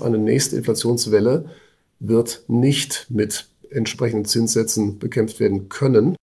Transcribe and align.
Eine 0.00 0.18
nächste 0.18 0.56
Inflationswelle 0.56 1.50
wird 1.98 2.44
nicht 2.48 3.06
mit 3.10 3.48
entsprechenden 3.70 4.24
Zinssätzen 4.24 4.98
bekämpft 4.98 5.40
werden 5.40 5.68
können. 5.68 6.16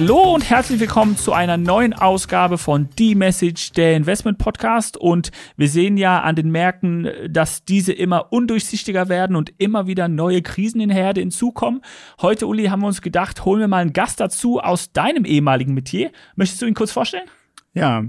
Hallo 0.00 0.32
und 0.32 0.48
herzlich 0.48 0.78
willkommen 0.78 1.16
zu 1.16 1.32
einer 1.32 1.56
neuen 1.56 1.92
Ausgabe 1.92 2.56
von 2.56 2.88
The 2.96 3.16
Message, 3.16 3.72
der 3.72 3.96
Investment 3.96 4.38
Podcast. 4.38 4.96
Und 4.96 5.32
wir 5.56 5.68
sehen 5.68 5.96
ja 5.96 6.20
an 6.20 6.36
den 6.36 6.52
Märkten, 6.52 7.10
dass 7.28 7.64
diese 7.64 7.92
immer 7.92 8.32
undurchsichtiger 8.32 9.08
werden 9.08 9.34
und 9.34 9.52
immer 9.58 9.88
wieder 9.88 10.06
neue 10.06 10.40
Krisen 10.40 10.80
in 10.80 10.90
Herde 10.90 11.20
hinzukommen. 11.20 11.80
Heute, 12.22 12.46
Uli, 12.46 12.66
haben 12.66 12.82
wir 12.82 12.86
uns 12.86 13.02
gedacht, 13.02 13.44
holen 13.44 13.58
wir 13.58 13.66
mal 13.66 13.78
einen 13.78 13.92
Gast 13.92 14.20
dazu 14.20 14.60
aus 14.60 14.92
deinem 14.92 15.24
ehemaligen 15.24 15.74
Metier. 15.74 16.12
Möchtest 16.36 16.62
du 16.62 16.66
ihn 16.66 16.74
kurz 16.74 16.92
vorstellen? 16.92 17.26
Ja. 17.74 18.04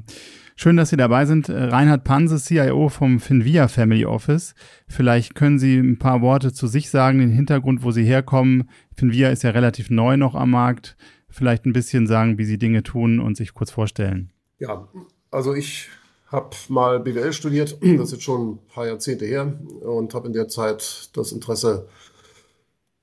Schön, 0.56 0.78
dass 0.78 0.90
Sie 0.90 0.98
dabei 0.98 1.26
sind. 1.26 1.50
Reinhard 1.50 2.04
Panse, 2.04 2.38
CIO 2.38 2.90
vom 2.90 3.20
Finvia 3.20 3.68
Family 3.68 4.06
Office. 4.06 4.54
Vielleicht 4.88 5.34
können 5.34 5.58
Sie 5.58 5.80
ein 5.80 5.98
paar 5.98 6.22
Worte 6.22 6.54
zu 6.54 6.68
sich 6.68 6.92
sagen, 6.92 7.18
den 7.18 7.32
Hintergrund, 7.32 7.82
wo 7.82 7.90
Sie 7.90 8.04
herkommen. 8.04 8.70
Finvia 8.96 9.30
ist 9.30 9.42
ja 9.42 9.50
relativ 9.50 9.90
neu 9.90 10.18
noch 10.18 10.36
am 10.36 10.52
Markt 10.52 10.96
vielleicht 11.30 11.66
ein 11.66 11.74
bisschen 11.74 12.08
sagen, 12.08 12.38
wie 12.38 12.46
Sie 12.46 12.58
Dinge 12.58 12.84
tun 12.84 13.20
und 13.20 13.38
sich 13.38 13.54
kurz 13.54 13.72
vorstellen. 13.72 14.32
Ja, 14.60 14.88
also 15.32 15.54
ich 15.54 15.90
habe 16.28 16.56
mal 16.68 17.00
BWL 17.00 17.34
studiert, 17.34 17.78
das 17.82 18.08
ist 18.08 18.12
jetzt 18.12 18.24
schon 18.24 18.52
ein 18.52 18.60
paar 18.68 18.88
Jahrzehnte 18.88 19.26
her 19.26 19.60
und 19.82 20.14
habe 20.14 20.28
in 20.28 20.34
der 20.34 20.48
Zeit 20.48 21.10
das 21.14 21.32
Interesse 21.32 21.88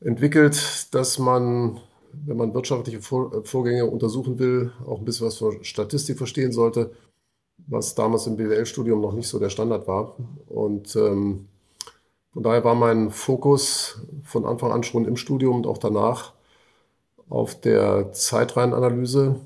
entwickelt, 0.01 0.89
dass 0.93 1.19
man, 1.19 1.81
wenn 2.13 2.37
man 2.37 2.55
wirtschaftliche 2.55 3.01
Vorgänge 3.01 3.87
untersuchen 3.87 4.39
will, 4.39 4.73
auch 4.87 4.99
ein 4.99 5.05
bisschen 5.05 5.27
was 5.27 5.39
von 5.39 5.63
Statistik 5.65 6.19
verstehen 6.19 6.53
sollte, 6.53 6.93
was 7.67 7.95
damals 7.95 8.27
im 8.27 8.37
BWL-Studium 8.37 9.01
noch 9.01 9.13
nicht 9.13 9.29
so 9.29 9.39
der 9.39 9.51
Standard 9.51 9.89
war. 9.89 10.17
Und 10.47 10.95
ähm, 10.97 11.49
von 12.33 12.43
daher 12.43 12.65
war 12.65 12.75
mein 12.75 13.11
Fokus 13.11 14.03
von 14.23 14.45
Anfang 14.45 14.71
an 14.71 14.83
schon 14.83 15.07
im 15.07 15.17
Studium 15.17 15.57
und 15.57 15.67
auch 15.67 15.79
danach 15.79 16.36
auf 17.29 17.61
der 17.61 18.13
Zeitreihenanalyse, 18.13 19.41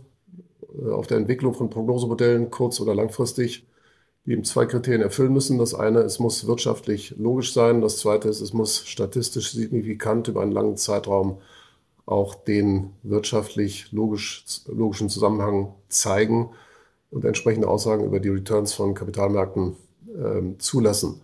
äh, 0.78 0.91
auf 0.91 1.06
der 1.06 1.19
Entwicklung 1.19 1.55
von 1.55 1.70
Prognosemodellen, 1.70 2.50
kurz- 2.50 2.81
oder 2.81 2.95
langfristig, 2.95 3.67
die 4.27 4.33
eben 4.33 4.45
zwei 4.45 4.67
Kriterien 4.67 5.03
erfüllen 5.03 5.33
müssen. 5.33 5.59
Das 5.59 5.75
eine, 5.75 6.00
es 6.00 6.19
muss 6.19 6.47
wirtschaftlich 6.47 7.14
logisch 7.19 7.53
sein. 7.53 7.81
Das 7.81 7.98
zweite 7.98 8.28
ist, 8.28 8.41
es 8.41 8.53
muss 8.53 8.87
statistisch 8.87 9.53
signifikant 9.53 10.28
über 10.28 10.42
einen 10.42 10.53
langen 10.53 10.77
Zeitraum 10.77 11.39
auch 12.06 12.34
den 12.34 12.91
wirtschaftlich 13.03 13.92
logisch, 13.92 14.44
logischen 14.67 15.09
Zusammenhang 15.09 15.75
zeigen 15.89 16.50
und 17.11 17.25
entsprechende 17.25 17.69
Aussagen 17.69 18.05
über 18.05 18.20
die 18.20 18.28
Returns 18.28 18.75
von 18.75 18.94
Kapitalmärkten 18.94 19.77
äh, 20.09 20.59
zulassen. 20.59 21.20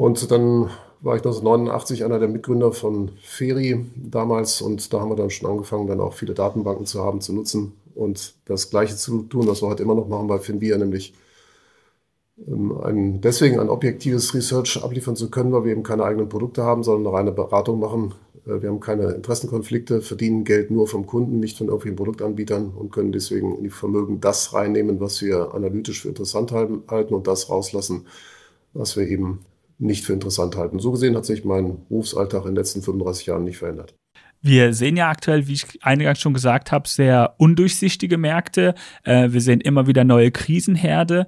Und 0.00 0.30
dann 0.30 0.70
war 1.02 1.16
ich 1.16 1.20
1989 1.20 2.04
einer 2.06 2.18
der 2.18 2.28
Mitgründer 2.28 2.72
von 2.72 3.10
Feri 3.20 3.84
damals 3.96 4.62
und 4.62 4.94
da 4.94 5.00
haben 5.00 5.10
wir 5.10 5.16
dann 5.16 5.28
schon 5.28 5.50
angefangen, 5.50 5.88
dann 5.88 6.00
auch 6.00 6.14
viele 6.14 6.32
Datenbanken 6.32 6.86
zu 6.86 7.04
haben, 7.04 7.20
zu 7.20 7.34
nutzen 7.34 7.74
und 7.94 8.34
das 8.46 8.70
Gleiche 8.70 8.96
zu 8.96 9.24
tun, 9.24 9.46
was 9.46 9.60
wir 9.60 9.68
heute 9.68 9.82
immer 9.82 9.94
noch 9.94 10.08
machen 10.08 10.26
bei 10.26 10.38
Finvia, 10.38 10.78
nämlich 10.78 11.12
ähm, 12.48 12.80
ein, 12.82 13.20
deswegen 13.20 13.60
ein 13.60 13.68
objektives 13.68 14.32
Research 14.32 14.82
abliefern 14.82 15.16
zu 15.16 15.30
können, 15.30 15.52
weil 15.52 15.64
wir 15.64 15.72
eben 15.72 15.82
keine 15.82 16.04
eigenen 16.04 16.30
Produkte 16.30 16.62
haben, 16.62 16.82
sondern 16.82 17.06
eine 17.06 17.18
reine 17.18 17.32
Beratung 17.32 17.78
machen. 17.78 18.14
Äh, 18.46 18.62
wir 18.62 18.70
haben 18.70 18.80
keine 18.80 19.10
Interessenkonflikte, 19.10 20.00
verdienen 20.00 20.44
Geld 20.44 20.70
nur 20.70 20.88
vom 20.88 21.04
Kunden, 21.04 21.40
nicht 21.40 21.58
von 21.58 21.66
irgendwelchen 21.66 21.96
Produktanbietern 21.96 22.70
und 22.70 22.90
können 22.90 23.12
deswegen 23.12 23.54
in 23.54 23.64
die 23.64 23.68
Vermögen 23.68 24.18
das 24.18 24.54
reinnehmen, 24.54 24.98
was 24.98 25.20
wir 25.20 25.52
analytisch 25.52 26.00
für 26.00 26.08
interessant 26.08 26.52
halten 26.52 27.12
und 27.12 27.26
das 27.26 27.50
rauslassen, 27.50 28.06
was 28.72 28.96
wir 28.96 29.06
eben 29.06 29.40
nicht 29.80 30.04
für 30.04 30.12
interessant 30.12 30.56
halten. 30.56 30.78
So 30.78 30.92
gesehen 30.92 31.16
hat 31.16 31.24
sich 31.24 31.44
mein 31.44 31.86
Berufsalltag 31.88 32.42
in 32.42 32.50
den 32.50 32.56
letzten 32.56 32.82
35 32.82 33.26
Jahren 33.26 33.44
nicht 33.44 33.58
verändert. 33.58 33.94
Wir 34.42 34.72
sehen 34.72 34.96
ja 34.96 35.10
aktuell, 35.10 35.46
wie 35.48 35.52
ich 35.52 35.66
eingangs 35.82 36.20
schon 36.20 36.32
gesagt 36.32 36.72
habe, 36.72 36.88
sehr 36.88 37.34
undurchsichtige 37.38 38.16
Märkte. 38.16 38.74
Äh, 39.04 39.32
wir 39.32 39.40
sehen 39.40 39.60
immer 39.60 39.86
wieder 39.86 40.04
neue 40.04 40.30
Krisenherde 40.30 41.26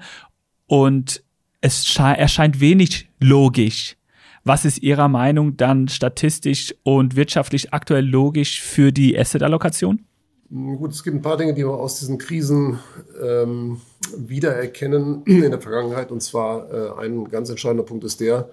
und 0.67 1.23
es 1.61 1.97
erscheint 1.97 2.61
wenig 2.61 3.09
logisch. 3.21 3.97
Was 4.45 4.65
ist 4.65 4.83
Ihrer 4.83 5.09
Meinung 5.09 5.57
dann 5.57 5.89
statistisch 5.89 6.75
und 6.83 7.15
wirtschaftlich 7.15 7.73
aktuell 7.73 8.05
logisch 8.05 8.61
für 8.61 8.93
die 8.93 9.17
Asset-Allokation? 9.17 10.05
Gut, 10.55 10.93
es 10.93 11.03
gibt 11.03 11.17
ein 11.17 11.23
paar 11.23 11.39
Dinge, 11.39 11.55
die 11.55 11.65
wir 11.65 11.71
aus 11.71 11.99
diesen 11.99 12.19
Krisen 12.19 12.79
ähm, 13.23 13.81
wiedererkennen 14.15 15.23
in 15.25 15.51
der 15.51 15.63
Vergangenheit. 15.63 16.11
Und 16.11 16.23
zwar 16.23 16.71
äh, 16.71 17.07
ein 17.07 17.31
ganz 17.31 17.49
entscheidender 17.49 17.85
Punkt 17.85 18.05
ist 18.05 18.21
der, 18.21 18.51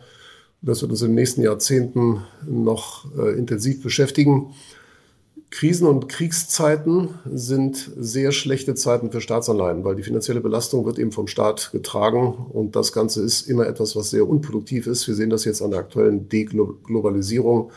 das 0.62 0.82
wird 0.82 0.92
uns 0.92 1.02
in 1.02 1.10
den 1.10 1.16
nächsten 1.16 1.42
Jahrzehnten 1.42 2.22
noch 2.48 3.06
äh, 3.18 3.38
intensiv 3.38 3.84
beschäftigen. 3.84 4.54
Krisen 5.50 5.88
und 5.88 6.08
Kriegszeiten 6.08 7.16
sind 7.26 7.92
sehr 7.98 8.31
schlechte 8.31 8.76
Zeiten 8.76 9.12
für 9.12 9.20
Staatsanleihen, 9.20 9.84
weil 9.84 9.96
die 9.96 10.04
finanzielle 10.04 10.42
Belastung 10.42 10.86
wird 10.86 11.00
eben 11.00 11.12
vom 11.12 11.28
Staat 11.28 11.72
getragen 11.74 12.34
und 12.50 12.78
das 12.78 12.94
Ganze 12.94 13.24
ist 13.24 13.42
immer 13.50 13.68
etwas, 13.68 13.98
was 13.98 14.10
sehr 14.12 14.30
unproduktiv 14.30 14.88
ist. 14.88 15.06
Wir 15.08 15.16
sehen 15.16 15.31
das 15.31 15.44
jetzt 15.44 15.62
an 15.62 15.72
der 15.72 15.81
aktuellen 15.81 16.30
Deglobalisierung. 16.30 17.72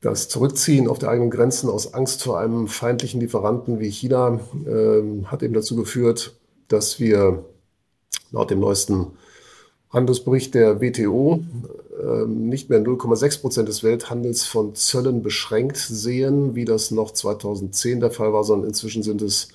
Das 0.00 0.28
Zurückziehen 0.28 0.88
auf 0.88 0.98
der 0.98 1.10
eigenen 1.10 1.30
Grenzen 1.30 1.68
aus 1.68 1.92
Angst 1.92 2.22
vor 2.22 2.38
einem 2.38 2.68
feindlichen 2.68 3.20
Lieferanten 3.20 3.80
wie 3.80 3.90
China 3.90 4.40
äh, 4.66 5.24
hat 5.26 5.42
eben 5.42 5.52
dazu 5.52 5.76
geführt, 5.76 6.36
dass 6.68 6.98
wir 6.98 7.44
laut 8.30 8.50
dem 8.50 8.60
neuesten 8.60 9.08
Handelsbericht 9.90 10.54
der 10.54 10.80
WTO 10.80 11.44
äh, 12.00 12.24
nicht 12.26 12.70
mehr 12.70 12.80
0,6 12.80 13.42
Prozent 13.42 13.68
des 13.68 13.82
Welthandels 13.82 14.46
von 14.46 14.74
Zöllen 14.74 15.22
beschränkt 15.22 15.76
sehen, 15.76 16.54
wie 16.54 16.64
das 16.64 16.92
noch 16.92 17.10
2010 17.10 18.00
der 18.00 18.10
Fall 18.10 18.32
war, 18.32 18.44
sondern 18.44 18.68
inzwischen 18.68 19.02
sind 19.02 19.20
es 19.20 19.48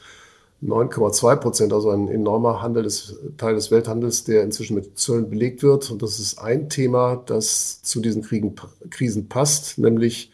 9,2 0.64 1.36
Prozent, 1.38 1.74
also 1.74 1.90
ein 1.90 2.08
enormer 2.08 2.62
Handel 2.62 2.84
des, 2.84 3.16
Teil 3.38 3.56
des 3.56 3.72
Welthandels, 3.72 4.26
der 4.26 4.44
inzwischen 4.44 4.76
mit 4.76 5.00
Zöllen 5.00 5.30
belegt 5.30 5.64
wird. 5.64 5.90
Und 5.90 6.02
das 6.04 6.20
ist 6.20 6.38
ein 6.38 6.70
Thema, 6.70 7.16
das 7.26 7.82
zu 7.82 8.00
diesen 8.00 8.22
Kriegen, 8.22 8.56
Krisen 8.92 9.28
passt, 9.28 9.78
nämlich 9.80 10.32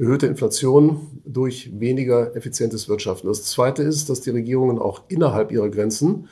erhöhte 0.00 0.26
Inflation 0.26 1.06
durch 1.26 1.78
weniger 1.78 2.34
effizientes 2.34 2.88
Wirtschaften. 2.88 3.28
Das 3.28 3.44
Zweite 3.44 3.82
ist, 3.82 4.08
dass 4.08 4.22
die 4.22 4.30
Regierungen 4.30 4.78
auch 4.78 5.02
innerhalb 5.08 5.52
ihrer 5.52 5.68
Grenzen 5.68 6.28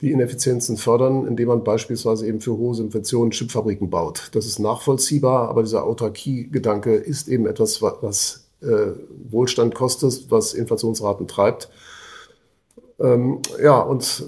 die 0.00 0.12
Ineffizienzen 0.12 0.78
fördern, 0.78 1.26
indem 1.26 1.48
man 1.48 1.62
beispielsweise 1.62 2.26
eben 2.26 2.40
für 2.40 2.56
hohe 2.56 2.74
Subventionen 2.74 3.32
Chipfabriken 3.32 3.90
baut. 3.90 4.30
Das 4.32 4.46
ist 4.46 4.58
nachvollziehbar, 4.58 5.50
aber 5.50 5.62
dieser 5.62 5.84
Autarkie-Gedanke 5.84 6.94
ist 6.94 7.28
eben 7.28 7.46
etwas, 7.46 7.82
was 7.82 8.46
äh, 8.62 8.92
Wohlstand 9.28 9.74
kostet, 9.74 10.30
was 10.30 10.54
Inflationsraten 10.54 11.28
treibt. 11.28 11.68
Ähm, 12.98 13.40
ja, 13.62 13.78
und 13.78 14.24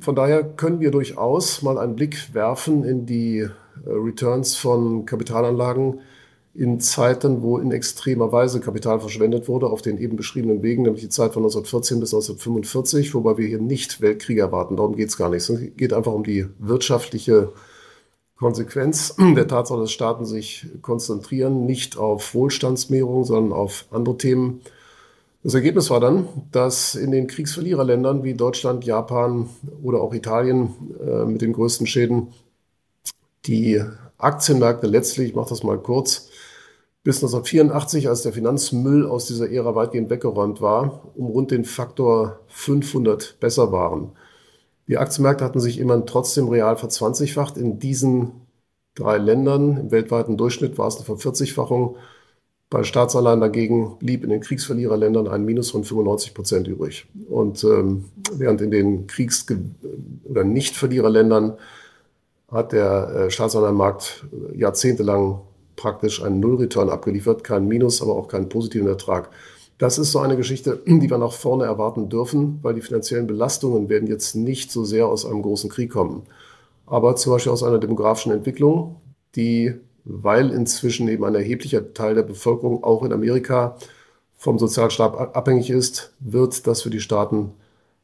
von 0.00 0.14
daher 0.14 0.44
können 0.44 0.78
wir 0.78 0.92
durchaus 0.92 1.62
mal 1.62 1.78
einen 1.78 1.96
Blick 1.96 2.32
werfen 2.32 2.84
in 2.84 3.04
die 3.04 3.38
äh, 3.38 3.50
Returns 3.86 4.54
von 4.54 5.04
Kapitalanlagen, 5.04 6.00
in 6.54 6.80
Zeiten, 6.80 7.42
wo 7.42 7.58
in 7.58 7.70
extremer 7.70 8.32
Weise 8.32 8.60
Kapital 8.60 9.00
verschwendet 9.00 9.48
wurde, 9.48 9.68
auf 9.68 9.82
den 9.82 9.98
eben 9.98 10.16
beschriebenen 10.16 10.62
Wegen, 10.62 10.82
nämlich 10.82 11.02
die 11.02 11.08
Zeit 11.08 11.34
von 11.34 11.42
1914 11.42 12.00
bis 12.00 12.12
1945, 12.12 13.14
wobei 13.14 13.38
wir 13.38 13.46
hier 13.46 13.60
nicht 13.60 14.00
Weltkriege 14.00 14.40
erwarten. 14.40 14.76
Darum 14.76 14.96
geht 14.96 15.08
es 15.08 15.16
gar 15.16 15.28
nicht. 15.28 15.48
Es 15.48 15.76
geht 15.76 15.92
einfach 15.92 16.12
um 16.12 16.24
die 16.24 16.46
wirtschaftliche 16.58 17.52
Konsequenz 18.36 19.14
der 19.36 19.46
Tatsache, 19.46 19.80
dass 19.80 19.92
Staaten 19.92 20.24
sich 20.24 20.66
konzentrieren, 20.82 21.66
nicht 21.66 21.96
auf 21.96 22.34
Wohlstandsmehrung, 22.34 23.24
sondern 23.24 23.52
auf 23.52 23.86
andere 23.90 24.16
Themen. 24.16 24.60
Das 25.44 25.54
Ergebnis 25.54 25.90
war 25.90 26.00
dann, 26.00 26.28
dass 26.50 26.94
in 26.94 27.12
den 27.12 27.28
Kriegsverliererländern 27.28 28.24
wie 28.24 28.34
Deutschland, 28.34 28.84
Japan 28.84 29.48
oder 29.82 30.00
auch 30.00 30.12
Italien 30.12 30.74
äh, 31.00 31.24
mit 31.24 31.42
den 31.42 31.52
größten 31.52 31.86
Schäden 31.86 32.28
die 33.46 33.80
Aktienmärkte 34.18 34.88
letztlich, 34.88 35.28
ich 35.28 35.34
mache 35.36 35.50
das 35.50 35.62
mal 35.62 35.78
kurz, 35.78 36.27
bis 37.08 37.22
1984, 37.22 38.06
als 38.06 38.20
der 38.20 38.34
Finanzmüll 38.34 39.06
aus 39.06 39.24
dieser 39.24 39.50
Ära 39.50 39.74
weitgehend 39.74 40.10
weggeräumt 40.10 40.60
war, 40.60 41.10
um 41.14 41.28
rund 41.28 41.50
den 41.50 41.64
Faktor 41.64 42.40
500 42.48 43.40
besser 43.40 43.72
waren. 43.72 44.12
Die 44.88 44.98
Aktienmärkte 44.98 45.42
hatten 45.42 45.58
sich 45.58 45.78
immerhin 45.78 46.04
trotzdem 46.04 46.48
real 46.48 46.76
verzwanzigfacht. 46.76 47.56
In 47.56 47.78
diesen 47.78 48.32
drei 48.94 49.16
Ländern, 49.16 49.78
im 49.78 49.90
weltweiten 49.90 50.36
Durchschnitt 50.36 50.76
war 50.76 50.88
es 50.88 50.96
eine 50.96 51.06
Vervierzigfachung. 51.06 51.96
Bei 52.68 52.82
Staatsanleihen 52.82 53.40
dagegen 53.40 53.96
blieb 54.00 54.22
in 54.22 54.28
den 54.28 54.42
Kriegsverliererländern 54.42 55.28
ein 55.28 55.46
Minus 55.46 55.70
von 55.70 55.84
95 55.84 56.34
Prozent 56.34 56.68
übrig. 56.68 57.06
Und 57.30 57.64
ähm, 57.64 58.04
während 58.34 58.60
in 58.60 58.70
den 58.70 59.06
Kriegs- 59.06 59.46
oder 60.24 60.44
Nichtverliererländern 60.44 61.56
hat 62.52 62.72
der 62.72 63.08
äh, 63.08 63.30
Staatsanleihenmarkt 63.30 64.26
jahrzehntelang 64.54 65.40
praktisch 65.78 66.22
einen 66.22 66.40
Null-Return 66.40 66.90
abgeliefert, 66.90 67.42
kein 67.42 67.66
Minus, 67.66 68.02
aber 68.02 68.16
auch 68.16 68.28
keinen 68.28 68.50
positiven 68.50 68.88
Ertrag. 68.88 69.30
Das 69.78 69.96
ist 69.96 70.12
so 70.12 70.18
eine 70.18 70.36
Geschichte, 70.36 70.82
die 70.86 71.08
wir 71.08 71.18
nach 71.18 71.32
vorne 71.32 71.64
erwarten 71.64 72.10
dürfen, 72.10 72.58
weil 72.62 72.74
die 72.74 72.82
finanziellen 72.82 73.26
Belastungen 73.26 73.88
werden 73.88 74.08
jetzt 74.08 74.34
nicht 74.34 74.70
so 74.70 74.84
sehr 74.84 75.06
aus 75.06 75.24
einem 75.24 75.40
großen 75.40 75.70
Krieg 75.70 75.92
kommen, 75.92 76.24
aber 76.84 77.16
zum 77.16 77.32
Beispiel 77.32 77.52
aus 77.52 77.62
einer 77.62 77.78
demografischen 77.78 78.32
Entwicklung, 78.32 78.96
die, 79.36 79.74
weil 80.04 80.50
inzwischen 80.50 81.08
eben 81.08 81.24
ein 81.24 81.34
erheblicher 81.34 81.94
Teil 81.94 82.14
der 82.14 82.22
Bevölkerung 82.24 82.82
auch 82.82 83.04
in 83.04 83.12
Amerika 83.12 83.76
vom 84.36 84.58
Sozialstaat 84.58 85.36
abhängig 85.36 85.70
ist, 85.70 86.12
wird 86.18 86.66
das 86.66 86.82
für 86.82 86.90
die 86.90 87.00
Staaten 87.00 87.52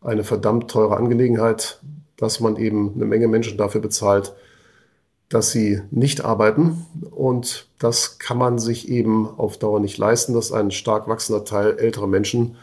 eine 0.00 0.22
verdammt 0.22 0.70
teure 0.70 0.96
Angelegenheit, 0.96 1.80
dass 2.16 2.40
man 2.40 2.56
eben 2.56 2.92
eine 2.94 3.06
Menge 3.06 3.26
Menschen 3.26 3.58
dafür 3.58 3.80
bezahlt, 3.80 4.34
dass 5.34 5.50
sie 5.50 5.80
nicht 5.90 6.24
arbeiten. 6.24 6.86
Und 7.10 7.68
das 7.80 8.20
kann 8.20 8.38
man 8.38 8.60
sich 8.60 8.88
eben 8.88 9.28
auf 9.36 9.58
Dauer 9.58 9.80
nicht 9.80 9.98
leisten, 9.98 10.32
dass 10.32 10.52
ein 10.52 10.70
stark 10.70 11.08
wachsender 11.08 11.44
Teil 11.44 11.76
älterer 11.76 12.06
Menschen 12.06 12.56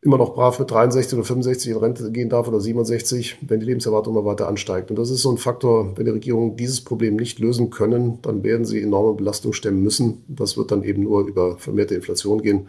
immer 0.00 0.18
noch 0.18 0.34
brav 0.34 0.58
mit 0.58 0.68
63 0.68 1.16
oder 1.16 1.24
65 1.24 1.70
in 1.70 1.76
Rente 1.76 2.10
gehen 2.10 2.28
darf 2.28 2.48
oder 2.48 2.60
67, 2.60 3.38
wenn 3.42 3.60
die 3.60 3.66
Lebenserwartung 3.66 4.16
immer 4.16 4.24
weiter 4.24 4.48
ansteigt. 4.48 4.90
Und 4.90 4.98
das 4.98 5.10
ist 5.10 5.22
so 5.22 5.30
ein 5.30 5.38
Faktor, 5.38 5.96
wenn 5.96 6.06
die 6.06 6.10
Regierungen 6.10 6.56
dieses 6.56 6.80
Problem 6.80 7.14
nicht 7.14 7.38
lösen 7.38 7.70
können, 7.70 8.18
dann 8.22 8.42
werden 8.42 8.64
sie 8.64 8.82
enorme 8.82 9.14
Belastung 9.14 9.52
stemmen 9.52 9.84
müssen. 9.84 10.24
Das 10.26 10.56
wird 10.56 10.72
dann 10.72 10.82
eben 10.82 11.04
nur 11.04 11.24
über 11.28 11.58
vermehrte 11.58 11.94
Inflation 11.94 12.42
gehen. 12.42 12.66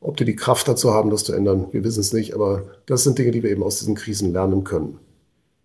Ob 0.00 0.16
die 0.16 0.24
die 0.24 0.36
Kraft 0.36 0.66
dazu 0.68 0.94
haben, 0.94 1.10
das 1.10 1.24
zu 1.24 1.34
ändern, 1.34 1.66
wir 1.72 1.84
wissen 1.84 2.00
es 2.00 2.14
nicht. 2.14 2.32
Aber 2.32 2.62
das 2.86 3.04
sind 3.04 3.18
Dinge, 3.18 3.32
die 3.32 3.42
wir 3.42 3.50
eben 3.50 3.62
aus 3.62 3.78
diesen 3.78 3.94
Krisen 3.94 4.32
lernen 4.32 4.64
können. 4.64 4.98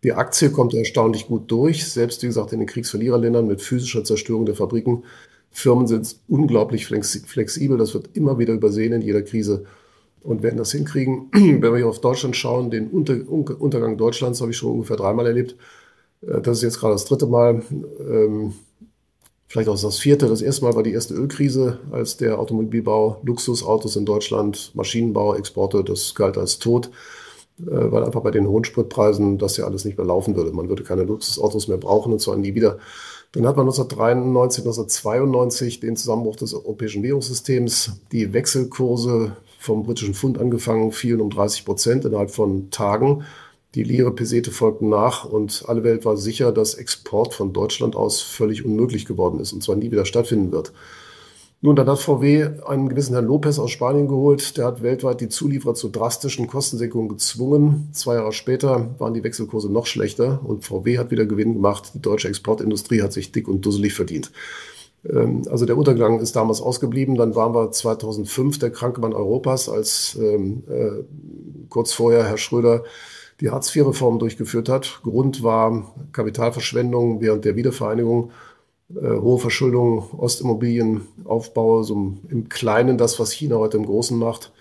Die 0.03 0.13
Aktie 0.13 0.49
kommt 0.49 0.73
erstaunlich 0.73 1.27
gut 1.27 1.51
durch, 1.51 1.85
selbst 1.85 2.23
wie 2.23 2.27
gesagt 2.27 2.53
in 2.53 2.59
den 2.59 2.67
Kriegsverliererländern 2.67 3.45
mit 3.45 3.61
physischer 3.61 4.03
Zerstörung 4.03 4.45
der 4.45 4.55
Fabriken. 4.55 5.03
Firmen 5.51 5.85
sind 5.85 6.15
unglaublich 6.27 6.87
flexibel, 6.87 7.77
das 7.77 7.93
wird 7.93 8.09
immer 8.13 8.39
wieder 8.39 8.53
übersehen 8.53 8.93
in 8.93 9.01
jeder 9.01 9.21
Krise 9.21 9.65
und 10.23 10.43
werden 10.43 10.57
das 10.57 10.71
hinkriegen. 10.71 11.29
Wenn 11.33 11.61
wir 11.61 11.77
hier 11.77 11.87
auf 11.87 12.01
Deutschland 12.01 12.35
schauen, 12.35 12.71
den 12.71 12.87
Unter 12.87 13.15
Untergang 13.29 13.97
Deutschlands 13.97 14.41
habe 14.41 14.51
ich 14.51 14.57
schon 14.57 14.71
ungefähr 14.71 14.97
dreimal 14.97 15.27
erlebt. 15.27 15.55
Äh, 16.21 16.41
das 16.41 16.57
ist 16.57 16.63
jetzt 16.63 16.79
gerade 16.79 16.93
das 16.93 17.05
dritte 17.05 17.27
Mal, 17.27 17.61
ähm, 17.99 18.53
vielleicht 19.47 19.69
auch 19.69 19.79
das 19.79 19.99
vierte. 19.99 20.27
Das 20.27 20.41
erste 20.41 20.63
Mal 20.65 20.75
war 20.75 20.83
die 20.83 20.93
erste 20.93 21.13
Ölkrise, 21.13 21.79
als 21.91 22.17
der 22.17 22.39
Automobilbau, 22.39 23.21
Luxusautos 23.23 23.95
in 23.97 24.05
Deutschland, 24.05 24.71
Maschinenbau, 24.73 25.35
Exporte, 25.35 25.83
das 25.83 26.15
galt 26.15 26.37
als 26.37 26.57
tot. 26.57 26.89
Äh, 27.67 27.91
weil 27.91 28.03
einfach 28.03 28.21
bei 28.21 28.31
den 28.31 28.47
hohen 28.47 28.63
Spritpreisen 28.63 29.37
das 29.37 29.57
ja 29.57 29.65
alles 29.65 29.85
nicht 29.85 29.97
mehr 29.97 30.07
laufen 30.07 30.35
würde. 30.35 30.51
Man 30.51 30.69
würde 30.69 30.83
keine 30.83 31.03
Luxusautos 31.03 31.67
mehr 31.67 31.77
brauchen 31.77 32.13
und 32.13 32.19
zwar 32.19 32.37
nie 32.37 32.55
wieder. 32.55 32.77
Dann 33.33 33.47
hat 33.47 33.55
man 33.55 33.65
1993, 33.65 34.65
1992 34.65 35.79
den 35.79 35.95
Zusammenbruch 35.95 36.35
des 36.35 36.53
europäischen 36.53 37.03
Währungssystems. 37.03 37.93
Die 38.11 38.33
Wechselkurse 38.33 39.37
vom 39.59 39.83
britischen 39.83 40.13
Pfund 40.13 40.37
angefangen 40.37 40.91
fielen 40.91 41.21
um 41.21 41.29
30 41.29 41.65
Prozent 41.65 42.05
innerhalb 42.05 42.31
von 42.31 42.71
Tagen. 42.71 43.23
Die 43.73 43.83
Lire 43.83 44.11
Pesete 44.11 44.51
folgten 44.51 44.89
nach 44.89 45.23
und 45.23 45.63
alle 45.67 45.85
Welt 45.85 46.03
war 46.03 46.17
sicher, 46.17 46.51
dass 46.51 46.73
Export 46.73 47.33
von 47.33 47.53
Deutschland 47.53 47.95
aus 47.95 48.21
völlig 48.21 48.65
unmöglich 48.65 49.05
geworden 49.05 49.39
ist 49.39 49.53
und 49.53 49.63
zwar 49.63 49.77
nie 49.77 49.91
wieder 49.91 50.05
stattfinden 50.05 50.51
wird. 50.51 50.73
Nun, 51.63 51.75
dann 51.75 51.87
hat 51.87 51.99
VW 51.99 52.49
einen 52.65 52.89
gewissen 52.89 53.13
Herrn 53.13 53.27
Lopez 53.27 53.59
aus 53.59 53.69
Spanien 53.69 54.07
geholt. 54.07 54.57
Der 54.57 54.65
hat 54.65 54.81
weltweit 54.81 55.21
die 55.21 55.29
Zulieferer 55.29 55.75
zu 55.75 55.89
drastischen 55.89 56.47
Kostensenkungen 56.47 57.07
gezwungen. 57.07 57.89
Zwei 57.93 58.15
Jahre 58.15 58.33
später 58.33 58.95
waren 58.97 59.13
die 59.13 59.23
Wechselkurse 59.23 59.71
noch 59.71 59.85
schlechter 59.85 60.41
und 60.43 60.65
VW 60.65 60.97
hat 60.97 61.11
wieder 61.11 61.27
Gewinn 61.27 61.53
gemacht. 61.53 61.91
Die 61.93 62.01
deutsche 62.01 62.29
Exportindustrie 62.29 63.03
hat 63.03 63.13
sich 63.13 63.31
dick 63.31 63.47
und 63.47 63.63
dusselig 63.63 63.93
verdient. 63.93 64.31
Ähm, 65.07 65.43
also 65.51 65.67
der 65.67 65.77
Untergang 65.77 66.19
ist 66.19 66.35
damals 66.35 66.61
ausgeblieben. 66.61 67.13
Dann 67.13 67.35
waren 67.35 67.53
wir 67.53 67.71
2005 67.71 68.57
der 68.57 68.71
kranke 68.71 68.99
Mann 68.99 69.13
Europas, 69.13 69.69
als 69.69 70.17
ähm, 70.19 70.63
äh, 70.67 71.03
kurz 71.69 71.93
vorher 71.93 72.23
Herr 72.23 72.39
Schröder 72.39 72.83
die 73.39 73.51
Hartz-IV-Reform 73.51 74.17
durchgeführt 74.17 74.67
hat. 74.67 75.01
Grund 75.03 75.43
war 75.43 75.93
Kapitalverschwendung 76.11 77.21
während 77.21 77.45
der 77.45 77.55
Wiedervereinigung 77.55 78.31
hohe 78.95 79.39
Verschuldung, 79.39 80.09
Ostimmobilienaufbau, 80.17 81.83
so 81.83 82.13
im 82.29 82.49
Kleinen 82.49 82.97
das, 82.97 83.19
was 83.19 83.31
China 83.31 83.57
heute 83.57 83.77
im 83.77 83.85
Großen 83.85 84.17
macht. 84.17 84.51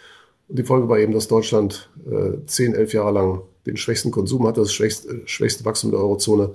Und 0.49 0.59
die 0.59 0.65
Folge 0.65 0.89
war 0.89 0.99
eben, 0.99 1.13
dass 1.13 1.29
Deutschland 1.29 1.91
äh, 2.11 2.45
zehn, 2.47 2.75
elf 2.75 2.93
Jahre 2.93 3.13
lang 3.13 3.43
den 3.67 3.77
schwächsten 3.77 4.11
Konsum 4.11 4.47
hatte, 4.47 4.61
das 4.61 4.73
schwächste, 4.73 5.09
äh, 5.09 5.21
schwächste 5.27 5.65
Wachstum 5.65 5.91
der 5.91 6.01
Eurozone. 6.01 6.55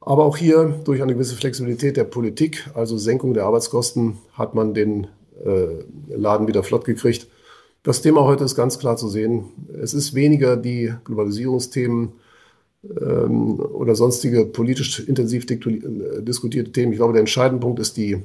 Aber 0.00 0.24
auch 0.24 0.36
hier 0.36 0.80
durch 0.84 1.02
eine 1.02 1.14
gewisse 1.14 1.36
Flexibilität 1.36 1.96
der 1.96 2.04
Politik, 2.04 2.70
also 2.74 2.96
Senkung 2.96 3.34
der 3.34 3.44
Arbeitskosten, 3.44 4.18
hat 4.32 4.54
man 4.54 4.74
den 4.74 5.06
äh, 5.44 5.84
Laden 6.08 6.46
wieder 6.46 6.62
flott 6.62 6.84
gekriegt. 6.84 7.28
Das 7.82 8.02
Thema 8.02 8.24
heute 8.24 8.44
ist 8.44 8.54
ganz 8.54 8.78
klar 8.78 8.96
zu 8.96 9.08
sehen. 9.08 9.46
Es 9.80 9.94
ist 9.94 10.14
weniger 10.14 10.56
die 10.56 10.92
Globalisierungsthemen, 11.04 12.12
ähm, 12.84 13.58
oder 13.58 13.94
sonstige 13.94 14.46
politisch 14.46 15.00
intensiv 15.00 15.50
äh, 15.50 16.22
diskutierte 16.22 16.72
Themen. 16.72 16.92
Ich 16.92 16.98
glaube, 16.98 17.12
der 17.12 17.20
entscheidende 17.20 17.60
Punkt 17.60 17.80
ist 17.80 17.96
die 17.96 18.22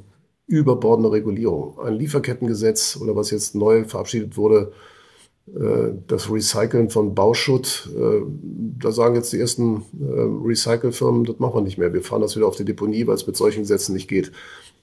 überbordende 0.48 1.12
Regulierung. 1.12 1.80
Ein 1.80 1.96
Lieferkettengesetz 1.96 2.98
oder 3.02 3.16
was 3.16 3.32
jetzt 3.32 3.56
neu 3.56 3.86
verabschiedet 3.86 4.38
wurde, 4.38 4.72
äh, 5.48 5.94
das 6.08 6.32
Recyceln 6.32 6.90
von 6.90 7.16
Bauschutt, 7.16 7.90
äh, 7.98 8.22
da 8.80 8.92
sagen 8.92 9.16
jetzt 9.16 9.34
die 9.34 9.40
ersten 9.40 9.84
Recyclefirmen, 10.46 11.24
das 11.24 11.40
machen 11.40 11.56
wir 11.56 11.62
nicht 11.62 11.78
mehr. 11.78 11.94
Wir 11.94 12.04
fahren 12.04 12.22
das 12.22 12.36
wieder 12.36 12.48
auf 12.48 12.56
die 12.56 12.66
Deponie, 12.66 13.08
weil 13.08 13.16
es 13.16 13.26
mit 13.26 13.38
solchen 13.38 13.62
Gesetzen 13.62 13.94
nicht 13.94 14.08
geht. 14.08 14.32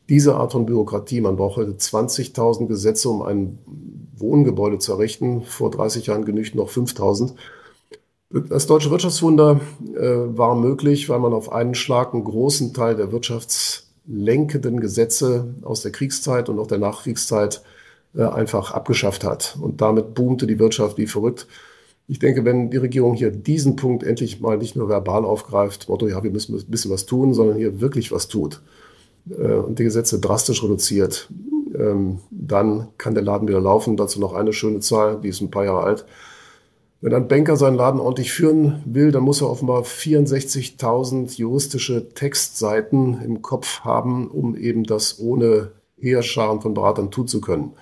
Diese 0.09 0.35
Art 0.35 0.53
von 0.53 0.67
Bürokratie, 0.67 1.21
man 1.21 1.37
braucht 1.37 1.57
heute 1.57 1.73
20.000 1.73 2.67
Gesetze, 2.67 3.09
um 3.09 3.23
ein 3.23 3.59
Wohngebäude 4.17 4.79
zu 4.79 4.93
errichten. 4.93 5.43
Vor 5.43 5.71
30 5.71 6.07
Jahren 6.07 6.25
genügten 6.25 6.59
noch 6.59 6.71
5.000. 6.71 7.35
Das 8.33 8.69
deutsche 8.69 8.93
Wirtschaftswunder 8.93 9.61
äh, 9.97 10.01
war 10.01 10.55
möglich, 10.55 11.09
weil 11.09 11.19
man 11.19 11.33
auf 11.33 11.51
einen 11.51 11.75
Schlag 11.75 12.15
einen 12.15 12.23
großen 12.23 12.73
Teil 12.73 12.95
der 12.95 13.11
wirtschaftslenkenden 13.11 14.79
Gesetze 14.79 15.53
aus 15.63 15.83
der 15.83 15.91
Kriegszeit 15.91 16.49
und 16.49 16.61
auch 16.61 16.69
der 16.69 16.79
Nachkriegszeit 16.79 17.63
äh, 18.15 18.23
einfach 18.23 18.71
abgeschafft 18.71 19.25
hat. 19.25 19.59
Und 19.61 19.81
damit 19.81 20.15
boomte 20.15 20.47
die 20.47 20.61
Wirtschaft 20.61 20.97
wie 20.97 21.09
verrückt. 21.09 21.49
Ich 22.07 22.21
denke, 22.21 22.45
wenn 22.45 22.71
die 22.71 22.77
Regierung 22.77 23.15
hier 23.15 23.33
diesen 23.33 23.75
Punkt 23.75 24.05
endlich 24.05 24.41
mal 24.41 24.59
nicht 24.59 24.77
nur 24.77 24.89
verbal 24.89 25.25
aufgreift, 25.25 25.89
Motto, 25.89 26.07
ja, 26.07 26.23
wir 26.23 26.31
müssen 26.31 26.55
ein 26.55 26.71
bisschen 26.71 26.93
was 26.93 27.07
tun, 27.07 27.35
sondern 27.35 27.57
hier 27.57 27.81
wirklich 27.81 28.13
was 28.13 28.29
tut 28.29 28.63
äh, 29.29 29.55
und 29.55 29.81
die 29.81 29.85
Gesetze 29.85 30.21
drastisch 30.21 30.63
reduziert, 30.63 31.29
ähm, 31.77 32.21
dann 32.31 32.89
kann 32.97 33.15
der 33.15 33.25
Laden 33.25 33.49
wieder 33.49 33.61
laufen. 33.61 33.97
Dazu 33.97 34.21
noch 34.21 34.35
eine 34.35 34.53
schöne 34.53 34.79
Zahl, 34.79 35.21
die 35.21 35.29
ist 35.29 35.41
ein 35.41 35.51
paar 35.51 35.65
Jahre 35.65 35.83
alt. 35.83 36.07
Wenn 37.03 37.15
ein 37.15 37.29
Banker 37.29 37.57
seinen 37.57 37.77
Laden 37.77 37.99
ordentlich 37.99 38.31
führen 38.31 38.83
will, 38.85 39.11
dann 39.11 39.23
muss 39.23 39.41
er 39.41 39.49
offenbar 39.49 39.83
64.000 39.83 41.39
juristische 41.39 42.11
Textseiten 42.11 43.23
im 43.23 43.41
Kopf 43.41 43.81
haben, 43.81 44.29
um 44.29 44.55
eben 44.55 44.85
das 44.85 45.19
ohne 45.19 45.73
Heerscharen 45.99 46.61
von 46.61 46.75
Beratern 46.75 47.11
tun 47.11 47.27
zu 47.27 47.41
können. 47.41 47.73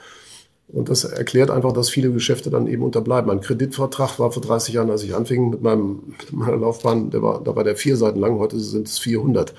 Und 0.69 0.89
das 0.89 1.05
erklärt 1.05 1.51
einfach, 1.51 1.73
dass 1.73 1.89
viele 1.89 2.13
Geschäfte 2.13 2.51
dann 2.51 2.67
eben 2.67 2.83
unterbleiben. 2.83 3.31
Ein 3.31 3.41
Kreditvertrag 3.41 4.19
war 4.19 4.31
vor 4.31 4.43
30 4.43 4.75
Jahren, 4.75 4.91
als 4.91 5.03
ich 5.03 5.15
anfing 5.15 5.51
mit, 5.51 5.63
meinem, 5.63 6.15
mit 6.19 6.33
meiner 6.33 6.57
Laufbahn, 6.57 7.11
der 7.11 7.23
war, 7.23 7.43
da 7.43 7.57
war 7.57 7.65
der 7.65 7.75
vier 7.75 7.97
Seiten 7.97 8.21
lang, 8.21 8.39
heute 8.39 8.61
sind 8.61 8.87
es 8.87 8.99
400. 8.99 9.55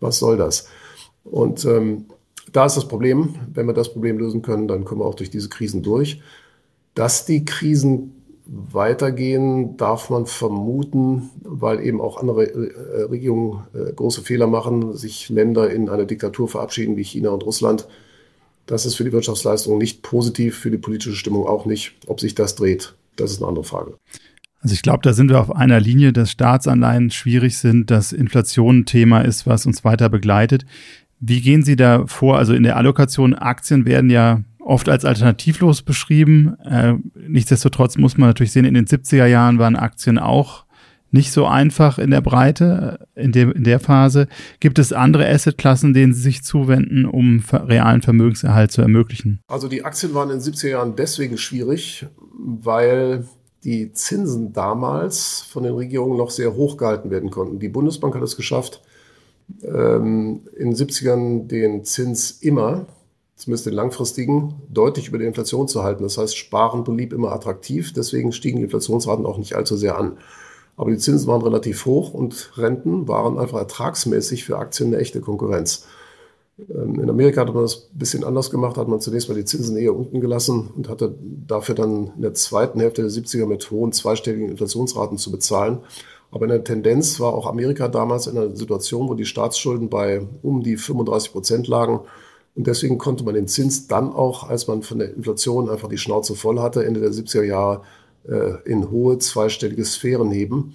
Was 0.00 0.18
soll 0.18 0.38
das? 0.38 0.66
Und 1.22 1.64
ähm, 1.66 2.06
da 2.52 2.66
ist 2.66 2.76
das 2.76 2.88
Problem. 2.88 3.34
Wenn 3.52 3.66
wir 3.66 3.74
das 3.74 3.92
Problem 3.92 4.18
lösen 4.18 4.42
können, 4.42 4.66
dann 4.66 4.84
kommen 4.84 5.02
wir 5.02 5.06
auch 5.06 5.14
durch 5.14 5.30
diese 5.30 5.48
Krisen 5.50 5.82
durch. 5.82 6.20
Dass 6.94 7.26
die 7.26 7.44
Krisen 7.44 8.13
weitergehen, 8.46 9.76
darf 9.76 10.10
man 10.10 10.26
vermuten, 10.26 11.30
weil 11.42 11.80
eben 11.80 12.00
auch 12.00 12.18
andere 12.18 12.44
äh, 12.44 13.02
Regierungen 13.04 13.64
äh, 13.74 13.92
große 13.92 14.22
Fehler 14.22 14.46
machen, 14.46 14.94
sich 14.96 15.28
Länder 15.30 15.70
in 15.70 15.88
eine 15.88 16.06
Diktatur 16.06 16.48
verabschieden 16.48 16.96
wie 16.96 17.04
China 17.04 17.30
und 17.30 17.44
Russland. 17.44 17.88
Das 18.66 18.86
ist 18.86 18.96
für 18.96 19.04
die 19.04 19.12
Wirtschaftsleistung 19.12 19.78
nicht 19.78 20.02
positiv, 20.02 20.58
für 20.58 20.70
die 20.70 20.78
politische 20.78 21.16
Stimmung 21.16 21.46
auch 21.46 21.66
nicht. 21.66 21.94
Ob 22.06 22.20
sich 22.20 22.34
das 22.34 22.54
dreht, 22.54 22.94
das 23.16 23.30
ist 23.30 23.38
eine 23.38 23.48
andere 23.48 23.64
Frage. 23.64 23.94
Also 24.60 24.72
ich 24.72 24.82
glaube, 24.82 25.00
da 25.02 25.12
sind 25.12 25.30
wir 25.30 25.40
auf 25.40 25.54
einer 25.54 25.80
Linie, 25.80 26.12
dass 26.12 26.30
Staatsanleihen 26.30 27.10
schwierig 27.10 27.58
sind, 27.58 27.90
dass 27.90 28.12
Inflation 28.12 28.80
ein 28.80 28.86
Thema 28.86 29.20
ist, 29.20 29.46
was 29.46 29.66
uns 29.66 29.84
weiter 29.84 30.08
begleitet. 30.08 30.64
Wie 31.20 31.42
gehen 31.42 31.62
Sie 31.62 31.76
da 31.76 32.06
vor? 32.06 32.38
Also 32.38 32.54
in 32.54 32.62
der 32.62 32.76
Allokation 32.76 33.34
Aktien 33.34 33.84
werden 33.84 34.08
ja 34.10 34.42
oft 34.64 34.88
als 34.88 35.04
alternativlos 35.04 35.82
beschrieben. 35.82 36.56
Äh, 36.64 36.94
nichtsdestotrotz 37.14 37.96
muss 37.96 38.16
man 38.16 38.30
natürlich 38.30 38.52
sehen, 38.52 38.64
in 38.64 38.74
den 38.74 38.86
70er 38.86 39.26
Jahren 39.26 39.58
waren 39.58 39.76
Aktien 39.76 40.18
auch 40.18 40.64
nicht 41.10 41.30
so 41.30 41.46
einfach 41.46 41.98
in 41.98 42.10
der 42.10 42.20
Breite, 42.20 43.06
in, 43.14 43.30
der, 43.30 43.54
in 43.54 43.62
der 43.62 43.78
Phase. 43.78 44.26
Gibt 44.58 44.80
es 44.80 44.92
andere 44.92 45.28
Assetklassen, 45.28 45.94
denen 45.94 46.12
Sie 46.12 46.20
sich 46.20 46.42
zuwenden, 46.42 47.04
um 47.04 47.40
realen 47.52 48.02
Vermögenserhalt 48.02 48.72
zu 48.72 48.82
ermöglichen? 48.82 49.38
Also 49.46 49.68
die 49.68 49.84
Aktien 49.84 50.12
waren 50.14 50.30
in 50.30 50.40
den 50.40 50.52
70er 50.52 50.70
Jahren 50.70 50.96
deswegen 50.96 51.38
schwierig, 51.38 52.06
weil 52.36 53.26
die 53.62 53.92
Zinsen 53.92 54.52
damals 54.52 55.42
von 55.42 55.62
den 55.62 55.74
Regierungen 55.74 56.18
noch 56.18 56.30
sehr 56.30 56.54
hoch 56.54 56.76
gehalten 56.76 57.10
werden 57.10 57.30
konnten. 57.30 57.60
Die 57.60 57.68
Bundesbank 57.68 58.16
hat 58.16 58.22
es 58.22 58.36
geschafft, 58.36 58.82
ähm, 59.62 60.40
in 60.56 60.70
den 60.70 60.74
70ern 60.74 61.46
den 61.46 61.84
Zins 61.84 62.32
immer, 62.32 62.86
zumindest 63.36 63.66
den 63.66 63.74
langfristigen, 63.74 64.54
deutlich 64.68 65.08
über 65.08 65.18
der 65.18 65.28
Inflation 65.28 65.68
zu 65.68 65.82
halten. 65.82 66.02
Das 66.02 66.18
heißt, 66.18 66.36
Sparen 66.36 66.84
blieb 66.84 67.12
immer 67.12 67.32
attraktiv, 67.32 67.92
deswegen 67.92 68.32
stiegen 68.32 68.58
die 68.58 68.64
Inflationsraten 68.64 69.26
auch 69.26 69.38
nicht 69.38 69.54
allzu 69.54 69.76
sehr 69.76 69.98
an. 69.98 70.18
Aber 70.76 70.90
die 70.90 70.98
Zinsen 70.98 71.28
waren 71.28 71.42
relativ 71.42 71.84
hoch 71.86 72.14
und 72.14 72.52
Renten 72.56 73.06
waren 73.06 73.38
einfach 73.38 73.58
ertragsmäßig 73.58 74.44
für 74.44 74.58
Aktien 74.58 74.88
eine 74.88 74.98
echte 74.98 75.20
Konkurrenz. 75.20 75.86
Ähm, 76.58 77.00
in 77.00 77.10
Amerika 77.10 77.40
hat 77.40 77.52
man 77.52 77.62
das 77.62 77.88
ein 77.92 77.98
bisschen 77.98 78.24
anders 78.24 78.50
gemacht, 78.50 78.76
hat 78.76 78.88
man 78.88 79.00
zunächst 79.00 79.28
mal 79.28 79.34
die 79.34 79.44
Zinsen 79.44 79.76
eher 79.76 79.94
unten 79.94 80.20
gelassen 80.20 80.70
und 80.76 80.88
hatte 80.88 81.14
dafür 81.20 81.74
dann 81.74 82.12
in 82.16 82.22
der 82.22 82.34
zweiten 82.34 82.80
Hälfte 82.80 83.02
der 83.02 83.10
70er 83.10 83.46
mit 83.46 83.70
hohen 83.70 83.92
zweistelligen 83.92 84.48
Inflationsraten 84.48 85.18
zu 85.18 85.30
bezahlen. 85.30 85.78
Aber 86.30 86.46
in 86.46 86.50
der 86.50 86.64
Tendenz 86.64 87.20
war 87.20 87.32
auch 87.32 87.46
Amerika 87.46 87.86
damals 87.86 88.26
in 88.26 88.36
einer 88.36 88.56
Situation, 88.56 89.08
wo 89.08 89.14
die 89.14 89.24
Staatsschulden 89.24 89.88
bei 89.88 90.26
um 90.42 90.64
die 90.64 90.76
35 90.76 91.30
Prozent 91.30 91.68
lagen. 91.68 92.00
Und 92.54 92.66
deswegen 92.66 92.98
konnte 92.98 93.24
man 93.24 93.34
den 93.34 93.48
Zins 93.48 93.88
dann 93.88 94.12
auch, 94.12 94.48
als 94.48 94.68
man 94.68 94.82
von 94.82 95.00
der 95.00 95.14
Inflation 95.14 95.68
einfach 95.68 95.88
die 95.88 95.98
Schnauze 95.98 96.36
voll 96.36 96.60
hatte, 96.60 96.84
Ende 96.84 97.00
der 97.00 97.10
70er 97.10 97.42
Jahre 97.42 97.82
äh, 98.28 98.54
in 98.64 98.90
hohe 98.90 99.18
zweistellige 99.18 99.84
Sphären 99.84 100.30
heben. 100.30 100.74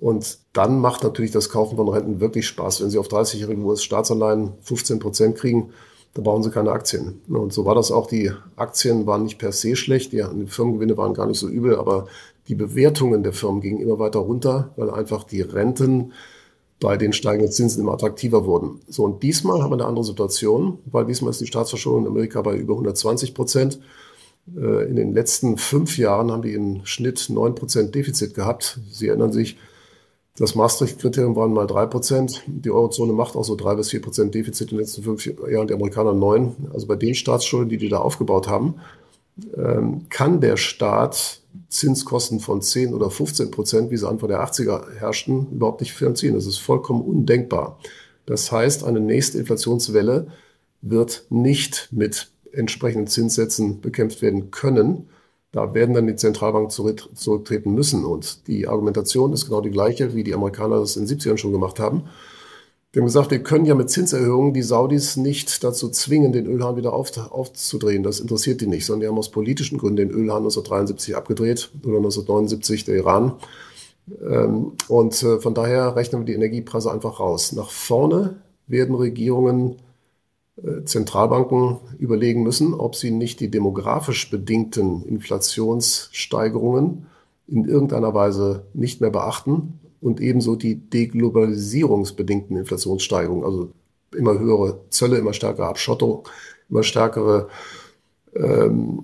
Und 0.00 0.38
dann 0.52 0.78
macht 0.80 1.02
natürlich 1.02 1.30
das 1.30 1.48
Kaufen 1.48 1.76
von 1.76 1.88
Renten 1.88 2.20
wirklich 2.20 2.46
Spaß. 2.46 2.82
Wenn 2.82 2.90
Sie 2.90 2.98
auf 2.98 3.08
30-jährige 3.08 3.60
US-Staatsanleihen 3.60 4.52
15 4.60 4.98
Prozent 4.98 5.36
kriegen, 5.36 5.70
dann 6.14 6.24
brauchen 6.24 6.42
Sie 6.42 6.50
keine 6.50 6.70
Aktien. 6.70 7.20
Und 7.28 7.52
so 7.52 7.64
war 7.64 7.74
das 7.74 7.90
auch. 7.90 8.06
Die 8.06 8.30
Aktien 8.56 9.06
waren 9.06 9.24
nicht 9.24 9.38
per 9.38 9.52
se 9.52 9.74
schlecht, 9.74 10.12
die 10.12 10.22
Firmengewinne 10.46 10.96
waren 10.96 11.14
gar 11.14 11.26
nicht 11.26 11.38
so 11.38 11.48
übel, 11.48 11.76
aber 11.76 12.06
die 12.48 12.54
Bewertungen 12.54 13.22
der 13.22 13.32
Firmen 13.32 13.60
gingen 13.60 13.80
immer 13.80 13.98
weiter 13.98 14.20
runter, 14.20 14.70
weil 14.76 14.90
einfach 14.90 15.24
die 15.24 15.40
Renten 15.40 16.12
bei 16.80 16.96
den 16.96 17.12
steigenden 17.12 17.50
Zinsen 17.50 17.80
immer 17.82 17.92
attraktiver 17.92 18.44
wurden. 18.44 18.80
So, 18.88 19.04
und 19.04 19.22
diesmal 19.22 19.62
haben 19.62 19.70
wir 19.70 19.76
eine 19.76 19.86
andere 19.86 20.04
Situation, 20.04 20.78
weil 20.86 21.06
diesmal 21.06 21.30
ist 21.30 21.40
die 21.40 21.46
Staatsverschuldung 21.46 22.02
in 22.02 22.08
Amerika 22.08 22.42
bei 22.42 22.54
über 22.56 22.74
120 22.74 23.34
Prozent. 23.34 23.80
Äh, 24.56 24.88
in 24.88 24.96
den 24.96 25.14
letzten 25.14 25.56
fünf 25.56 25.96
Jahren 25.96 26.30
haben 26.30 26.42
die 26.42 26.52
im 26.52 26.84
Schnitt 26.84 27.26
9 27.30 27.54
Prozent 27.54 27.94
Defizit 27.94 28.34
gehabt. 28.34 28.78
Sie 28.90 29.08
erinnern 29.08 29.32
sich, 29.32 29.56
das 30.38 30.54
Maastricht-Kriterium 30.54 31.34
waren 31.34 31.54
mal 31.54 31.66
drei 31.66 31.86
Prozent. 31.86 32.42
Die 32.46 32.70
Eurozone 32.70 33.14
macht 33.14 33.36
auch 33.36 33.44
so 33.44 33.56
drei 33.56 33.74
bis 33.74 33.90
vier 33.90 34.02
Prozent 34.02 34.34
Defizit 34.34 34.70
in 34.70 34.76
den 34.76 34.80
letzten 34.80 35.02
fünf 35.02 35.24
Jahren, 35.24 35.66
die 35.66 35.72
Amerikaner 35.72 36.12
neun. 36.12 36.54
Also 36.74 36.86
bei 36.86 36.96
den 36.96 37.14
Staatsschulden, 37.14 37.70
die 37.70 37.78
die 37.78 37.88
da 37.88 37.98
aufgebaut 37.98 38.46
haben, 38.46 38.74
ähm, 39.56 40.06
kann 40.10 40.42
der 40.42 40.58
Staat 40.58 41.40
Zinskosten 41.68 42.40
von 42.40 42.62
10 42.62 42.94
oder 42.94 43.10
15 43.10 43.50
Prozent, 43.50 43.90
wie 43.90 43.96
sie 43.96 44.08
Anfang 44.08 44.28
der 44.28 44.44
80er 44.44 44.94
herrschten, 44.94 45.48
überhaupt 45.52 45.80
nicht 45.80 45.92
finanzieren. 45.92 46.34
Das 46.34 46.46
ist 46.46 46.58
vollkommen 46.58 47.02
undenkbar. 47.02 47.78
Das 48.26 48.50
heißt, 48.50 48.84
eine 48.84 49.00
nächste 49.00 49.38
Inflationswelle 49.38 50.28
wird 50.82 51.26
nicht 51.30 51.88
mit 51.92 52.30
entsprechenden 52.52 53.06
Zinssätzen 53.06 53.80
bekämpft 53.80 54.22
werden 54.22 54.50
können. 54.50 55.08
Da 55.52 55.74
werden 55.74 55.94
dann 55.94 56.06
die 56.06 56.16
Zentralbanken 56.16 56.70
zurücktreten 56.70 57.72
müssen. 57.72 58.04
Und 58.04 58.46
die 58.46 58.66
Argumentation 58.66 59.32
ist 59.32 59.46
genau 59.46 59.60
die 59.60 59.70
gleiche, 59.70 60.14
wie 60.14 60.24
die 60.24 60.34
Amerikaner 60.34 60.80
das 60.80 60.96
in 60.96 61.06
den 61.06 61.18
70ern 61.18 61.38
schon 61.38 61.52
gemacht 61.52 61.78
haben. 61.78 62.04
Die 62.96 63.00
haben 63.00 63.08
gesagt, 63.08 63.30
wir 63.30 63.42
können 63.42 63.66
ja 63.66 63.74
mit 63.74 63.90
Zinserhöhungen 63.90 64.54
die 64.54 64.62
Saudis 64.62 65.18
nicht 65.18 65.62
dazu 65.62 65.90
zwingen, 65.90 66.32
den 66.32 66.46
Ölhahn 66.46 66.78
wieder 66.78 66.94
auf, 66.94 67.14
aufzudrehen. 67.30 68.02
Das 68.02 68.20
interessiert 68.20 68.62
die 68.62 68.66
nicht, 68.66 68.86
sondern 68.86 69.00
die 69.02 69.08
haben 69.08 69.18
aus 69.18 69.30
politischen 69.30 69.76
Gründen 69.76 69.98
den 69.98 70.10
Ölhahn 70.10 70.38
1973 70.38 71.14
abgedreht 71.14 71.68
oder 71.82 71.98
1979 71.98 72.86
der 72.86 72.96
Iran. 72.96 73.32
Ähm, 74.26 74.72
und 74.88 75.22
äh, 75.22 75.38
von 75.40 75.52
daher 75.52 75.94
rechnen 75.94 76.22
wir 76.22 76.24
die 76.24 76.32
Energiepreise 76.32 76.90
einfach 76.90 77.20
raus. 77.20 77.52
Nach 77.52 77.68
vorne 77.68 78.36
werden 78.66 78.94
Regierungen 78.94 79.76
äh, 80.56 80.84
Zentralbanken 80.84 81.76
überlegen 81.98 82.44
müssen, 82.44 82.72
ob 82.72 82.96
sie 82.96 83.10
nicht 83.10 83.40
die 83.40 83.50
demografisch 83.50 84.30
bedingten 84.30 85.04
Inflationssteigerungen 85.04 87.04
in 87.46 87.66
irgendeiner 87.66 88.14
Weise 88.14 88.62
nicht 88.72 89.02
mehr 89.02 89.10
beachten 89.10 89.80
und 90.06 90.20
ebenso 90.20 90.54
die 90.54 90.76
deglobalisierungsbedingten 90.76 92.56
Inflationssteigerungen, 92.56 93.44
also 93.44 93.72
immer 94.14 94.38
höhere 94.38 94.82
Zölle, 94.88 95.18
immer 95.18 95.32
stärkere 95.32 95.66
Abschottung, 95.66 96.28
immer 96.70 96.84
stärkere 96.84 97.48
ähm, 98.36 99.02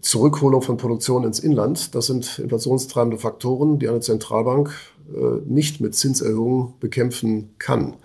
Zurückholung 0.00 0.62
von 0.62 0.78
Produktion 0.78 1.24
ins 1.24 1.38
Inland. 1.38 1.94
Das 1.94 2.06
sind 2.06 2.38
inflationstreibende 2.38 3.18
Faktoren, 3.18 3.78
die 3.78 3.90
eine 3.90 4.00
Zentralbank 4.00 4.72
äh, 5.14 5.42
nicht 5.46 5.82
mit 5.82 5.94
Zinserhöhungen 5.94 6.72
bekämpfen 6.80 7.50
kann. 7.58 7.96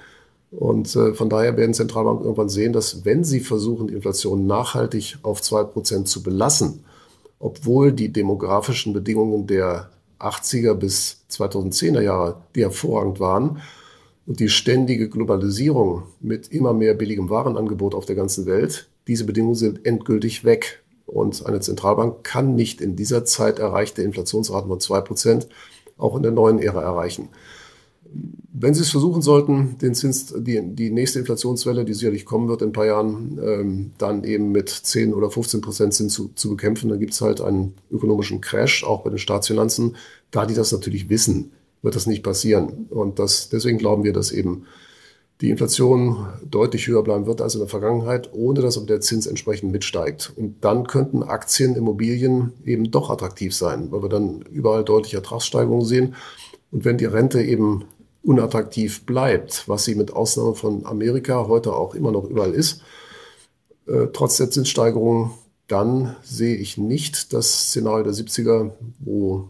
Und 0.52 0.94
äh, 0.98 1.14
von 1.14 1.30
daher 1.30 1.56
werden 1.56 1.74
Zentralbanken 1.74 2.26
irgendwann 2.26 2.50
sehen, 2.50 2.74
dass 2.74 3.06
wenn 3.06 3.24
sie 3.24 3.40
versuchen, 3.40 3.88
die 3.88 3.94
Inflation 3.94 4.46
nachhaltig 4.46 5.18
auf 5.24 5.40
2% 5.40 6.04
zu 6.04 6.24
belassen, 6.24 6.84
obwohl 7.40 7.94
die 7.94 8.12
demografischen 8.12 8.92
Bedingungen 8.92 9.48
der 9.48 9.92
80er 10.20 10.74
bis 10.74 11.26
2010er 11.32 12.02
Jahre, 12.02 12.42
die 12.56 12.62
hervorragend 12.62 13.20
waren, 13.20 13.62
und 14.26 14.42
die 14.42 14.50
ständige 14.50 15.10
Globalisierung 15.10 16.04
mit 16.20 16.50
immer 16.50 16.74
mehr 16.74 16.94
billigem 16.94 17.30
Warenangebot 17.30 17.96
auf 17.96 18.06
der 18.06 18.18
ganzen 18.18 18.46
Welt, 18.46 18.90
diese 19.08 19.24
Bedingungen 19.26 19.56
sind 19.56 19.86
endgültig 19.86 20.44
weg. 20.44 20.84
Und 21.06 21.46
eine 21.46 21.62
Zentralbank 21.62 22.26
kann 22.26 22.56
nicht 22.56 22.82
in 22.82 22.98
dieser 22.98 23.24
Zeit 23.24 23.60
erreichte 23.60 24.02
Inflationsraten 24.02 24.68
von 24.68 24.80
2% 24.80 25.48
auch 25.98 26.18
in 26.18 26.24
der 26.24 26.34
neuen 26.34 26.60
Ära 26.60 26.82
erreichen. 26.82 27.30
Wenn 28.60 28.74
Sie 28.74 28.82
es 28.82 28.90
versuchen 28.90 29.22
sollten, 29.22 29.78
den 29.80 29.94
Zins, 29.94 30.34
die, 30.36 30.60
die 30.64 30.90
nächste 30.90 31.20
Inflationswelle, 31.20 31.86
die 31.86 31.94
sicherlich 31.94 32.26
kommen 32.26 32.48
wird 32.48 32.62
in 32.62 32.70
ein 32.70 32.74
paar 32.74 32.88
Jahren, 32.88 33.40
ähm, 33.44 33.92
dann 33.98 34.24
eben 34.24 34.52
mit 34.52 34.70
10 34.70 35.14
oder 35.14 35.30
15 35.30 35.62
Prozent 35.62 35.94
Zins 35.94 36.14
zu, 36.14 36.32
zu 36.34 36.50
bekämpfen, 36.50 36.90
dann 36.90 37.00
gibt 37.00 37.14
es 37.14 37.22
halt 37.22 37.40
einen 37.40 37.76
ökonomischen 37.92 38.42
Crash, 38.42 38.84
auch 38.84 39.04
bei 39.04 39.10
den 39.10 39.20
Staatsfinanzen. 39.20 39.96
Da 40.32 40.46
die 40.46 40.56
das 40.56 40.72
natürlich 40.72 41.10
wissen, 41.10 41.52
wird 41.84 41.96
das 41.96 42.08
nicht 42.08 42.24
passieren. 42.24 42.88
Und 42.90 43.20
das, 43.20 43.50
deswegen 43.50 43.78
glauben 43.78 44.04
wir, 44.04 44.14
dass 44.14 44.32
eben 44.32 44.66
die 45.42 45.52
Inflation 45.52 46.26
deutlich 46.50 46.88
höher 46.88 47.04
bleiben 47.04 47.28
wird 47.28 47.42
als 47.42 47.54
in 47.54 47.60
der 47.60 47.70
Vergangenheit, 47.70 48.34
ohne 48.34 48.62
dass 48.62 48.78
aber 48.78 48.88
der 48.88 49.02
Zins 49.02 49.28
entsprechend 49.28 49.72
mitsteigt. 49.72 50.34
Und 50.36 50.56
dann 50.62 50.88
könnten 50.88 51.22
Aktien, 51.22 51.76
Immobilien 51.76 52.54
eben 52.66 52.90
doch 52.90 53.12
attraktiv 53.12 53.56
sein, 53.56 53.92
weil 53.92 54.02
wir 54.02 54.10
dann 54.10 54.42
überall 54.52 54.84
deutliche 54.84 55.18
Ertragssteigerungen 55.18 55.86
sehen. 55.86 56.16
Und 56.72 56.86
wenn 56.86 56.98
die 56.98 57.06
Rente 57.06 57.44
eben 57.44 57.86
unattraktiv 58.28 59.06
bleibt, 59.06 59.64
was 59.68 59.86
sie 59.86 59.96
mit 59.96 60.12
Ausnahme 60.12 60.54
von 60.54 60.86
Amerika 60.86 61.48
heute 61.48 61.74
auch 61.74 61.96
immer 61.96 62.12
noch 62.12 62.26
überall 62.26 62.54
ist, 62.54 62.82
äh, 63.88 64.08
trotz 64.12 64.36
der 64.36 64.52
Zinssteigerung, 64.52 65.32
dann 65.70 66.16
sehe 66.24 66.56
ich 66.58 66.78
nicht 66.78 67.32
das 67.32 67.70
Szenario 67.70 68.04
der 68.04 68.14
70er, 68.14 68.72
wo 69.00 69.48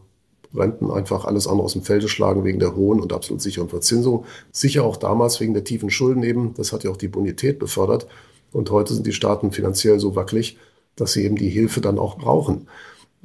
Renten 0.53 0.91
einfach 0.91 1.25
alles 1.25 1.48
andere 1.48 1.65
aus 1.65 1.74
dem 1.74 1.81
Felde 1.81 2.07
schlagen 2.07 2.43
wegen 2.43 2.60
der 2.60 2.75
hohen 2.75 3.00
und 3.00 3.13
absolut 3.13 3.41
sicheren 3.41 3.67
Verzinsung. 3.67 4.25
Sicher 4.51 4.84
auch 4.84 4.98
damals 4.98 5.39
wegen 5.39 5.55
der 5.55 5.63
tiefen 5.63 5.89
Schulden 5.89 6.24
eben. 6.24 6.53
Das 6.55 6.72
hat 6.72 6.84
ja 6.84 6.91
auch 6.91 6.98
die 6.98 7.07
Bonität 7.07 7.60
befördert. 7.60 8.07
Und 8.51 8.69
heute 8.69 8.93
sind 8.93 9.05
die 9.05 9.13
Staaten 9.13 9.51
finanziell 9.51 10.00
so 10.00 10.15
wackelig, 10.15 10.57
dass 10.96 11.13
sie 11.13 11.25
eben 11.25 11.36
die 11.36 11.50
Hilfe 11.50 11.81
dann 11.81 12.00
auch 12.00 12.17
brauchen. 12.17 12.67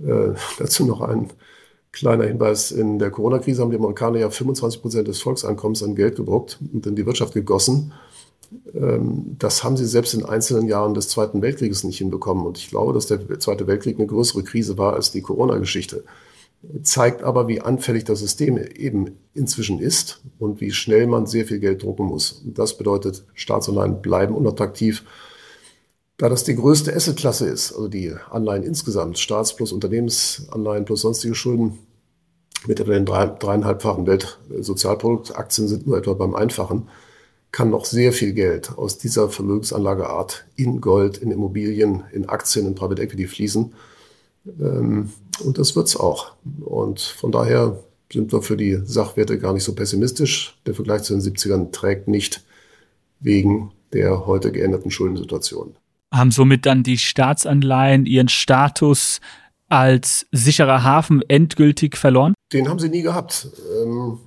Äh, 0.03 0.33
dazu 0.59 0.87
noch 0.87 1.03
ein 1.03 1.31
Kleiner 1.93 2.25
Hinweis, 2.25 2.71
in 2.71 2.99
der 2.99 3.11
Corona-Krise 3.11 3.61
haben 3.63 3.71
die 3.71 3.77
Amerikaner 3.77 4.19
ja 4.19 4.31
25 4.31 4.81
Prozent 4.81 5.09
des 5.09 5.21
Volkseinkommens 5.21 5.83
an 5.83 5.95
Geld 5.95 6.17
gedruckt 6.17 6.59
und 6.73 6.87
in 6.87 6.97
die 6.97 7.05
Wirtschaft 7.05 7.35
gegossen. 7.35 7.93
Ähm, 8.75 9.37
das 9.39 9.63
haben 9.63 9.77
sie 9.77 9.85
selbst 9.85 10.15
in 10.15 10.25
einzelnen 10.25 10.69
Jahren 10.69 10.95
des 10.95 11.09
Zweiten 11.09 11.43
Weltkrieges 11.43 11.85
nicht 11.85 11.99
hinbekommen. 11.99 12.47
Und 12.47 12.59
ich 12.59 12.71
glaube, 12.71 12.95
dass 12.95 13.07
der 13.07 13.39
Zweite 13.39 13.67
Weltkrieg 13.67 13.99
eine 13.99 14.07
größere 14.07 14.43
Krise 14.43 14.79
war 14.79 14.95
als 14.95 15.13
die 15.13 15.21
Corona-Geschichte. 15.21 16.05
Zeigt 16.83 17.23
aber, 17.25 17.49
wie 17.49 17.61
anfällig 17.61 18.05
das 18.05 18.21
System 18.21 18.57
eben 18.57 19.19
inzwischen 19.35 19.81
ist 19.81 20.23
und 20.39 20.61
wie 20.61 20.71
schnell 20.71 21.07
man 21.07 21.27
sehr 21.27 21.45
viel 21.45 21.59
Geld 21.59 21.83
drucken 21.83 22.07
muss. 22.07 22.33
Und 22.45 22.59
das 22.59 22.79
bedeutet, 22.79 23.25
Staatsanleihen 23.35 24.01
bleiben 24.01 24.35
unattraktiv 24.35 25.05
da 26.23 26.29
das 26.29 26.45
die 26.45 26.55
größte 26.55 26.95
Assetklasse 26.95 27.49
ist, 27.49 27.73
also 27.73 27.89
die 27.89 28.15
Anleihen 28.31 28.63
insgesamt, 28.63 29.19
Staats- 29.19 29.57
plus 29.57 29.73
Unternehmensanleihen 29.73 30.85
plus 30.85 31.01
sonstige 31.01 31.35
Schulden, 31.35 31.81
mit 32.65 32.79
etwa 32.79 32.93
den 32.93 33.05
drei, 33.05 33.27
dreieinhalbfachen 33.27 34.07
Weltsozialprodukt, 34.07 35.37
Aktien 35.37 35.67
sind 35.67 35.85
nur 35.85 35.99
etwa 35.99 36.13
beim 36.13 36.37
Einfachen, 36.37 36.89
kann 37.51 37.71
noch 37.71 37.85
sehr 37.87 38.13
viel 38.13 38.35
Geld 38.35 38.79
aus 38.79 38.99
dieser 38.99 39.31
Vermögensanlageart 39.31 40.45
in 40.55 40.81
Gold, 40.81 41.19
in 41.19 41.33
Immobilien, 41.33 42.05
in 42.13 42.29
Aktien, 42.29 42.69
in 42.69 42.77
Private 42.77 43.03
Equity 43.03 43.27
fließen. 43.27 43.75
Ähm, 44.61 45.11
und 45.43 45.59
das 45.59 45.75
wird's 45.75 45.97
auch. 45.97 46.35
Und 46.61 47.01
von 47.01 47.33
daher 47.33 47.81
sind 48.13 48.33
wir 48.33 48.43
für 48.43 48.57
die 48.57 48.81
Sachwerte 48.85 49.41
gar 49.41 49.55
nicht 49.55 49.65
so 49.65 49.75
pessimistisch. 49.75 50.57
Der 50.67 50.75
Vergleich 50.77 51.03
zu 51.03 51.15
den 51.15 51.21
70ern 51.21 51.73
trägt 51.73 52.07
nicht 52.07 52.45
wegen 53.19 53.73
der 53.93 54.25
heute 54.25 54.53
geänderten 54.53 54.93
Schuldensituation 54.93 55.75
haben 56.13 56.31
somit 56.31 56.67
dann 56.67 56.83
die 56.83 56.99
Staatsanleihen 56.99 58.07
ihren 58.07 58.29
Status 58.29 59.21
als 59.69 60.27
sicherer 60.33 60.83
Hafen 60.83 61.23
endgültig 61.29 61.97
verloren? 61.97 62.35
Den 62.53 62.69
haben 62.69 62.79
sie 62.79 62.91
nie 62.91 63.03
gehabt. 63.03 63.49
Ähm, 63.83 64.19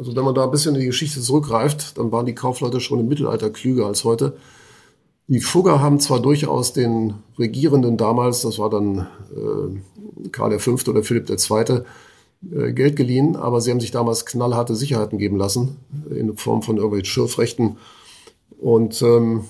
Also 0.00 0.16
wenn 0.16 0.24
man 0.24 0.34
da 0.34 0.44
ein 0.44 0.50
bisschen 0.50 0.74
in 0.74 0.80
die 0.80 0.86
Geschichte 0.86 1.20
zurückgreift, 1.20 1.98
dann 1.98 2.10
waren 2.10 2.24
die 2.24 2.34
Kaufleute 2.34 2.80
schon 2.80 3.00
im 3.00 3.08
Mittelalter 3.08 3.50
klüger 3.50 3.84
als 3.86 4.02
heute. 4.04 4.36
Die 5.28 5.40
Fugger 5.40 5.80
haben 5.80 6.00
zwar 6.00 6.20
durchaus 6.20 6.72
den 6.72 7.14
Regierenden 7.38 7.98
damals, 7.98 8.40
das 8.40 8.58
war 8.58 8.70
dann 8.70 9.06
äh, 9.36 10.28
Karl 10.32 10.58
V. 10.58 10.72
oder 10.88 11.02
Philipp 11.02 11.28
II., 11.28 11.82
äh, 12.50 12.72
Geld 12.72 12.96
geliehen, 12.96 13.36
aber 13.36 13.60
sie 13.60 13.70
haben 13.70 13.80
sich 13.80 13.90
damals 13.90 14.24
knallharte 14.24 14.74
Sicherheiten 14.74 15.18
geben 15.18 15.36
lassen, 15.36 15.76
in 16.10 16.34
Form 16.36 16.62
von 16.62 16.76
irgendwelchen 16.78 17.12
Schürfrechten. 17.12 17.76
Und 18.58 19.02
ähm, 19.02 19.44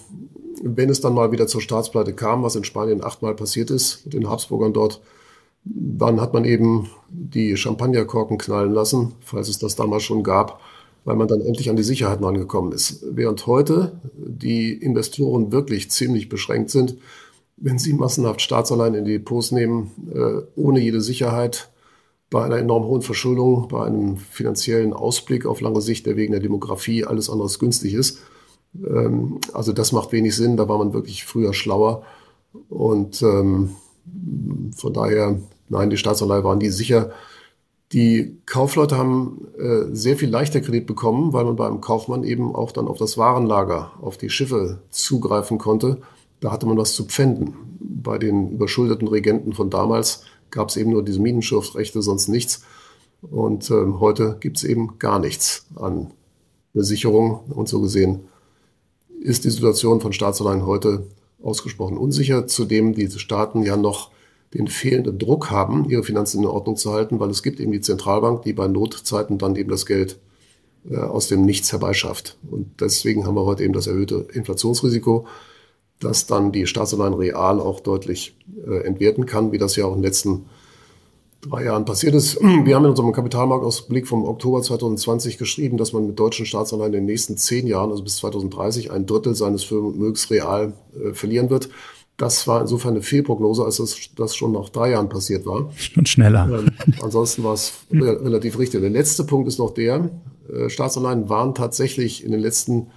wenn 0.62 0.90
es 0.90 1.00
dann 1.00 1.14
mal 1.14 1.32
wieder 1.32 1.46
zur 1.46 1.60
Staatspleite 1.60 2.12
kam, 2.12 2.42
was 2.42 2.56
in 2.56 2.64
Spanien 2.64 3.02
achtmal 3.02 3.34
passiert 3.34 3.70
ist, 3.70 4.04
mit 4.04 4.14
den 4.14 4.28
Habsburgern 4.28 4.72
dort, 4.72 5.00
dann 5.64 6.20
hat 6.20 6.32
man 6.32 6.44
eben 6.44 6.88
die 7.08 7.56
Champagnerkorken 7.56 8.38
knallen 8.38 8.72
lassen, 8.72 9.12
falls 9.20 9.48
es 9.48 9.58
das 9.58 9.76
damals 9.76 10.02
schon 10.02 10.22
gab, 10.22 10.60
weil 11.04 11.16
man 11.16 11.28
dann 11.28 11.40
endlich 11.40 11.70
an 11.70 11.76
die 11.76 11.82
Sicherheiten 11.82 12.24
angekommen 12.24 12.72
ist. 12.72 13.04
Während 13.10 13.46
heute 13.46 14.00
die 14.14 14.72
Investoren 14.72 15.52
wirklich 15.52 15.90
ziemlich 15.90 16.28
beschränkt 16.28 16.70
sind, 16.70 16.96
wenn 17.56 17.78
sie 17.78 17.92
massenhaft 17.92 18.40
Staatsanleihen 18.40 18.94
in 18.94 19.04
die 19.04 19.18
Depots 19.18 19.52
nehmen, 19.52 19.90
äh, 20.14 20.42
ohne 20.56 20.80
jede 20.80 21.00
Sicherheit, 21.00 21.70
bei 22.30 22.44
einer 22.44 22.58
enorm 22.58 22.84
hohen 22.84 23.02
Verschuldung, 23.02 23.68
bei 23.68 23.84
einem 23.84 24.16
finanziellen 24.16 24.92
Ausblick 24.92 25.46
auf 25.46 25.60
lange 25.60 25.80
Sicht, 25.80 26.06
der 26.06 26.16
wegen 26.16 26.32
der 26.32 26.40
Demografie 26.40 27.04
alles 27.04 27.28
anderes 27.28 27.58
günstig 27.58 27.92
ist. 27.92 28.20
Ähm, 28.74 29.40
also 29.52 29.72
das 29.72 29.92
macht 29.92 30.12
wenig 30.12 30.36
Sinn, 30.36 30.56
da 30.56 30.68
war 30.68 30.78
man 30.78 30.92
wirklich 30.92 31.24
früher 31.24 31.54
schlauer. 31.54 32.02
Und 32.68 33.22
ähm, 33.22 33.70
von 34.76 34.92
daher, 34.92 35.38
nein, 35.68 35.90
die 35.90 35.96
Staatsanleihe 35.96 36.44
waren 36.44 36.60
die 36.60 36.70
sicher. 36.70 37.10
Die 37.92 38.38
Kaufleute 38.46 38.96
haben 38.96 39.48
äh, 39.58 39.94
sehr 39.94 40.16
viel 40.16 40.30
leichter 40.30 40.60
Kredit 40.60 40.86
bekommen, 40.86 41.32
weil 41.32 41.44
man 41.44 41.56
beim 41.56 41.80
Kaufmann 41.80 42.22
eben 42.22 42.54
auch 42.54 42.70
dann 42.70 42.86
auf 42.86 42.98
das 42.98 43.18
Warenlager, 43.18 43.92
auf 44.00 44.16
die 44.16 44.30
Schiffe 44.30 44.78
zugreifen 44.90 45.58
konnte. 45.58 45.98
Da 46.40 46.52
hatte 46.52 46.66
man 46.66 46.78
was 46.78 46.94
zu 46.94 47.04
pfänden. 47.04 47.54
Bei 47.80 48.18
den 48.18 48.52
überschuldeten 48.52 49.08
Regenten 49.08 49.52
von 49.52 49.70
damals 49.70 50.22
gab 50.50 50.68
es 50.68 50.76
eben 50.76 50.90
nur 50.90 51.04
diese 51.04 51.20
Minenschürfrechte, 51.20 52.00
sonst 52.00 52.28
nichts. 52.28 52.62
Und 53.22 53.70
äh, 53.70 53.92
heute 53.98 54.36
gibt 54.40 54.58
es 54.58 54.64
eben 54.64 54.98
gar 54.98 55.18
nichts 55.18 55.66
an 55.74 56.12
Besicherung. 56.72 57.40
Und 57.50 57.68
so 57.68 57.80
gesehen 57.80 58.20
ist 59.20 59.44
die 59.44 59.50
Situation 59.50 60.00
von 60.00 60.12
Staatsanleihen 60.12 60.66
heute 60.66 61.06
ausgesprochen 61.42 61.98
unsicher. 61.98 62.46
Zudem 62.46 62.94
diese 62.94 63.18
Staaten 63.18 63.62
ja 63.62 63.76
noch 63.76 64.10
den 64.54 64.66
fehlenden 64.66 65.18
Druck 65.18 65.50
haben, 65.50 65.88
ihre 65.88 66.02
Finanzen 66.02 66.40
in 66.40 66.46
Ordnung 66.46 66.76
zu 66.76 66.92
halten, 66.92 67.20
weil 67.20 67.30
es 67.30 67.42
gibt 67.42 67.60
eben 67.60 67.70
die 67.70 67.80
Zentralbank, 67.80 68.42
die 68.42 68.52
bei 68.52 68.66
Notzeiten 68.66 69.38
dann 69.38 69.56
eben 69.56 69.70
das 69.70 69.86
Geld 69.86 70.18
äh, 70.90 70.96
aus 70.96 71.28
dem 71.28 71.44
Nichts 71.44 71.70
herbeischafft. 71.70 72.36
Und 72.50 72.80
deswegen 72.80 73.26
haben 73.26 73.36
wir 73.36 73.44
heute 73.44 73.62
eben 73.62 73.74
das 73.74 73.86
erhöhte 73.86 74.26
Inflationsrisiko, 74.32 75.26
das 76.00 76.26
dann 76.26 76.50
die 76.50 76.66
Staatsanleihen 76.66 77.14
real 77.14 77.60
auch 77.60 77.80
deutlich 77.80 78.36
äh, 78.66 78.84
entwerten 78.84 79.26
kann, 79.26 79.52
wie 79.52 79.58
das 79.58 79.76
ja 79.76 79.84
auch 79.84 79.94
in 79.94 79.98
den 79.98 80.04
letzten 80.04 80.46
drei 81.40 81.64
Jahren 81.64 81.84
passiert 81.84 82.14
ist. 82.14 82.40
Wir 82.40 82.74
haben 82.74 82.84
in 82.84 82.90
unserem 82.90 83.12
Kapitalmarktausblick 83.12 84.06
vom 84.06 84.24
Oktober 84.24 84.62
2020 84.62 85.38
geschrieben, 85.38 85.76
dass 85.76 85.92
man 85.92 86.06
mit 86.06 86.18
deutschen 86.18 86.46
Staatsanleihen 86.46 86.94
in 86.94 87.00
den 87.00 87.06
nächsten 87.06 87.36
zehn 87.36 87.66
Jahren, 87.66 87.90
also 87.90 88.02
bis 88.02 88.16
2030, 88.16 88.90
ein 88.90 89.06
Drittel 89.06 89.34
seines 89.34 89.64
Vermögens 89.64 90.30
real 90.30 90.74
äh, 90.94 91.12
verlieren 91.12 91.50
wird. 91.50 91.68
Das 92.16 92.46
war 92.46 92.60
insofern 92.60 92.92
eine 92.92 93.02
Fehlprognose, 93.02 93.64
als 93.64 93.78
das, 93.78 93.96
das 94.14 94.36
schon 94.36 94.52
nach 94.52 94.68
drei 94.68 94.90
Jahren 94.90 95.08
passiert 95.08 95.46
war. 95.46 95.70
Schon 95.76 96.04
schneller. 96.04 96.50
Ähm, 96.52 96.68
ansonsten 97.02 97.42
war 97.44 97.54
es 97.54 97.72
re 97.90 98.22
relativ 98.22 98.58
richtig. 98.58 98.82
Der 98.82 98.90
letzte 98.90 99.24
Punkt 99.24 99.48
ist 99.48 99.58
noch 99.58 99.72
der, 99.72 100.10
äh, 100.52 100.68
Staatsanleihen 100.68 101.28
waren 101.28 101.54
tatsächlich 101.54 102.24
in 102.24 102.32
den 102.32 102.40
letzten 102.40 102.88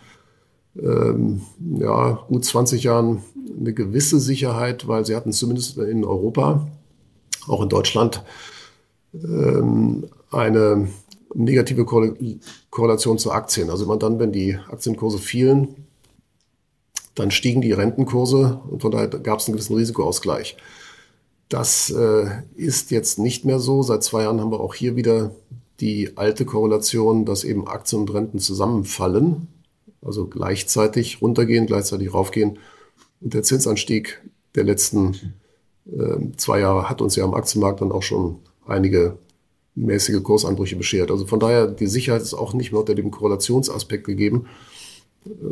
ähm, 0.81 1.41
ja, 1.77 2.19
gut 2.27 2.43
20 2.43 2.83
Jahren 2.83 3.21
eine 3.57 3.73
gewisse 3.73 4.19
Sicherheit, 4.19 4.87
weil 4.87 5.05
sie 5.05 5.15
hatten 5.15 5.31
zumindest 5.31 5.77
in 5.77 6.03
Europa 6.03 6.67
auch 7.47 7.61
in 7.61 7.69
Deutschland 7.69 8.23
ähm, 9.13 10.09
eine 10.31 10.87
negative 11.35 11.85
Korrelation 12.69 13.17
zu 13.17 13.31
Aktien. 13.31 13.69
Also 13.69 13.85
immer 13.85 13.97
dann, 13.97 14.19
wenn 14.19 14.31
die 14.31 14.55
Aktienkurse 14.69 15.17
fielen, 15.17 15.87
dann 17.15 17.31
stiegen 17.31 17.61
die 17.61 17.71
Rentenkurse 17.71 18.61
und 18.69 18.81
von 18.81 18.91
daher 18.91 19.07
gab 19.07 19.39
es 19.39 19.47
einen 19.47 19.55
gewissen 19.55 19.75
Risikoausgleich. 19.75 20.57
Das 21.49 21.91
äh, 21.91 22.25
ist 22.55 22.91
jetzt 22.91 23.19
nicht 23.19 23.45
mehr 23.45 23.59
so. 23.59 23.83
Seit 23.83 24.03
zwei 24.03 24.23
Jahren 24.23 24.41
haben 24.41 24.51
wir 24.51 24.59
auch 24.59 24.73
hier 24.73 24.95
wieder 24.95 25.35
die 25.79 26.17
alte 26.17 26.45
Korrelation, 26.45 27.25
dass 27.25 27.43
eben 27.43 27.67
Aktien 27.67 28.01
und 28.01 28.13
Renten 28.13 28.39
zusammenfallen, 28.39 29.47
also 30.01 30.25
gleichzeitig 30.25 31.21
runtergehen, 31.21 31.67
gleichzeitig 31.67 32.13
raufgehen. 32.13 32.57
Und 33.21 33.33
der 33.33 33.43
Zinsanstieg 33.43 34.21
der 34.55 34.63
letzten 34.63 35.33
zwei 36.37 36.59
Jahre 36.59 36.89
hat 36.89 37.01
uns 37.01 37.15
ja 37.15 37.23
am 37.23 37.33
Aktienmarkt 37.33 37.81
dann 37.81 37.91
auch 37.91 38.03
schon 38.03 38.37
einige 38.65 39.17
mäßige 39.75 40.21
Kursanbrüche 40.23 40.75
beschert. 40.75 41.11
Also 41.11 41.25
von 41.25 41.39
daher, 41.39 41.67
die 41.67 41.87
Sicherheit 41.87 42.21
ist 42.21 42.33
auch 42.33 42.53
nicht 42.53 42.71
mehr 42.71 42.81
unter 42.81 42.95
dem 42.95 43.11
Korrelationsaspekt 43.11 44.05
gegeben. 44.05 44.45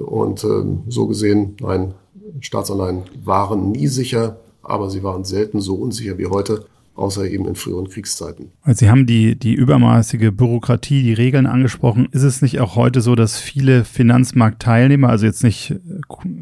Und 0.06 0.44
ähm, 0.44 0.84
so 0.88 1.08
gesehen, 1.08 1.56
nein, 1.60 1.94
Staatsanleihen 2.42 3.04
waren 3.24 3.72
nie 3.72 3.88
sicher, 3.88 4.38
aber 4.62 4.90
sie 4.90 5.02
waren 5.04 5.24
selten 5.24 5.62
so 5.62 5.76
unsicher 5.76 6.18
wie 6.18 6.28
heute 6.28 6.66
außer 6.96 7.26
eben 7.26 7.48
in 7.48 7.56
früheren 7.56 7.88
Kriegszeiten. 7.88 8.52
Also 8.62 8.80
Sie 8.80 8.90
haben 8.90 9.06
die, 9.06 9.38
die 9.38 9.54
übermaßige 9.54 10.32
Bürokratie, 10.32 11.04
die 11.04 11.14
Regeln 11.14 11.46
angesprochen. 11.48 12.08
Ist 12.12 12.24
es 12.24 12.42
nicht 12.42 12.60
auch 12.60 12.76
heute 12.76 13.02
so, 13.02 13.16
dass 13.16 13.40
viele 13.40 13.86
Finanzmarktteilnehmer, 13.86 15.10
also 15.10 15.26
jetzt 15.26 15.44
nicht 15.44 15.76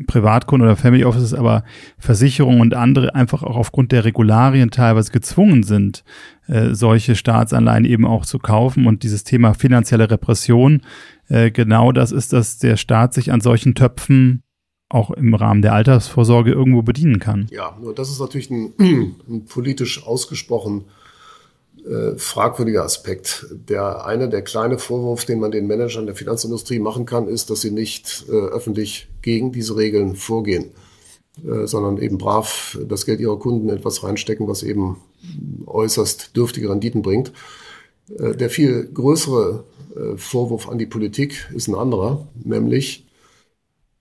Privatkunden 0.08 0.68
oder 0.68 0.76
Family 0.76 1.06
Offices, 1.06 1.34
aber 1.34 1.64
Versicherungen 1.98 2.62
und 2.62 2.74
andere 2.74 3.16
einfach 3.16 3.44
auch 3.44 3.56
aufgrund 3.56 3.92
der 3.92 4.06
Regularien 4.06 4.72
teilweise 4.72 5.12
gezwungen 5.12 5.64
sind, 5.64 6.04
äh, 6.48 6.74
solche 6.74 7.16
Staatsanleihen 7.16 7.86
eben 7.86 8.06
auch 8.06 8.26
zu 8.26 8.40
kaufen 8.40 8.88
und 8.88 9.04
dieses 9.04 9.24
Thema 9.24 9.54
finanzielle 9.54 10.10
Repression, 10.10 10.82
äh, 11.28 11.52
genau 11.52 11.92
das 11.92 12.12
ist, 12.12 12.34
dass 12.34 12.58
der 12.58 12.76
Staat 12.76 13.14
sich 13.14 13.32
an 13.32 13.42
solchen 13.42 13.76
Töpfen 13.76 14.44
auch 14.89 15.12
im 15.12 15.34
Rahmen 15.36 15.62
der 15.62 15.73
Altersvorsorge 15.73 16.52
irgendwo 16.52 16.82
bedienen 16.82 17.19
kann. 17.19 17.47
Ja, 17.52 17.78
nur 17.82 17.93
das 17.93 18.10
ist 18.10 18.19
natürlich 18.19 18.49
ein, 18.49 18.73
ein 19.30 19.45
politisch 19.45 20.06
ausgesprochen 20.06 20.86
äh, 21.86 22.17
fragwürdiger 22.17 22.84
Aspekt. 22.84 23.47
Der 23.52 24.06
eine, 24.06 24.30
der 24.30 24.41
kleine 24.41 24.78
Vorwurf, 24.80 25.25
den 25.25 25.39
man 25.39 25.52
den 25.52 25.67
Managern 25.67 26.06
der 26.06 26.15
Finanzindustrie 26.15 26.80
machen 26.80 27.06
kann, 27.06 27.28
ist, 27.28 27.49
dass 27.49 27.62
sie 27.62 27.71
nicht 27.71 28.25
äh, 28.30 28.32
öffentlich 28.32 29.08
gegen 29.21 29.52
diese 29.52 29.78
Regeln 29.78 30.15
vorgehen, 30.15 30.71
äh, 31.47 31.67
sondern 31.67 31.97
eben 31.97 32.17
brav 32.17 32.78
das 32.88 33.06
Geld 33.06 33.19
ihrer 33.19 33.39
Kunden 33.39 33.69
etwas 33.69 34.04
reinstecken, 34.04 34.47
was 34.47 34.63
eben 34.63 34.97
äußerst 35.65 36.36
dürftige 36.36 36.69
Renditen 36.69 37.02
bringt. 37.02 37.32
Äh, 38.17 38.36
der 38.36 38.49
viel 38.49 38.89
größere 38.93 39.63
äh, 39.95 40.17
Vorwurf 40.17 40.67
an 40.67 40.80
die 40.80 40.86
Politik 40.86 41.49
ist 41.54 41.67
ein 41.67 41.75
anderer, 41.75 42.28
nämlich 42.43 43.06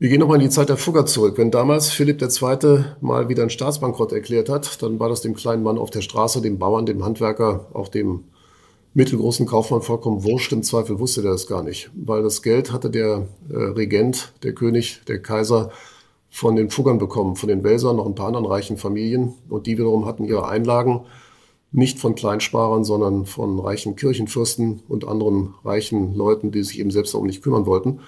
wir 0.01 0.09
gehen 0.09 0.21
nochmal 0.21 0.37
in 0.37 0.45
die 0.45 0.51
Zeit 0.51 0.69
der 0.69 0.77
Fugger 0.77 1.07
zurück. 1.07 1.39
Wenn 1.39 1.51
damals 1.51 1.91
Philipp 1.91 2.23
II. 2.23 2.85
mal 3.01 3.29
wieder 3.29 3.43
einen 3.43 3.51
Staatsbankrott 3.51 4.13
erklärt 4.13 4.49
hat, 4.49 4.81
dann 4.81 5.01
war 5.01 5.09
das 5.09 5.23
dem 5.23 5.35
kleinen 5.35 5.65
Mann 5.65 5.77
auf 5.77 5.91
der 5.91 6.03
Straße, 6.03 6.41
dem 6.41 6.59
Bauern, 6.59 6.87
dem 6.87 7.05
Handwerker, 7.05 7.67
auch 7.75 7.89
dem 7.89 8.25
mittelgroßen 8.95 9.47
Kaufmann 9.47 9.83
vollkommen 9.83 10.23
wurscht. 10.23 10.53
Im 10.53 10.63
Zweifel 10.63 11.01
wusste 11.01 11.23
der 11.23 11.33
das 11.33 11.49
gar 11.49 11.65
nicht, 11.65 11.91
weil 11.95 12.23
das 12.23 12.43
Geld 12.43 12.73
hatte 12.73 12.91
der 12.91 13.27
äh, 13.51 13.57
Regent, 13.57 14.35
der 14.45 14.53
König, 14.53 15.01
der 15.09 15.21
Kaiser 15.21 15.73
von 16.31 16.55
den 16.55 16.71
Fuggern 16.71 16.99
bekommen, 16.99 17.35
von 17.35 17.49
den 17.49 17.65
Welsern, 17.65 17.97
noch 17.97 18.07
ein 18.07 18.15
paar 18.15 18.29
anderen 18.29 18.47
reichen 18.47 18.77
Familien. 18.77 19.35
Und 19.49 19.67
die 19.67 19.79
wiederum 19.79 20.07
hatten 20.07 20.25
ihre 20.25 20.47
Einlagen 20.47 21.07
nicht 21.73 21.99
von 21.99 22.15
Kleinsparern, 22.15 22.85
sondern 22.85 23.27
von 23.27 23.59
reichen 23.59 23.97
Kirchenfürsten 23.97 24.81
und 24.89 25.09
anderen 25.09 25.55
reichen 25.65 26.15
Leuten, 26.15 26.53
die 26.53 26.63
sich 26.63 26.79
eben 26.79 26.93
selbst 26.93 27.15
darum 27.15 27.27
nicht 27.27 27.43
kümmern 27.43 27.67
wollten. 27.67 28.01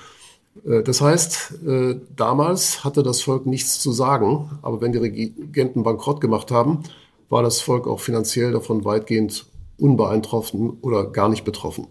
Äh, 0.64 0.82
das 0.82 1.00
heißt, 1.00 1.60
äh, 1.66 1.96
damals 2.16 2.84
hatte 2.84 3.02
das 3.02 3.22
Volk 3.22 3.46
nichts 3.46 3.80
zu 3.80 3.92
sagen, 3.92 4.58
aber 4.62 4.80
wenn 4.80 4.92
die 4.92 4.98
Regenten 4.98 5.82
bankrott 5.82 6.20
gemacht 6.20 6.50
haben, 6.50 6.80
war 7.28 7.42
das 7.42 7.60
Volk 7.60 7.86
auch 7.86 8.00
finanziell 8.00 8.52
davon 8.52 8.84
weitgehend 8.84 9.46
unbeeindruckt 9.78 10.54
oder 10.82 11.06
gar 11.06 11.28
nicht 11.28 11.44
betroffen. 11.44 11.86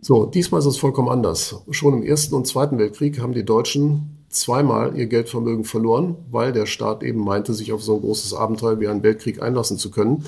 So, 0.00 0.24
diesmal 0.24 0.60
ist 0.60 0.66
es 0.66 0.78
vollkommen 0.78 1.10
anders. 1.10 1.62
Schon 1.70 1.94
im 1.94 2.02
Ersten 2.02 2.34
und 2.34 2.46
Zweiten 2.46 2.78
Weltkrieg 2.78 3.20
haben 3.20 3.34
die 3.34 3.44
Deutschen 3.44 4.24
zweimal 4.30 4.96
ihr 4.96 5.06
Geldvermögen 5.06 5.64
verloren, 5.64 6.16
weil 6.30 6.52
der 6.52 6.64
Staat 6.64 7.02
eben 7.02 7.22
meinte, 7.22 7.52
sich 7.52 7.72
auf 7.72 7.82
so 7.82 7.96
ein 7.96 8.00
großes 8.00 8.32
Abenteuer 8.32 8.80
wie 8.80 8.88
einen 8.88 9.02
Weltkrieg 9.02 9.42
einlassen 9.42 9.76
zu 9.76 9.90
können. 9.90 10.24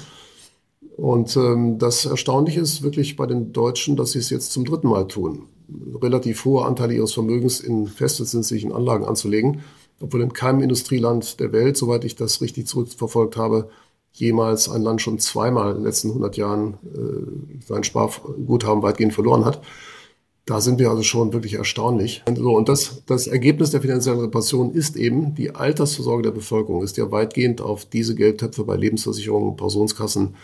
Und 0.96 1.37
ähm, 1.37 1.78
das 1.78 2.04
Erstaunliche 2.04 2.61
ist 2.61 2.82
wirklich 2.82 3.16
bei 3.16 3.26
den 3.26 3.52
Deutschen, 3.52 3.96
dass 3.96 4.12
sie 4.12 4.18
es 4.18 4.28
jetzt 4.28 4.52
zum 4.52 4.64
dritten 4.66 4.88
Mal 4.88 5.06
tun 5.06 5.46
relativ 6.00 6.44
hohe 6.44 6.64
Anteile 6.64 6.94
ihres 6.94 7.12
Vermögens 7.12 7.61
in 7.61 7.87
festzinslichen 7.87 8.72
Anlagen 8.72 9.04
anzulegen, 9.04 9.61
obwohl 10.00 10.22
in 10.22 10.32
keinem 10.32 10.61
Industrieland 10.61 11.40
der 11.40 11.52
Welt, 11.52 11.76
soweit 11.76 12.04
ich 12.04 12.16
das 12.16 12.40
richtig 12.40 12.66
zurückverfolgt 12.66 13.37
habe, 13.37 13.68
jemals 14.12 14.68
ein 14.68 14.82
Land 14.82 15.00
schon 15.00 15.18
zweimal 15.18 15.70
in 15.70 15.78
den 15.78 15.85
letzten 15.85 16.08
100 16.08 16.37
Jahren 16.37 16.74
äh, 16.94 17.64
sein 17.66 17.85
Sparguthaben 17.85 18.82
weitgehend 18.82 19.14
verloren 19.14 19.44
hat. 19.44 19.62
Da 20.44 20.61
sind 20.61 20.80
wir 20.80 20.90
also 20.90 21.04
schon 21.04 21.32
wirklich 21.32 21.54
erstaunlich. 21.54 22.22
So, 22.37 22.56
und 22.56 22.68
das, 22.68 23.04
das 23.06 23.28
Ergebnis 23.28 23.70
der 23.70 23.80
finanziellen 23.80 24.20
Repression 24.20 24.72
ist 24.72 24.96
eben, 24.96 25.35
die 25.37 25.54
Altersvorsorge 25.54 26.24
der 26.24 26.32
Bevölkerung 26.32 26.82
ist 26.82 26.96
ja 26.96 27.11
weitgehend 27.12 27.61
auf 27.61 27.85
diese 27.85 28.16
Geldtöpfe 28.16 28.64
bei 28.64 28.76
Lebensversicherungen, 28.76 29.56
Pensionskassen, 29.56 30.35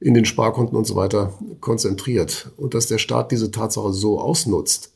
in 0.00 0.14
den 0.14 0.24
Sparkonten 0.24 0.76
und 0.76 0.86
so 0.86 0.96
weiter 0.96 1.32
konzentriert. 1.60 2.50
Und 2.56 2.74
dass 2.74 2.86
der 2.86 2.98
Staat 2.98 3.32
diese 3.32 3.50
Tatsache 3.50 3.92
so 3.92 4.20
ausnutzt, 4.20 4.94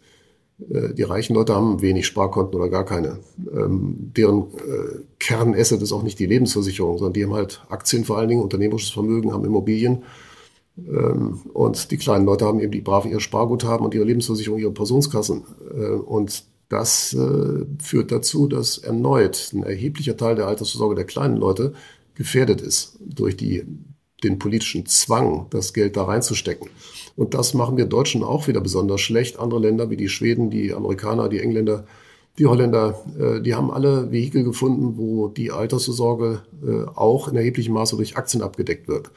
äh, 0.71 0.95
die 0.95 1.03
reichen 1.03 1.35
Leute 1.35 1.55
haben 1.55 1.81
wenig 1.83 2.07
Sparkonten 2.07 2.55
oder 2.55 2.69
gar 2.69 2.85
keine. 2.85 3.19
Ähm, 3.53 4.13
deren 4.17 4.43
äh, 4.57 5.01
Kernasset 5.19 5.83
ist 5.83 5.93
auch 5.93 6.03
nicht 6.03 6.19
die 6.19 6.27
Lebensversicherung, 6.27 6.99
sondern 6.99 7.13
die 7.13 7.25
haben 7.25 7.35
halt 7.35 7.63
Aktien 7.69 8.05
vor 8.05 8.19
allen 8.19 8.29
Dingen, 8.29 8.43
unternehmerisches 8.43 8.91
Vermögen, 8.91 9.33
haben 9.33 9.45
Immobilien 9.45 10.03
ähm, 10.77 11.41
und 11.53 11.91
die 11.91 11.97
kleinen 11.97 12.27
Leute 12.27 12.45
haben 12.45 12.61
eben 12.61 12.73
die 12.73 12.81
brav 12.81 13.07
ihr 13.07 13.21
Sparguthaben 13.21 13.85
und 13.85 13.95
ihre 13.95 14.05
Lebensversicherung, 14.05 14.59
ihre 14.59 14.73
Pensionskassen. 14.73 15.45
Äh, 15.75 15.91
und 15.91 16.45
das 16.71 17.17
führt 17.79 18.13
dazu, 18.13 18.47
dass 18.47 18.77
erneut 18.77 19.53
ein 19.55 19.63
erheblicher 19.63 20.19
Teil 20.19 20.35
der 20.35 20.49
Altersvorsorge 20.49 20.97
der 20.97 21.07
kleinen 21.07 21.39
Leute 21.39 21.73
gefährdet 22.15 22.61
ist 22.61 22.99
durch 23.01 23.39
die, 23.39 23.65
den 24.25 24.39
politischen 24.39 24.87
Zwang, 24.87 25.47
das 25.51 25.73
Geld 25.73 25.97
da 25.97 26.05
reinzustecken. 26.05 26.69
Und 27.17 27.35
das 27.35 27.55
machen 27.55 27.77
wir 27.77 27.87
Deutschen 27.87 28.23
auch 28.23 28.49
wieder 28.49 28.61
besonders 28.61 29.01
schlecht. 29.01 29.39
Andere 29.39 29.61
Länder 29.61 29.91
wie 29.91 29.97
die 29.97 30.09
Schweden, 30.09 30.51
die 30.51 30.73
Amerikaner, 30.73 31.29
die 31.29 31.41
Engländer, 31.41 31.87
die 32.39 32.47
Holländer, 32.47 33.05
äh, 33.19 33.41
die 33.41 33.55
haben 33.55 33.71
alle 33.71 34.11
Vehikel 34.13 34.45
gefunden, 34.45 34.97
wo 34.97 35.29
die 35.29 35.51
Altersvorsorge 35.51 36.43
auch 36.95 37.29
in 37.29 37.37
erheblichem 37.37 37.75
Maße 37.75 37.97
durch 37.97 38.17
Aktien 38.17 38.43
abgedeckt 38.43 38.89
wird 38.89 39.11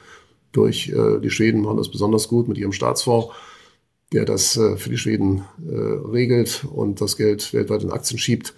durch. 0.52 0.90
Äh, 0.90 1.18
die 1.20 1.30
Schweden 1.30 1.62
machen 1.62 1.78
das 1.78 1.90
besonders 1.90 2.28
gut 2.28 2.48
mit 2.48 2.58
ihrem 2.58 2.72
Staatsfonds, 2.72 3.28
der 4.12 4.24
das 4.24 4.56
äh, 4.56 4.76
für 4.76 4.90
die 4.90 4.98
Schweden 4.98 5.44
äh, 5.66 5.74
regelt 5.74 6.64
und 6.70 7.00
das 7.00 7.16
Geld 7.16 7.52
weltweit 7.52 7.82
in 7.82 7.90
Aktien 7.90 8.18
schiebt. 8.18 8.54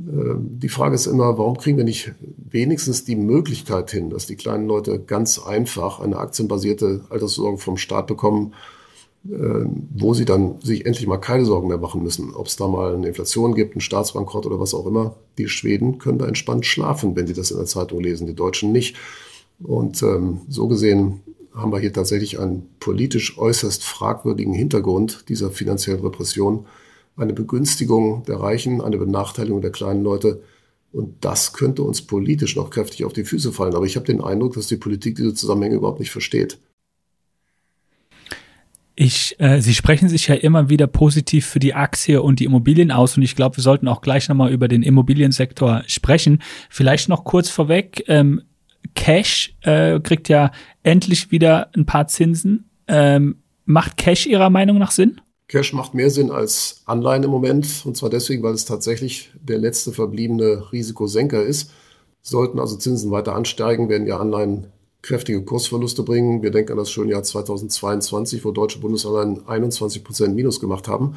Die 0.00 0.68
Frage 0.68 0.94
ist 0.94 1.06
immer, 1.06 1.38
warum 1.38 1.58
kriegen 1.58 1.76
wir 1.76 1.84
nicht 1.84 2.12
wenigstens 2.20 3.04
die 3.04 3.16
Möglichkeit 3.16 3.90
hin, 3.90 4.10
dass 4.10 4.26
die 4.26 4.36
kleinen 4.36 4.68
Leute 4.68 5.00
ganz 5.00 5.40
einfach 5.40 5.98
eine 5.98 6.18
aktienbasierte 6.18 7.00
Altersvorsorge 7.10 7.58
vom 7.58 7.76
Staat 7.76 8.06
bekommen, 8.06 8.54
wo 9.24 10.14
sie 10.14 10.24
dann 10.24 10.60
sich 10.60 10.86
endlich 10.86 11.08
mal 11.08 11.18
keine 11.18 11.44
Sorgen 11.44 11.66
mehr 11.66 11.78
machen 11.78 12.04
müssen, 12.04 12.32
ob 12.32 12.46
es 12.46 12.54
da 12.54 12.68
mal 12.68 12.94
eine 12.94 13.08
Inflation 13.08 13.56
gibt, 13.56 13.74
einen 13.74 13.80
Staatsbankrott 13.80 14.46
oder 14.46 14.60
was 14.60 14.72
auch 14.72 14.86
immer. 14.86 15.16
Die 15.36 15.48
Schweden 15.48 15.98
können 15.98 16.18
da 16.18 16.26
entspannt 16.26 16.64
schlafen, 16.64 17.16
wenn 17.16 17.26
sie 17.26 17.34
das 17.34 17.50
in 17.50 17.56
der 17.56 17.66
Zeitung 17.66 17.98
lesen, 17.98 18.28
die 18.28 18.34
Deutschen 18.34 18.70
nicht. 18.70 18.96
Und 19.60 20.00
ähm, 20.04 20.42
so 20.48 20.68
gesehen 20.68 21.22
haben 21.52 21.72
wir 21.72 21.80
hier 21.80 21.92
tatsächlich 21.92 22.38
einen 22.38 22.68
politisch 22.78 23.36
äußerst 23.36 23.82
fragwürdigen 23.82 24.54
Hintergrund 24.54 25.24
dieser 25.28 25.50
finanziellen 25.50 26.02
Repression, 26.02 26.66
eine 27.18 27.32
Begünstigung 27.32 28.24
der 28.26 28.40
Reichen, 28.40 28.80
eine 28.80 28.98
Benachteiligung 28.98 29.60
der 29.60 29.72
kleinen 29.72 30.02
Leute. 30.02 30.42
Und 30.92 31.24
das 31.24 31.52
könnte 31.52 31.82
uns 31.82 32.02
politisch 32.02 32.56
noch 32.56 32.70
kräftig 32.70 33.04
auf 33.04 33.12
die 33.12 33.24
Füße 33.24 33.52
fallen. 33.52 33.74
Aber 33.74 33.84
ich 33.84 33.96
habe 33.96 34.06
den 34.06 34.22
Eindruck, 34.22 34.54
dass 34.54 34.68
die 34.68 34.76
Politik 34.76 35.16
diese 35.16 35.34
Zusammenhänge 35.34 35.76
überhaupt 35.76 36.00
nicht 36.00 36.10
versteht. 36.10 36.58
Ich, 39.00 39.38
äh, 39.38 39.60
Sie 39.60 39.74
sprechen 39.74 40.08
sich 40.08 40.26
ja 40.26 40.34
immer 40.34 40.70
wieder 40.70 40.88
positiv 40.88 41.46
für 41.46 41.60
die 41.60 41.74
Aktie 41.74 42.20
und 42.20 42.40
die 42.40 42.46
Immobilien 42.46 42.90
aus 42.90 43.16
und 43.16 43.22
ich 43.22 43.36
glaube, 43.36 43.56
wir 43.56 43.62
sollten 43.62 43.86
auch 43.86 44.00
gleich 44.00 44.28
nochmal 44.28 44.50
über 44.50 44.66
den 44.66 44.82
Immobiliensektor 44.82 45.84
sprechen. 45.86 46.42
Vielleicht 46.68 47.08
noch 47.08 47.22
kurz 47.22 47.48
vorweg, 47.48 48.02
ähm, 48.08 48.42
Cash 48.96 49.54
äh, 49.60 50.00
kriegt 50.00 50.28
ja 50.28 50.50
endlich 50.82 51.30
wieder 51.30 51.70
ein 51.76 51.86
paar 51.86 52.08
Zinsen. 52.08 52.70
Ähm, 52.88 53.36
macht 53.66 53.96
Cash 53.98 54.26
Ihrer 54.26 54.50
Meinung 54.50 54.78
nach 54.78 54.90
Sinn? 54.90 55.20
Cash 55.48 55.72
macht 55.72 55.94
mehr 55.94 56.10
Sinn 56.10 56.30
als 56.30 56.82
Anleihen 56.84 57.24
im 57.24 57.30
Moment. 57.30 57.82
Und 57.84 57.96
zwar 57.96 58.10
deswegen, 58.10 58.42
weil 58.42 58.54
es 58.54 58.66
tatsächlich 58.66 59.30
der 59.40 59.58
letzte 59.58 59.92
verbliebene 59.92 60.70
Risikosenker 60.72 61.42
ist. 61.42 61.70
Sollten 62.20 62.60
also 62.60 62.76
Zinsen 62.76 63.10
weiter 63.10 63.34
ansteigen, 63.34 63.88
werden 63.88 64.06
ja 64.06 64.18
Anleihen 64.18 64.66
kräftige 65.00 65.42
Kursverluste 65.42 66.02
bringen. 66.02 66.42
Wir 66.42 66.50
denken 66.50 66.72
an 66.72 66.78
das 66.78 66.90
schöne 66.90 67.12
Jahr 67.12 67.22
2022, 67.22 68.44
wo 68.44 68.50
deutsche 68.50 68.80
Bundesanleihen 68.80 69.48
21 69.48 70.04
Prozent 70.04 70.34
Minus 70.34 70.60
gemacht 70.60 70.86
haben. 70.86 71.16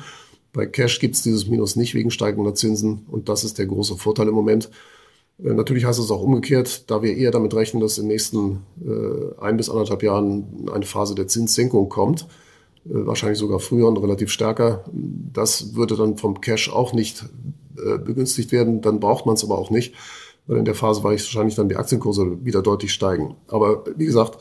Bei 0.54 0.66
Cash 0.66 1.00
gibt 1.00 1.16
es 1.16 1.24
dieses 1.24 1.48
Minus 1.48 1.76
nicht 1.76 1.94
wegen 1.94 2.12
steigender 2.12 2.56
Zinsen. 2.56 3.06
Und 3.10 3.28
das 3.28 3.44
ist 3.44 3.58
der 3.58 3.66
große 3.66 3.98
Vorteil 3.98 4.30
im 4.30 4.34
Moment. 4.34 4.70
Äh, 5.44 5.54
natürlich 5.54 5.84
heißt 5.84 6.00
es 6.00 6.12
auch 6.12 6.22
umgekehrt, 6.22 6.90
da 6.90 7.02
wir 7.02 7.18
eher 7.18 7.32
damit 7.32 7.54
rechnen, 7.54 7.82
dass 7.82 7.98
in 7.98 8.06
den 8.06 8.14
nächsten 8.14 8.62
äh, 8.86 9.42
ein 9.42 9.58
bis 9.58 9.70
anderthalb 9.70 10.04
Jahren 10.04 10.70
eine 10.72 10.86
Phase 10.86 11.16
der 11.16 11.28
Zinssenkung 11.28 11.90
kommt, 11.90 12.28
wahrscheinlich 12.84 13.40
sogar 13.40 13.60
früher 13.60 13.88
und 13.88 13.98
relativ 13.98 14.32
stärker. 14.32 14.84
Das 14.92 15.76
würde 15.76 15.96
dann 15.96 16.18
vom 16.18 16.42
Cash 16.42 16.70
auch 16.70 16.94
nicht 16.94 17.26
äh, 17.78 17.98
begünstigt 17.98 18.52
werden, 18.52 18.82
dann 18.82 19.00
braucht 19.00 19.26
man 19.26 19.36
es 19.36 19.44
aber 19.44 19.58
auch 19.58 19.70
nicht, 19.70 19.94
weil 20.48 20.58
in 20.58 20.66
der 20.66 20.76
Phase 20.76 21.04
wahrscheinlich 21.04 21.56
dann 21.56 21.70
die 21.70 21.76
Aktienkurse 21.76 22.44
wieder 22.44 22.62
deutlich 22.62 22.94
steigen. 22.94 23.36
Aber 23.48 23.84
wie 23.96 24.06
gesagt, 24.06 24.38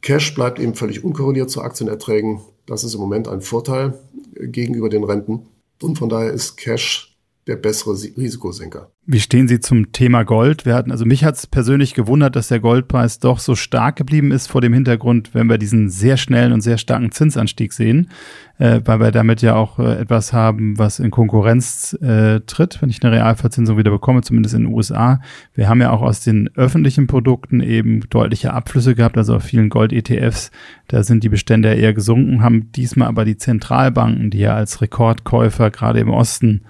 Cash 0.00 0.34
bleibt 0.34 0.58
eben 0.58 0.74
völlig 0.74 1.04
unkorreliert 1.04 1.50
zu 1.50 1.62
Aktienerträgen. 1.62 2.40
Das 2.66 2.84
ist 2.84 2.94
im 2.94 3.00
Moment 3.00 3.28
ein 3.28 3.40
Vorteil 3.40 3.98
äh, 4.34 4.48
gegenüber 4.48 4.88
den 4.88 5.04
Renten. 5.04 5.46
Und 5.80 5.98
von 5.98 6.08
daher 6.08 6.32
ist 6.32 6.56
Cash 6.56 7.16
der 7.48 7.56
bessere 7.56 7.94
Risikosenker. 7.94 8.91
Wie 9.04 9.18
stehen 9.18 9.48
Sie 9.48 9.58
zum 9.58 9.90
Thema 9.90 10.22
Gold? 10.22 10.64
Wir 10.64 10.76
hatten, 10.76 10.92
also 10.92 11.04
mich 11.04 11.24
hat 11.24 11.34
es 11.34 11.48
persönlich 11.48 11.94
gewundert, 11.94 12.36
dass 12.36 12.46
der 12.46 12.60
Goldpreis 12.60 13.18
doch 13.18 13.40
so 13.40 13.56
stark 13.56 13.96
geblieben 13.96 14.30
ist 14.30 14.46
vor 14.46 14.60
dem 14.60 14.72
Hintergrund, 14.72 15.34
wenn 15.34 15.48
wir 15.48 15.58
diesen 15.58 15.90
sehr 15.90 16.16
schnellen 16.16 16.52
und 16.52 16.60
sehr 16.60 16.78
starken 16.78 17.10
Zinsanstieg 17.10 17.72
sehen, 17.72 18.10
äh, 18.58 18.80
weil 18.84 19.00
wir 19.00 19.10
damit 19.10 19.42
ja 19.42 19.56
auch 19.56 19.80
äh, 19.80 19.96
etwas 19.96 20.32
haben, 20.32 20.78
was 20.78 21.00
in 21.00 21.10
Konkurrenz 21.10 21.94
äh, 22.00 22.42
tritt, 22.46 22.80
wenn 22.80 22.90
ich 22.90 23.02
eine 23.02 23.10
Realverzinsung 23.10 23.76
wieder 23.76 23.90
bekomme, 23.90 24.22
zumindest 24.22 24.54
in 24.54 24.66
den 24.66 24.72
USA. 24.72 25.20
Wir 25.52 25.68
haben 25.68 25.80
ja 25.80 25.90
auch 25.90 26.02
aus 26.02 26.20
den 26.20 26.48
öffentlichen 26.54 27.08
Produkten 27.08 27.60
eben 27.60 28.08
deutliche 28.08 28.52
Abflüsse 28.52 28.94
gehabt, 28.94 29.18
also 29.18 29.34
auf 29.34 29.42
vielen 29.42 29.68
Gold-ETFs, 29.68 30.52
da 30.86 31.02
sind 31.02 31.24
die 31.24 31.28
Bestände 31.28 31.74
eher 31.74 31.92
gesunken, 31.92 32.40
haben 32.40 32.70
diesmal 32.70 33.08
aber 33.08 33.24
die 33.24 33.36
Zentralbanken, 33.36 34.30
die 34.30 34.38
ja 34.38 34.54
als 34.54 34.80
Rekordkäufer 34.80 35.72
gerade 35.72 35.98
im 35.98 36.10
Osten 36.10 36.62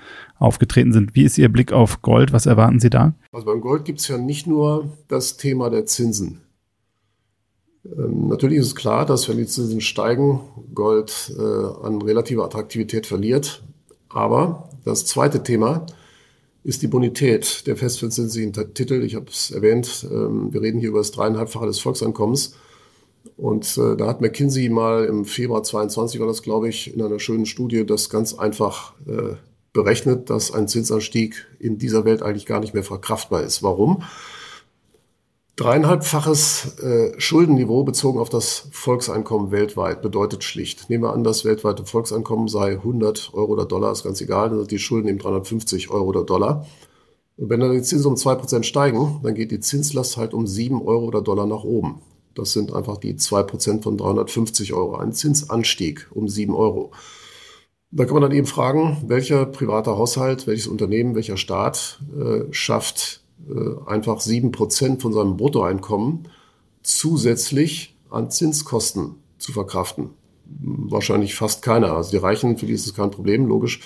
aufgetreten 0.43 0.93
sind. 0.93 1.15
Wie 1.15 1.23
ist 1.23 1.39
Ihr 1.39 1.51
Blick 1.51 1.73
auf 1.73 2.03
Gold? 2.03 2.22
Was 2.31 2.45
erwarten 2.45 2.79
Sie 2.79 2.91
da? 2.91 3.15
Also 3.33 3.47
beim 3.47 3.63
Gold 3.63 3.87
gibt 3.87 4.01
es 4.01 4.09
ja 4.09 4.19
nicht 4.19 4.47
nur 4.47 4.93
das 5.09 5.39
Thema 5.39 5.71
der 5.71 5.87
Zinsen. 5.87 6.43
Ähm, 7.85 8.29
natürlich 8.29 8.59
ist 8.59 8.67
es 8.67 8.75
klar, 8.75 9.07
dass 9.07 9.29
wenn 9.29 9.39
die 9.39 9.47
Zinsen 9.47 9.81
steigen, 9.81 10.41
Gold 10.75 11.35
äh, 11.37 11.43
an 11.43 12.03
relativer 12.03 12.45
Attraktivität 12.45 13.07
verliert. 13.07 13.63
Aber 14.09 14.69
das 14.85 15.07
zweite 15.07 15.43
Thema 15.43 15.87
ist 16.65 16.83
die 16.83 16.89
Bonität 16.89 17.67
der 17.67 17.77
festverzinslichen 17.77 18.53
Titel. 18.75 19.03
Ich 19.03 19.15
habe 19.15 19.27
es 19.29 19.51
erwähnt, 19.51 20.07
ähm, 20.11 20.53
wir 20.53 20.63
reden 20.63 20.79
hier 20.79 20.91
über 20.91 20.99
das 20.99 21.11
dreieinhalbfache 21.11 21.67
des 21.67 21.81
Volkseinkommens. 21.81 22.55
Und 23.37 23.77
äh, 23.79 23.97
da 23.97 24.07
hat 24.07 24.21
McKinsey 24.21 24.69
mal 24.69 25.05
im 25.05 25.25
Februar 25.25 25.63
22 25.63 26.21
war 26.21 26.27
das, 26.27 26.43
glaube 26.43 26.69
ich, 26.69 26.95
in 26.95 27.03
einer 27.03 27.19
schönen 27.19 27.47
Studie 27.47 27.87
das 27.87 28.11
ganz 28.11 28.35
einfach 28.35 28.95
äh, 29.07 29.35
berechnet, 29.73 30.31
dass 30.31 30.53
ein 30.53 30.69
Zinsanstieg 30.69 31.47
in 31.59 31.79
dieser 31.79 32.05
Welt 32.05 32.23
eigentlich 32.23 32.47
gar 32.47 32.61
nicht 32.61 32.75
mehr 32.75 32.85
verkraftbar 32.85 33.43
ist. 33.43 33.63
Warum? 33.63 34.03
Dreieinhalbfaches 35.57 36.79
äh, 36.79 37.21
Schuldenniveau 37.21 37.85
bezogen 37.85 38.19
auf 38.19 38.31
das 38.31 38.69
Volkseinkommen 38.73 39.51
weltweit 39.51 40.01
bedeutet 40.01 40.45
schlicht. 40.45 40.89
Nehmen 40.89 41.05
wir 41.05 41.13
an, 41.13 41.25
das 41.25 41.45
weltweite 41.45 41.85
Volkseinkommen 41.85 42.49
sei 42.49 42.73
100 42.73 43.33
Euro 43.35 43.53
oder 43.53 43.67
Dollar, 43.67 43.93
ist 43.93 44.03
ganz 44.03 44.21
egal, 44.23 44.49
dann 44.49 44.59
sind 44.61 44.71
die 44.71 44.79
Schulden 44.79 45.09
eben 45.09 45.19
350 45.19 45.91
Euro 45.91 46.07
oder 46.07 46.25
Dollar. 46.25 46.67
Und 47.37 47.51
wenn 47.51 47.61
dann 47.61 47.73
die 47.73 47.83
Zinsen 47.83 48.07
um 48.09 48.15
2% 48.15 48.63
steigen, 48.63 49.21
dann 49.23 49.35
geht 49.35 49.51
die 49.51 49.61
Zinslast 49.61 50.17
halt 50.17 50.33
um 50.33 50.47
7 50.47 50.81
Euro 50.81 51.05
oder 51.05 51.21
Dollar 51.21 51.47
nach 51.47 51.65
oben. 51.65 52.01
Das 52.35 52.53
sind 52.53 52.73
einfach 52.73 52.97
die 52.97 53.15
2% 53.15 53.83
von 53.83 53.99
350 53.99 54.73
Euro. 54.73 54.97
Ein 54.97 55.13
Zinsanstieg 55.13 56.09
um 56.13 56.29
7 56.29 56.55
Euro. 56.55 56.93
Da 57.95 58.07
kann 58.07 58.15
man 58.15 58.23
dann 58.23 58.33
eben 58.33 58.47
fragen, 58.47 59.05
welcher 59.07 59.45
private 59.45 59.99
Haushalt, 59.99 60.47
welches 60.47 60.67
Unternehmen, 60.67 61.15
welcher 61.15 61.37
Staat 61.37 62.01
äh, 62.19 62.51
schafft 62.51 63.23
äh, 63.49 63.87
einfach 63.87 64.21
sieben 64.21 64.51
Prozent 64.51 65.03
von 65.03 65.13
seinem 65.13 65.37
Bruttoeinkommen 65.37 66.29
zusätzlich 66.83 67.95
an 68.09 68.31
Zinskosten 68.31 69.17
zu 69.37 69.53
verkraften. 69.53 70.11
Wahrscheinlich 70.47 71.35
fast 71.35 71.61
keiner. 71.63 71.93
Also 71.93 72.13
die 72.13 72.17
Reichen, 72.17 72.57
für 72.57 72.65
die 72.65 72.73
ist 72.73 72.87
es 72.87 72.95
kein 72.95 73.11
Problem, 73.11 73.47
logisch. 73.47 73.81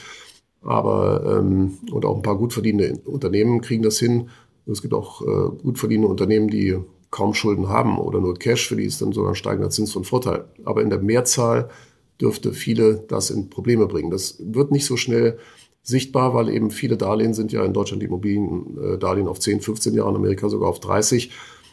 Aber 0.63 1.39
ähm, 1.41 1.79
und 1.91 2.05
auch 2.05 2.17
ein 2.17 2.23
paar 2.23 2.39
gut 2.39 2.53
verdienende 2.53 3.01
Unternehmen 3.09 3.61
kriegen 3.61 3.83
das 3.83 3.99
hin. 3.99 4.31
Es 4.67 4.83
gibt 4.83 4.95
auch 4.95 5.23
äh, 5.23 5.51
gut 5.63 5.81
verdienende 5.81 6.09
Unternehmen, 6.09 6.49
die 6.49 6.79
kaum 7.11 7.35
Schulden 7.35 7.69
haben 7.69 7.99
oder 7.99 8.21
nur 8.21 8.35
Cash, 8.35 8.69
für 8.69 8.77
die 8.77 8.85
ist 8.85 9.03
dann 9.03 9.13
sogar 9.13 9.33
ein 9.33 9.37
steigender 9.37 9.71
Zins 9.71 9.93
von 9.93 10.05
Vorteil. 10.05 10.45
Aber 10.65 10.83
in 10.83 10.91
der 10.91 11.01
Mehrzahl 11.01 11.71
dürfte 12.21 12.53
viele 12.53 13.05
das 13.09 13.31
in 13.31 13.51
Probleme 13.51 13.87
bringen. 13.87 14.11
Das 14.11 14.37
wird 14.41 14.71
nicht 14.71 14.87
so 14.87 14.97
schnell 14.97 15.39
sichtbar, 15.83 16.35
weil 16.35 16.49
eben 16.49 16.71
viele 16.71 16.97
Darlehen 16.97 17.35
sind 17.35 17.53
ja 17.53 17.65
in 17.65 17.73
Deutschland 17.73 18.03
die 18.03 18.07
Immobiliendarlehen 18.07 19.29
auf 19.29 19.39
10, 19.39 19.61
15 19.61 19.95
Jahre, 19.95 20.11
in 20.11 20.17
Amerika 20.17 20.49
sogar 20.49 20.69
auf 20.69 20.81
30, 20.81 21.31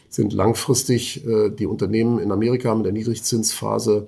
sind 0.08 0.32
langfristig. 0.32 1.26
Äh, 1.26 1.50
die 1.50 1.66
Unternehmen 1.66 2.20
in 2.20 2.30
Amerika 2.30 2.68
haben 2.68 2.78
in 2.78 2.84
der 2.84 2.92
Niedrigzinsphase 2.92 4.06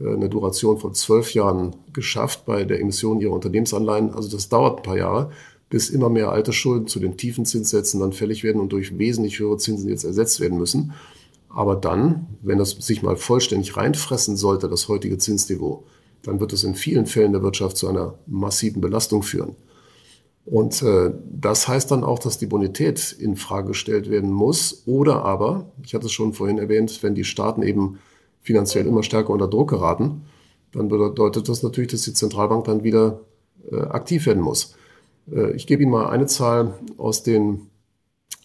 äh, 0.00 0.12
eine 0.12 0.28
Duration 0.28 0.78
von 0.78 0.94
zwölf 0.94 1.34
Jahren 1.34 1.74
geschafft 1.92 2.46
bei 2.46 2.64
der 2.64 2.80
Emission 2.80 3.20
ihrer 3.20 3.32
Unternehmensanleihen. 3.32 4.14
Also 4.14 4.30
das 4.30 4.48
dauert 4.48 4.78
ein 4.78 4.82
paar 4.84 4.96
Jahre, 4.96 5.32
bis 5.70 5.90
immer 5.90 6.08
mehr 6.08 6.30
alte 6.30 6.52
Schulden 6.52 6.86
zu 6.86 7.00
den 7.00 7.16
tiefen 7.16 7.44
Zinssätzen 7.44 8.00
dann 8.00 8.12
fällig 8.12 8.44
werden 8.44 8.60
und 8.60 8.72
durch 8.72 8.96
wesentlich 8.98 9.40
höhere 9.40 9.58
Zinsen 9.58 9.88
jetzt 9.88 10.04
ersetzt 10.04 10.40
werden 10.40 10.58
müssen. 10.58 10.92
Aber 11.48 11.76
dann, 11.76 12.26
wenn 12.42 12.58
das 12.58 12.70
sich 12.70 13.02
mal 13.02 13.16
vollständig 13.16 13.76
reinfressen 13.76 14.36
sollte, 14.36 14.68
das 14.68 14.88
heutige 14.88 15.18
Zinsniveau, 15.18 15.84
dann 16.22 16.40
wird 16.40 16.52
es 16.52 16.64
in 16.64 16.74
vielen 16.74 17.06
Fällen 17.06 17.32
der 17.32 17.42
Wirtschaft 17.42 17.76
zu 17.76 17.88
einer 17.88 18.14
massiven 18.26 18.80
Belastung 18.80 19.22
führen. 19.22 19.56
Und 20.44 20.82
äh, 20.82 21.12
das 21.30 21.68
heißt 21.68 21.90
dann 21.90 22.04
auch, 22.04 22.18
dass 22.18 22.38
die 22.38 22.46
Bonität 22.46 23.12
in 23.12 23.36
Frage 23.36 23.68
gestellt 23.68 24.10
werden 24.10 24.32
muss. 24.32 24.82
Oder 24.86 25.24
aber, 25.24 25.72
ich 25.84 25.94
hatte 25.94 26.06
es 26.06 26.12
schon 26.12 26.32
vorhin 26.32 26.58
erwähnt, 26.58 27.02
wenn 27.02 27.14
die 27.14 27.24
Staaten 27.24 27.62
eben 27.62 27.98
finanziell 28.40 28.86
immer 28.86 29.02
stärker 29.02 29.30
unter 29.30 29.48
Druck 29.48 29.70
geraten, 29.70 30.22
dann 30.72 30.88
bedeutet 30.88 31.48
das 31.48 31.62
natürlich, 31.62 31.90
dass 31.90 32.02
die 32.02 32.14
Zentralbank 32.14 32.64
dann 32.64 32.82
wieder 32.82 33.20
äh, 33.70 33.76
aktiv 33.76 34.26
werden 34.26 34.42
muss. 34.42 34.74
Äh, 35.30 35.52
ich 35.52 35.66
gebe 35.66 35.82
Ihnen 35.82 35.92
mal 35.92 36.08
eine 36.08 36.26
Zahl 36.26 36.74
aus 36.96 37.22
den 37.22 37.68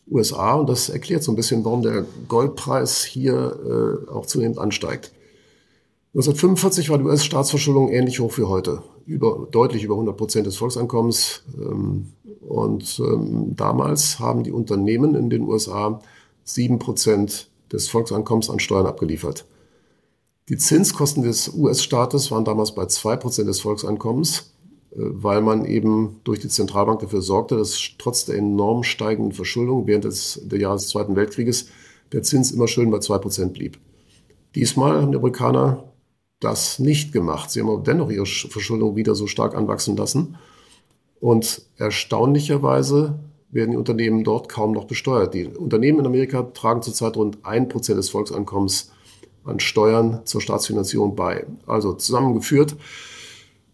USA 0.10 0.54
und 0.56 0.70
das 0.70 0.90
erklärt 0.90 1.24
so 1.24 1.32
ein 1.32 1.36
bisschen, 1.36 1.64
warum 1.64 1.82
der 1.82 2.06
Goldpreis 2.28 3.04
hier 3.04 4.04
äh, 4.08 4.12
auch 4.12 4.26
zunehmend 4.26 4.60
ansteigt. 4.60 5.12
1945 6.14 6.90
war 6.90 7.00
die 7.00 7.06
US-Staatsverschuldung 7.06 7.90
ähnlich 7.90 8.20
hoch 8.20 8.38
wie 8.38 8.44
heute, 8.44 8.84
über, 9.08 9.48
deutlich 9.50 9.84
über 9.84 9.96
100 9.96 10.16
Prozent 10.16 10.46
des 10.46 10.58
Volkseinkommens. 10.58 11.44
Ähm, 11.58 12.14
und 12.42 13.00
ähm, 13.00 13.56
damals 13.56 14.20
haben 14.20 14.44
die 14.44 14.52
Unternehmen 14.52 15.16
in 15.16 15.30
den 15.30 15.44
USA 15.44 16.02
sieben 16.44 16.78
Prozent 16.78 17.50
des 17.72 17.88
Volkseinkommens 17.88 18.50
an 18.50 18.60
Steuern 18.60 18.86
abgeliefert. 18.86 19.46
Die 20.50 20.58
Zinskosten 20.58 21.24
des 21.24 21.54
US-Staates 21.56 22.30
waren 22.30 22.46
damals 22.46 22.76
bei 22.76 22.86
zwei 22.86 23.16
Prozent 23.16 23.48
des 23.48 23.62
Volkseinkommens, 23.62 24.53
weil 24.96 25.42
man 25.42 25.66
eben 25.66 26.20
durch 26.24 26.40
die 26.40 26.50
Zentralbank 26.50 27.00
dafür 27.00 27.22
sorgte, 27.22 27.58
dass 27.58 27.80
trotz 27.98 28.26
der 28.26 28.36
enorm 28.36 28.84
steigenden 28.84 29.34
Verschuldung 29.34 29.88
während 29.88 30.04
des, 30.04 30.42
der 30.44 30.60
Jahres 30.60 30.84
des 30.84 30.92
Zweiten 30.92 31.16
Weltkrieges 31.16 31.68
der 32.12 32.22
Zins 32.22 32.52
immer 32.52 32.68
schön 32.68 32.92
bei 32.92 33.00
zwei 33.00 33.18
Prozent 33.18 33.54
blieb. 33.54 33.80
Diesmal 34.56 35.02
haben 35.02 35.12
die 35.12 35.18
Amerikaner 35.18 35.86
das 36.40 36.78
nicht 36.78 37.12
gemacht. 37.12 37.50
Sie 37.50 37.62
haben 37.62 37.70
aber 37.70 37.82
dennoch 37.82 38.12
ihre 38.12 38.26
Verschuldung 38.26 38.96
wieder 38.96 39.16
so 39.16 39.28
stark 39.28 39.56
anwachsen 39.56 39.98
lassen. 39.98 40.36
Und 41.20 41.64
erstaunlicherweise 41.78 43.18
werden 43.50 43.72
die 43.72 43.78
Unternehmen 43.78 44.24
dort 44.24 44.50
kaum 44.50 44.74
noch 44.74 44.86
besteuert. 44.86 45.34
Die 45.34 45.48
Unternehmen 45.48 46.00
in 46.00 46.06
Amerika 46.06 46.44
tragen 46.44 46.82
zurzeit 46.82 47.16
rund 47.16 47.40
ein 47.44 47.70
Prozent 47.70 47.98
des 47.98 48.10
Volkseinkommens 48.10 48.92
an 49.46 49.60
Steuern 49.60 50.22
zur 50.26 50.42
Staatsfinanzierung 50.42 51.16
bei. 51.16 51.46
Also 51.66 51.94
zusammengeführt, 51.94 52.76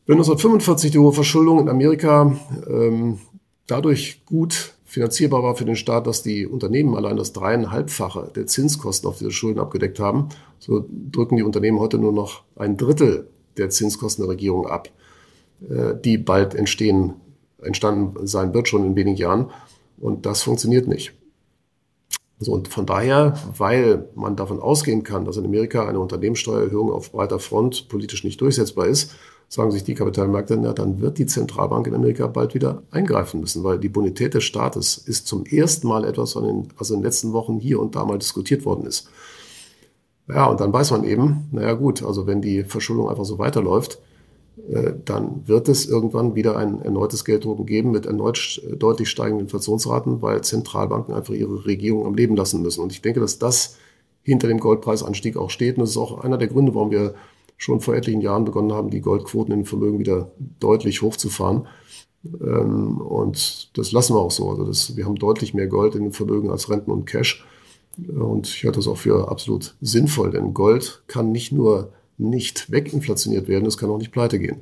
wenn 0.10 0.17
1945 0.17 0.89
die 0.89 0.98
hohe 0.98 1.13
Verschuldung 1.13 1.60
in 1.60 1.69
Amerika 1.69 2.36
ähm, 2.67 3.19
dadurch 3.67 4.26
gut 4.26 4.74
finanzierbar 4.84 5.43
war 5.43 5.56
für 5.56 5.65
den 5.65 5.76
Staat, 5.76 6.08
dass 6.08 6.24
die 6.24 6.48
Unternehmen 6.48 6.95
allein 6.95 7.15
das 7.15 7.32
dreieinhalbfache 7.32 8.32
der 8.36 8.48
Zinskosten 8.48 9.08
auf 9.08 9.19
diese 9.19 9.30
Schulden 9.30 9.60
abgedeckt 9.60 10.00
haben. 10.00 10.30
So 10.58 10.84
drücken 10.89 11.38
die 11.38 11.43
Unternehmen 11.43 11.78
heute 11.78 12.00
nur 12.00 12.12
noch 12.12 12.41
ein 12.56 12.76
Drittel 12.76 13.28
der 13.58 13.69
Zinskosten 13.69 14.24
der 14.24 14.32
Regierung 14.32 14.65
ab, 14.65 14.89
äh, 15.69 15.93
die 16.04 16.17
bald 16.17 16.56
entstehen, 16.56 17.13
entstanden 17.62 18.26
sein 18.26 18.52
wird, 18.56 18.67
schon 18.67 18.88
in 18.88 18.95
wenigen 18.95 19.17
Jahren. 19.17 19.52
Und 20.00 20.26
das 20.26 20.41
funktioniert 20.41 20.88
nicht. 20.88 21.13
So, 22.39 22.54
und 22.54 22.67
von 22.67 22.88
daher, 22.88 23.38
weil 23.56 24.10
man 24.15 24.36
davon 24.36 24.60
ausgehen 24.60 25.04
kann, 25.04 25.26
dass 25.26 25.38
in 25.38 25.45
Amerika 25.45 25.88
eine 25.88 26.00
Unternehmenssteuererhöhung 26.00 26.91
auf 26.91 27.12
breiter 27.12 27.38
Front 27.38 27.89
politisch 27.89 28.24
nicht 28.24 28.41
durchsetzbar 28.41 28.88
ist, 28.88 29.13
sagen 29.49 29.71
sich 29.71 29.83
die 29.83 29.95
Kapitalmärkte, 29.95 30.57
na, 30.57 30.73
dann 30.73 31.01
wird 31.01 31.17
die 31.17 31.25
Zentralbank 31.25 31.88
in 31.88 31.95
Amerika 31.95 32.27
bald 32.27 32.53
wieder 32.53 32.83
eingreifen 32.91 33.39
müssen, 33.39 33.63
weil 33.63 33.79
die 33.79 33.89
Bonität 33.89 34.35
des 34.35 34.43
Staates 34.43 34.97
ist 34.99 35.27
zum 35.27 35.43
ersten 35.45 35.88
Mal 35.88 36.05
etwas, 36.05 36.35
was 36.35 36.89
in, 36.91 36.97
den 36.97 37.03
letzten 37.03 37.33
Wochen 37.33 37.59
hier 37.59 37.79
und 37.79 37.95
da 37.95 38.05
mal 38.05 38.19
diskutiert 38.19 38.63
worden 38.63 38.85
ist. 38.85 39.09
Ja, 40.27 40.45
und 40.45 40.59
dann 40.59 40.71
weiß 40.71 40.91
man 40.91 41.03
eben, 41.03 41.49
naja 41.51 41.73
gut, 41.73 42.03
also 42.03 42.27
wenn 42.27 42.43
die 42.43 42.63
Verschuldung 42.63 43.09
einfach 43.09 43.25
so 43.25 43.39
weiterläuft, 43.39 43.99
äh, 44.71 44.93
dann 45.03 45.47
wird 45.47 45.67
es 45.67 45.88
irgendwann 45.88 46.35
wieder 46.35 46.55
ein 46.55 46.83
erneutes 46.83 47.25
Gelddrucken 47.25 47.65
geben 47.65 47.89
mit 47.89 48.05
erneut 48.05 48.62
deutlich 48.77 49.09
steigenden 49.09 49.47
Inflationsraten, 49.47 50.21
weil 50.21 50.41
Zentralbanken 50.41 51.15
einfach 51.15 51.33
ihre 51.33 51.65
Regierung 51.65 52.05
am 52.05 52.13
Leben 52.13 52.35
lassen 52.35 52.62
müssen. 52.62 52.81
Und 52.81 52.91
ich 52.91 53.01
denke, 53.01 53.19
dass 53.19 53.39
das 53.39 53.77
hinter 54.21 54.47
dem 54.47 54.59
Goldpreisanstieg 54.59 55.38
auch 55.38 55.49
steht. 55.49 55.77
Und 55.77 55.81
das 55.81 55.91
ist 55.91 55.97
auch 55.97 56.19
einer 56.19 56.38
der 56.38 56.49
Gründe, 56.49 56.75
warum 56.75 56.91
wir 56.91 57.15
schon 57.60 57.82
vor 57.82 57.93
etlichen 57.93 58.22
Jahren 58.22 58.45
begonnen 58.45 58.74
haben, 58.74 58.89
die 58.89 59.02
Goldquoten 59.02 59.54
in 59.54 59.60
den 59.60 59.65
Vermögen 59.65 60.00
wieder 60.00 60.32
deutlich 60.60 61.04
hochzufahren. 61.04 61.67
Ähm, 62.41 63.00
und 63.00 63.78
das 63.78 63.91
lassen 63.91 64.15
wir 64.15 64.22
auch 64.22 64.32
so. 64.32 64.50
Also 64.50 64.65
das, 64.65 64.95
wir 64.95 65.06
haben 65.06 65.15
deutlich 65.15 65.54
mehr 65.54 65.67
Gold 65.67 65.93
in 65.93 66.04
den 66.04 66.13
Vermögen 66.13 66.50
als 66.50 66.69
Renten 66.69 66.89
und 66.89 67.06
Cash. 67.06 67.45
Und 68.08 68.48
ich 68.48 68.63
halte 68.63 68.80
das 68.80 68.88
auch 68.88 68.98
für 68.98 69.30
absolut 69.30 69.76
sinnvoll, 69.82 70.32
denn 70.32 70.54
Gold 70.54 71.04
kann 71.08 71.34
nicht 71.34 71.52
nur 71.52 71.91
nicht 72.17 72.72
weginflationiert 72.72 73.48
werden, 73.50 73.65
es 73.65 73.78
kann 73.78 73.89
auch 73.89 73.98
nicht 73.98 74.12
pleite 74.12 74.39
gehen. 74.39 74.62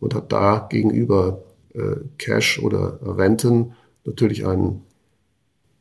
Und 0.00 0.14
hat 0.14 0.30
da 0.30 0.68
gegenüber 0.70 1.42
äh, 1.74 1.96
Cash 2.18 2.60
oder 2.60 3.00
Renten 3.02 3.72
natürlich 4.04 4.46
einen 4.46 4.82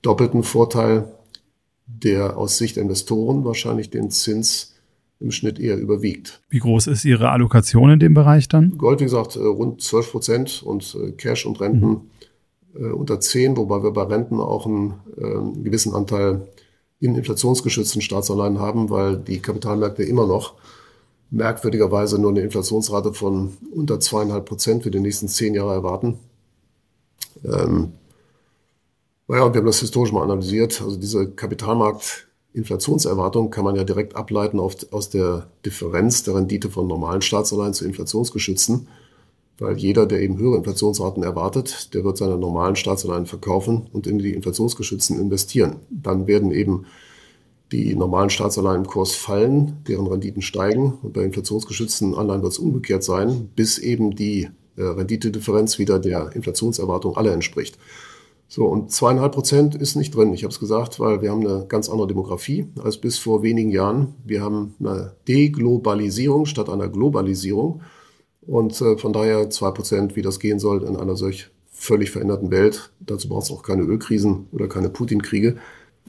doppelten 0.02 0.42
Vorteil, 0.42 1.12
der 1.86 2.36
aus 2.38 2.58
Sicht 2.58 2.78
der 2.78 2.84
Investoren 2.84 3.46
wahrscheinlich 3.46 3.92
den 3.92 4.10
Zins 4.10 4.74
im 5.20 5.32
Schnitt 5.32 5.60
eher 5.60 5.78
überwiegt. 5.78 6.42
Wie 6.50 6.60
groß 6.60 6.88
ist 6.88 7.06
Ihre 7.06 7.30
Allokation 7.30 7.90
in 7.90 8.00
dem 8.00 8.14
Bereich 8.14 8.48
dann? 8.48 8.78
Gold, 8.78 9.00
wie 9.00 9.06
gesagt, 9.06 9.36
äh, 9.36 9.40
rund 9.40 9.82
12 9.82 10.12
Prozent 10.12 10.64
und 10.64 10.96
äh, 11.02 11.12
Cash 11.12 11.46
und 11.46 11.60
Renten 11.60 12.10
mhm. 12.74 12.94
unter 12.94 13.20
10, 13.20 13.58
wobei 13.58 13.82
wir 13.82 13.92
bei 13.92 14.04
Renten 14.04 14.40
auch 14.40 14.66
einen, 14.68 14.94
einen 15.20 15.64
gewissen 15.64 15.94
Anteil 15.96 16.48
in 17.00 17.16
inflationsgeschützten 17.16 18.02
Staatsanleihen 18.02 18.60
haben, 18.60 18.90
weil 18.90 19.18
die 19.18 19.40
Kapitalmärkte 19.40 20.04
immer 20.04 20.28
noch 20.28 20.56
merkwürdigerweise 21.30 22.20
nur 22.20 22.32
eine 22.32 22.42
Inflationsrate 22.42 23.14
von 23.14 23.58
unter 23.72 24.00
zweieinhalb 24.00 24.46
Prozent 24.46 24.84
für 24.84 24.92
die 24.92 25.00
nächsten 25.00 25.28
zehn 25.28 25.54
Jahre 25.54 25.74
erwarten. 25.74 26.20
Ähm, 27.44 27.94
naja, 29.28 29.44
und 29.44 29.54
wir 29.54 29.60
haben 29.60 29.66
das 29.66 29.80
historisch 29.80 30.14
mal 30.14 30.24
analysiert. 30.24 30.82
Also 30.82 30.98
diese 30.98 31.30
Kapitalmarkt-Inflationserwartung 32.58 33.50
kann 33.52 33.64
man 33.64 33.76
ja 33.76 33.84
direkt 33.84 34.16
ableiten 34.16 34.60
auf, 34.60 34.76
aus 34.92 35.10
der 35.10 35.48
Differenz 35.66 36.24
der 36.24 36.36
Rendite 36.36 36.70
von 36.70 36.88
normalen 36.88 37.22
Staatsanleihen 37.22 37.74
zu 37.74 37.86
inflationsgeschützten. 37.86 38.88
Weil 39.60 39.78
jeder, 39.78 40.06
der 40.06 40.22
eben 40.22 40.38
höhere 40.38 40.58
Inflationsraten 40.58 41.24
erwartet, 41.24 41.94
der 41.94 42.04
wird 42.04 42.18
seine 42.18 42.38
normalen 42.38 42.76
Staatsanleihen 42.76 43.26
verkaufen 43.26 43.88
und 43.92 44.06
in 44.06 44.20
die 44.20 44.34
inflationsgeschützten 44.34 45.20
investieren. 45.20 45.78
Dann 45.90 46.28
werden 46.28 46.52
eben 46.52 46.86
die 47.72 47.96
normalen 47.96 48.30
Staatsanleihen 48.30 48.84
im 48.84 48.88
Kurs 48.88 49.16
fallen, 49.16 49.84
deren 49.88 50.08
Renditen 50.08 50.42
steigen 50.42 51.00
und 51.02 51.14
bei 51.14 51.24
inflationsgeschützten 51.24 52.14
Anleihen 52.16 52.44
wird 52.44 52.54
es 52.54 52.60
umgekehrt 52.60 53.04
sein, 53.04 53.50
bis 53.56 53.80
eben 53.80 54.16
die 54.16 54.50
äh, 54.78 54.84
Renditedifferenz 54.84 55.80
wieder 55.80 56.00
der 56.00 56.34
Inflationserwartung 56.34 57.18
aller 57.18 57.34
entspricht. 57.34 57.78
So, 58.50 58.66
und 58.66 58.92
zweieinhalb 58.92 59.34
Prozent 59.34 59.76
ist 59.76 59.96
nicht 59.96 60.16
drin. 60.16 60.34
Ich 60.34 60.44
habe 60.44 60.54
es 60.54 60.60
gesagt, 60.60 61.00
weil 61.00 61.22
wir 61.22 61.32
haben 61.32 61.46
eine 61.46 61.66
ganz 61.68 61.90
andere 61.90 62.08
Demografie 62.08 62.68
als 62.82 62.98
bis 62.98 63.18
vor 63.18 63.44
wenigen 63.44 63.72
Jahren. 63.72 64.16
Wir 64.24 64.42
haben 64.42 64.76
eine 64.80 65.14
Deglobalisierung 65.28 66.46
statt 66.46 66.70
einer 66.70 66.88
Globalisierung. 66.88 67.82
Und 68.42 68.80
äh, 68.82 68.98
von 68.98 69.12
daher 69.12 69.50
zwei 69.50 69.72
Prozent, 69.72 70.16
wie 70.16 70.22
das 70.22 70.40
gehen 70.40 70.60
soll 70.60 70.84
in 70.84 70.96
einer 70.96 71.18
solch 71.18 71.50
völlig 71.72 72.12
veränderten 72.12 72.50
Welt. 72.50 72.92
Dazu 73.02 73.28
braucht 73.28 73.44
es 73.46 73.52
auch 73.52 73.64
keine 73.64 73.84
Ölkrisen 73.84 74.48
oder 74.54 74.70
keine 74.70 74.90
Putin-Kriege. 74.90 75.58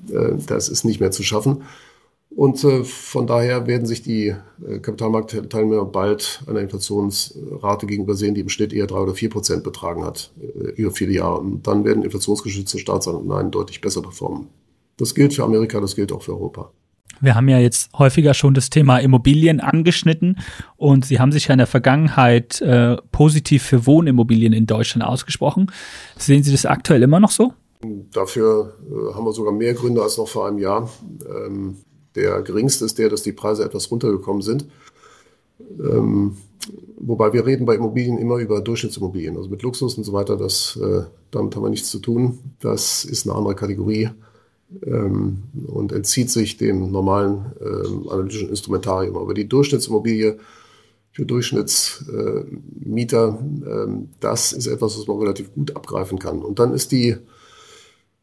Äh, 0.09 0.35
das 0.47 0.69
ist 0.69 0.85
nicht 0.85 1.01
mehr 1.01 1.11
zu 1.11 1.25
schaffen. 1.25 1.63
Und 2.39 2.63
äh, 2.63 2.85
von 2.85 3.27
daher 3.27 3.67
werden 3.67 3.85
sich 3.85 4.01
die 4.01 4.29
äh, 4.29 4.79
Kapitalmarktteilnehmer 4.79 5.85
bald 5.87 6.45
einer 6.47 6.61
Inflationsrate 6.61 7.87
gegenüber 7.87 8.15
sehen, 8.15 8.37
die 8.37 8.43
im 8.43 8.49
Schnitt 8.49 8.73
eher 8.73 8.87
drei 8.87 9.01
oder 9.01 9.13
vier 9.13 9.29
Prozent 9.29 9.65
betragen 9.65 10.05
hat 10.05 10.31
über 10.77 10.93
viele 10.93 11.15
Jahre. 11.15 11.41
Und 11.41 11.67
dann 11.67 11.85
werden 11.85 12.05
inflationsgeschützte 12.05 12.79
Staatsanleihen 12.79 13.51
deutlich 13.51 13.81
besser 13.81 14.03
performen. 14.03 14.47
Das 14.99 15.17
gilt 15.17 15.35
für 15.35 15.43
Amerika, 15.43 15.81
das 15.81 15.97
gilt 15.97 16.13
auch 16.13 16.23
für 16.23 16.31
Europa. 16.31 16.71
Wir 17.21 17.35
haben 17.35 17.49
ja 17.49 17.59
jetzt 17.59 17.93
häufiger 17.99 18.35
schon 18.35 18.55
das 18.55 18.71
Thema 18.71 18.99
Immobilien 18.99 19.59
angeschnitten 19.59 20.39
und 20.77 21.07
Sie 21.07 21.19
haben 21.19 21.33
sich 21.33 21.49
ja 21.49 21.55
in 21.55 21.59
der 21.59 21.67
Vergangenheit 21.67 22.61
äh, 22.61 22.99
positiv 23.11 23.65
für 23.65 23.85
Wohnimmobilien 23.85 24.53
in 24.53 24.67
Deutschland 24.67 25.05
ausgesprochen. 25.05 25.73
Sehen 26.17 26.45
Sie 26.45 26.53
das 26.53 26.67
aktuell 26.67 27.03
immer 27.03 27.19
noch 27.19 27.33
so? 27.33 27.53
Dafür 28.13 28.77
äh, 28.89 29.15
haben 29.15 29.25
wir 29.25 29.33
sogar 29.33 29.53
mehr 29.53 29.75
Gründe 29.75 30.03
als 30.03 30.19
noch 30.19 30.29
vor 30.29 30.47
einem 30.47 30.59
Jahr. 30.59 30.89
Ähm, 31.29 31.79
der 32.19 32.43
geringste 32.43 32.85
ist 32.85 32.99
der, 32.99 33.09
dass 33.09 33.23
die 33.23 33.33
Preise 33.33 33.65
etwas 33.65 33.91
runtergekommen 33.91 34.43
sind. 34.43 34.67
Ähm, 35.81 36.37
wobei 36.99 37.33
wir 37.33 37.47
reden 37.47 37.67
bei 37.67 37.77
Immobilien 37.77 38.19
immer 38.19 38.37
über 38.37 38.61
Durchschnittsimmobilien, 38.61 39.37
also 39.37 39.49
mit 39.49 39.63
Luxus 39.63 39.97
und 39.97 40.05
so 40.05 40.13
weiter. 40.13 40.37
Das, 40.37 40.79
äh, 40.83 41.03
damit 41.31 41.55
haben 41.55 41.63
wir 41.63 41.71
nichts 41.71 41.91
zu 41.91 41.99
tun. 41.99 42.39
Das 42.61 43.05
ist 43.05 43.27
eine 43.27 43.37
andere 43.37 43.55
Kategorie. 43.55 44.11
ähm, 44.87 45.45
und 45.67 45.93
entzieht 45.93 46.31
sich 46.31 46.59
dem 46.59 46.91
normalen 46.91 47.53
ähm, 47.61 48.09
analytischen 48.09 48.49
Instrumentarium. 48.51 49.17
Aber 49.17 49.33
die 49.35 49.49
Durchschnittsimmobilie 49.49 50.39
für 51.13 51.25
Durchschnittsmieter, 51.25 53.39
ähm, 53.41 54.09
das 54.21 54.53
ist 54.53 54.67
etwas, 54.67 54.99
was 54.99 55.07
man 55.07 55.19
relativ 55.19 55.55
gut 55.55 55.75
abgreifen 55.75 56.19
kann. 56.19 56.43
Und 56.43 56.59
dann 56.59 56.75
ist 56.75 56.93
die 56.93 57.17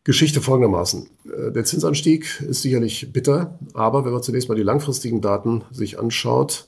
Geschichte 0.05 0.39
folgendermaßen. 0.39 1.07
Äh, 1.25 1.51
der 1.51 1.65
Zinsanstieg 1.65 2.41
ist 2.47 2.61
sicherlich 2.61 3.11
bitter, 3.11 3.59
aber 3.73 4.05
wenn 4.05 4.13
man 4.13 4.23
zunächst 4.23 4.47
mal 4.47 4.55
die 4.55 4.63
langfristigen 4.63 5.19
Daten 5.19 5.63
sich 5.71 5.99
anschaut, 5.99 6.67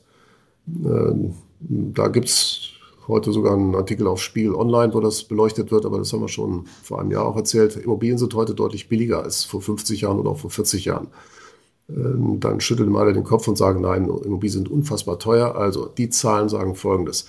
äh, 0.68 1.14
da 1.60 2.08
gibt 2.10 2.28
es 2.28 2.72
heute 3.08 3.32
sogar 3.32 3.54
einen 3.54 3.76
Artikel 3.76 4.08
auf 4.08 4.22
Spiegel 4.22 4.54
Online, 4.54 4.94
wo 4.94 5.00
das 5.00 5.24
beleuchtet 5.24 5.72
wird, 5.72 5.86
aber 5.86 6.00
das 6.00 6.12
haben 6.12 6.22
wir 6.22 6.28
schon 6.28 6.66
vor 6.84 7.00
einem 7.00 7.12
Jahr 7.12 7.26
auch 7.26 7.38
erzählt. 7.38 7.78
Immobilien 7.78 8.18
sind 8.18 8.34
heute 8.34 8.54
deutlich 8.54 8.90
billiger 8.90 9.24
als 9.24 9.46
vor 9.46 9.62
50 9.62 10.02
Jahren 10.02 10.20
oder 10.20 10.32
auch 10.32 10.40
vor 10.40 10.50
40 10.50 10.86
Jahren. 10.86 11.08
Ähm, 11.90 12.40
dann 12.40 12.60
schütteln 12.60 12.96
alle 12.96 13.14
den 13.14 13.24
Kopf 13.24 13.48
und 13.48 13.58
sagen, 13.58 13.82
nein, 13.82 14.06
Immobilien 14.06 14.52
sind 14.52 14.70
unfassbar 14.70 15.20
teuer. 15.20 15.56
Also 15.56 15.86
die 15.86 16.10
Zahlen 16.10 16.50
sagen 16.50 16.76
Folgendes. 16.76 17.28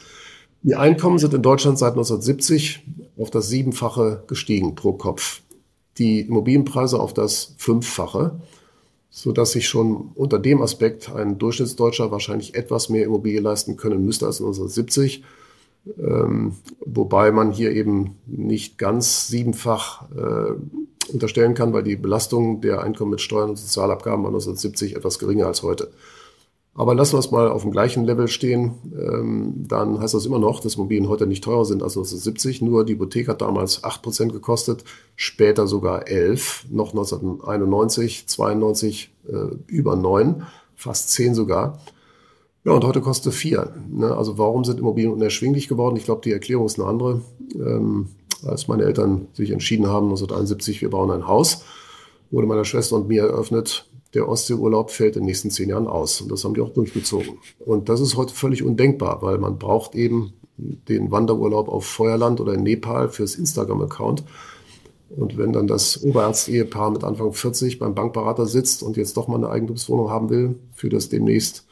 Die 0.62 0.75
Einkommen 0.75 1.18
sind 1.18 1.35
in 1.35 1.42
Deutschland 1.42 1.79
seit 1.79 1.92
1970 1.92 2.81
auf 3.16 3.31
das 3.31 3.49
Siebenfache 3.49 4.25
gestiegen 4.27 4.75
pro 4.75 4.94
Kopf. 4.94 5.42
Die 5.99 6.21
Immobilienpreise 6.21 7.01
auf 7.01 7.13
das 7.13 7.55
Fünffache, 7.59 8.41
sodass 9.11 9.53
sich 9.53 9.69
schon 9.69 10.11
unter 10.15 10.39
dem 10.39 10.63
Aspekt 10.63 11.11
ein 11.11 11.39
Durchschnittsdeutscher 11.39 12.11
wahrscheinlich 12.11 12.55
etwas 12.55 12.89
mehr 12.89 13.05
Immobilie 13.05 13.41
leisten 13.41 13.77
können 13.77 14.05
müsste 14.05 14.27
als 14.27 14.41
1970. 14.41 15.25
Ähm, 15.99 16.53
wobei 16.85 17.33
man 17.33 17.51
hier 17.51 17.73
eben 17.73 18.17
nicht 18.27 18.79
ganz 18.79 19.29
siebenfach 19.29 20.05
äh, 20.11 21.13
unterstellen 21.13 21.55
kann, 21.55 21.73
weil 21.73 21.83
die 21.83 21.97
Belastung 21.97 22.61
der 22.61 22.83
Einkommen 22.83 23.13
mit 23.13 23.21
Steuern 23.21 23.51
und 23.51 23.57
Sozialabgaben 23.57 24.23
war 24.23 24.31
1970 24.31 24.97
etwas 24.97 25.19
geringer 25.19 25.47
als 25.47 25.63
heute. 25.63 25.91
Aber 26.79 26.95
lassen 26.95 27.14
wir 27.14 27.19
es 27.19 27.33
mal 27.33 27.49
auf 27.49 27.62
dem 27.62 27.73
gleichen 27.73 28.05
Level 28.05 28.29
stehen, 28.29 28.77
ähm, 28.97 29.64
dann 29.67 29.99
heißt 29.99 30.14
das 30.14 30.27
immer 30.27 30.38
noch, 30.38 30.61
dass 30.61 30.77
Immobilien 30.77 31.09
heute 31.09 31.27
nicht 31.27 31.43
teurer 31.43 31.64
sind 31.64 31.83
als 31.83 31.97
1970. 31.97 32.62
Nur 32.62 32.85
die 32.85 32.93
Hypothek 32.93 33.27
hat 33.27 33.43
damals 33.43 33.83
8% 33.83 34.31
gekostet, 34.31 34.85
später 35.17 35.67
sogar 35.67 36.07
11, 36.07 36.67
noch 36.71 36.91
1991, 36.91 38.29
92 38.29 39.12
äh, 39.27 39.57
über 39.67 39.97
9, 39.97 40.45
fast 40.77 41.11
10 41.11 41.35
sogar. 41.35 41.81
Ja, 42.62 42.75
und 42.75 42.85
heute 42.85 43.01
kostet 43.01 43.35
4. 43.35 43.75
Ne? 43.91 44.17
Also 44.17 44.38
warum 44.38 44.64
sind 44.64 44.79
Immobilien 44.79 45.12
unerschwinglich 45.12 45.67
geworden? 45.67 45.97
Ich 45.97 46.05
glaube, 46.05 46.21
die 46.23 46.33
Erklärung 46.33 46.67
ist 46.67 46.79
eine 46.79 46.88
andere. 46.88 47.23
Ähm, 47.57 48.07
als 48.47 48.69
meine 48.69 48.85
Eltern 48.85 49.27
sich 49.33 49.51
entschieden 49.51 49.88
haben, 49.88 50.07
1971, 50.07 50.81
wir 50.81 50.91
bauen 50.91 51.11
ein 51.11 51.27
Haus, 51.27 51.64
wurde 52.31 52.47
meiner 52.47 52.64
Schwester 52.64 52.95
und 52.95 53.09
mir 53.09 53.25
eröffnet, 53.25 53.88
der 54.14 54.29
Ostseeurlaub 54.29 54.90
fällt 54.90 55.16
in 55.16 55.23
den 55.23 55.27
nächsten 55.27 55.51
zehn 55.51 55.68
Jahren 55.68 55.87
aus. 55.87 56.21
Und 56.21 56.33
das 56.33 56.44
haben 56.44 56.55
die 56.55 56.61
auch 56.61 56.73
durchgezogen. 56.73 57.38
Und 57.59 57.88
das 57.88 58.01
ist 58.01 58.16
heute 58.16 58.35
völlig 58.35 58.62
undenkbar, 58.62 59.23
weil 59.23 59.38
man 59.38 59.59
braucht 59.59 59.94
eben 59.94 60.33
den 60.57 61.11
Wanderurlaub 61.11 61.68
auf 61.68 61.85
Feuerland 61.85 62.40
oder 62.40 62.55
in 62.55 62.62
Nepal 62.62 63.09
fürs 63.09 63.37
Instagram-Account. 63.37 64.25
Und 65.11 65.38
wenn 65.38 65.53
dann 65.53 65.66
das 65.66 66.03
Oberärzt-Ehepaar 66.03 66.90
mit 66.90 67.05
Anfang 67.05 67.33
40 67.33 67.79
beim 67.79 67.94
Bankberater 67.94 68.47
sitzt 68.47 68.83
und 68.83 68.97
jetzt 68.97 69.16
doch 69.16 69.29
mal 69.29 69.37
eine 69.37 69.51
Eigentumswohnung 69.51 70.11
haben 70.11 70.31
will, 70.31 70.57
für 70.75 70.88
das 70.88 71.09
demnächst 71.09 71.66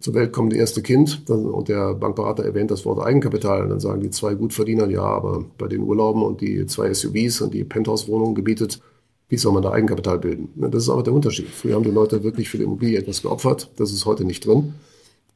zur 0.00 0.14
Welt 0.14 0.32
kommende 0.32 0.56
erste 0.56 0.82
Kind 0.82 1.28
und 1.28 1.68
der 1.68 1.94
Bankberater 1.94 2.44
erwähnt 2.44 2.70
das 2.70 2.84
Wort 2.84 3.04
Eigenkapital. 3.04 3.62
Und 3.62 3.70
dann 3.70 3.80
sagen 3.80 4.00
die 4.00 4.10
zwei 4.10 4.34
Gutverdiener, 4.34 4.88
ja, 4.88 5.02
aber 5.02 5.44
bei 5.56 5.66
den 5.66 5.82
Urlauben 5.82 6.22
und 6.22 6.40
die 6.40 6.66
zwei 6.66 6.92
SUVs 6.92 7.40
und 7.40 7.54
die 7.54 7.64
Penthouse-Wohnungen 7.64 8.34
gebietet, 8.34 8.80
wie 9.28 9.36
soll 9.36 9.52
man 9.52 9.62
da 9.62 9.72
Eigenkapital 9.72 10.18
bilden? 10.18 10.50
Das 10.70 10.84
ist 10.84 10.90
aber 10.90 11.02
der 11.02 11.12
Unterschied. 11.12 11.48
Früher 11.48 11.74
haben 11.74 11.84
die 11.84 11.90
Leute 11.90 12.22
wirklich 12.22 12.48
für 12.48 12.58
die 12.58 12.64
Immobilie 12.64 12.98
etwas 12.98 13.22
geopfert. 13.22 13.70
Das 13.76 13.92
ist 13.92 14.04
heute 14.04 14.24
nicht 14.24 14.46
drin. 14.46 14.74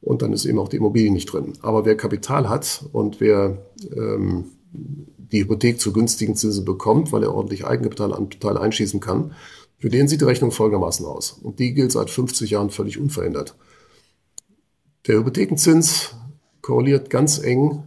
Und 0.01 0.21
dann 0.21 0.31
ist 0.31 0.45
eben 0.45 0.59
auch 0.59 0.69
die 0.69 0.77
Immobilie 0.77 1.11
nicht 1.11 1.31
drin. 1.31 1.53
Aber 1.61 1.85
wer 1.85 1.97
Kapital 1.97 2.47
hat 2.47 2.85
und 2.93 3.19
wer 3.19 3.57
ähm, 3.95 4.45
die 4.71 5.41
Hypothek 5.41 5.79
zu 5.79 5.91
günstigen 5.91 6.35
Zinsen 6.35 6.65
bekommt, 6.65 7.11
weil 7.11 7.23
er 7.23 7.33
ordentlich 7.33 7.65
Eigenkapitalanteil 7.65 8.57
einschießen 8.57 8.99
kann, 8.99 9.33
für 9.77 9.89
den 9.89 10.07
sieht 10.07 10.21
die 10.21 10.25
Rechnung 10.25 10.51
folgendermaßen 10.51 11.05
aus. 11.05 11.31
Und 11.31 11.59
die 11.59 11.73
gilt 11.73 11.91
seit 11.91 12.09
50 12.09 12.51
Jahren 12.51 12.69
völlig 12.69 12.99
unverändert. 12.99 13.55
Der 15.07 15.17
Hypothekenzins 15.17 16.15
korreliert 16.61 17.09
ganz 17.09 17.39
eng 17.39 17.83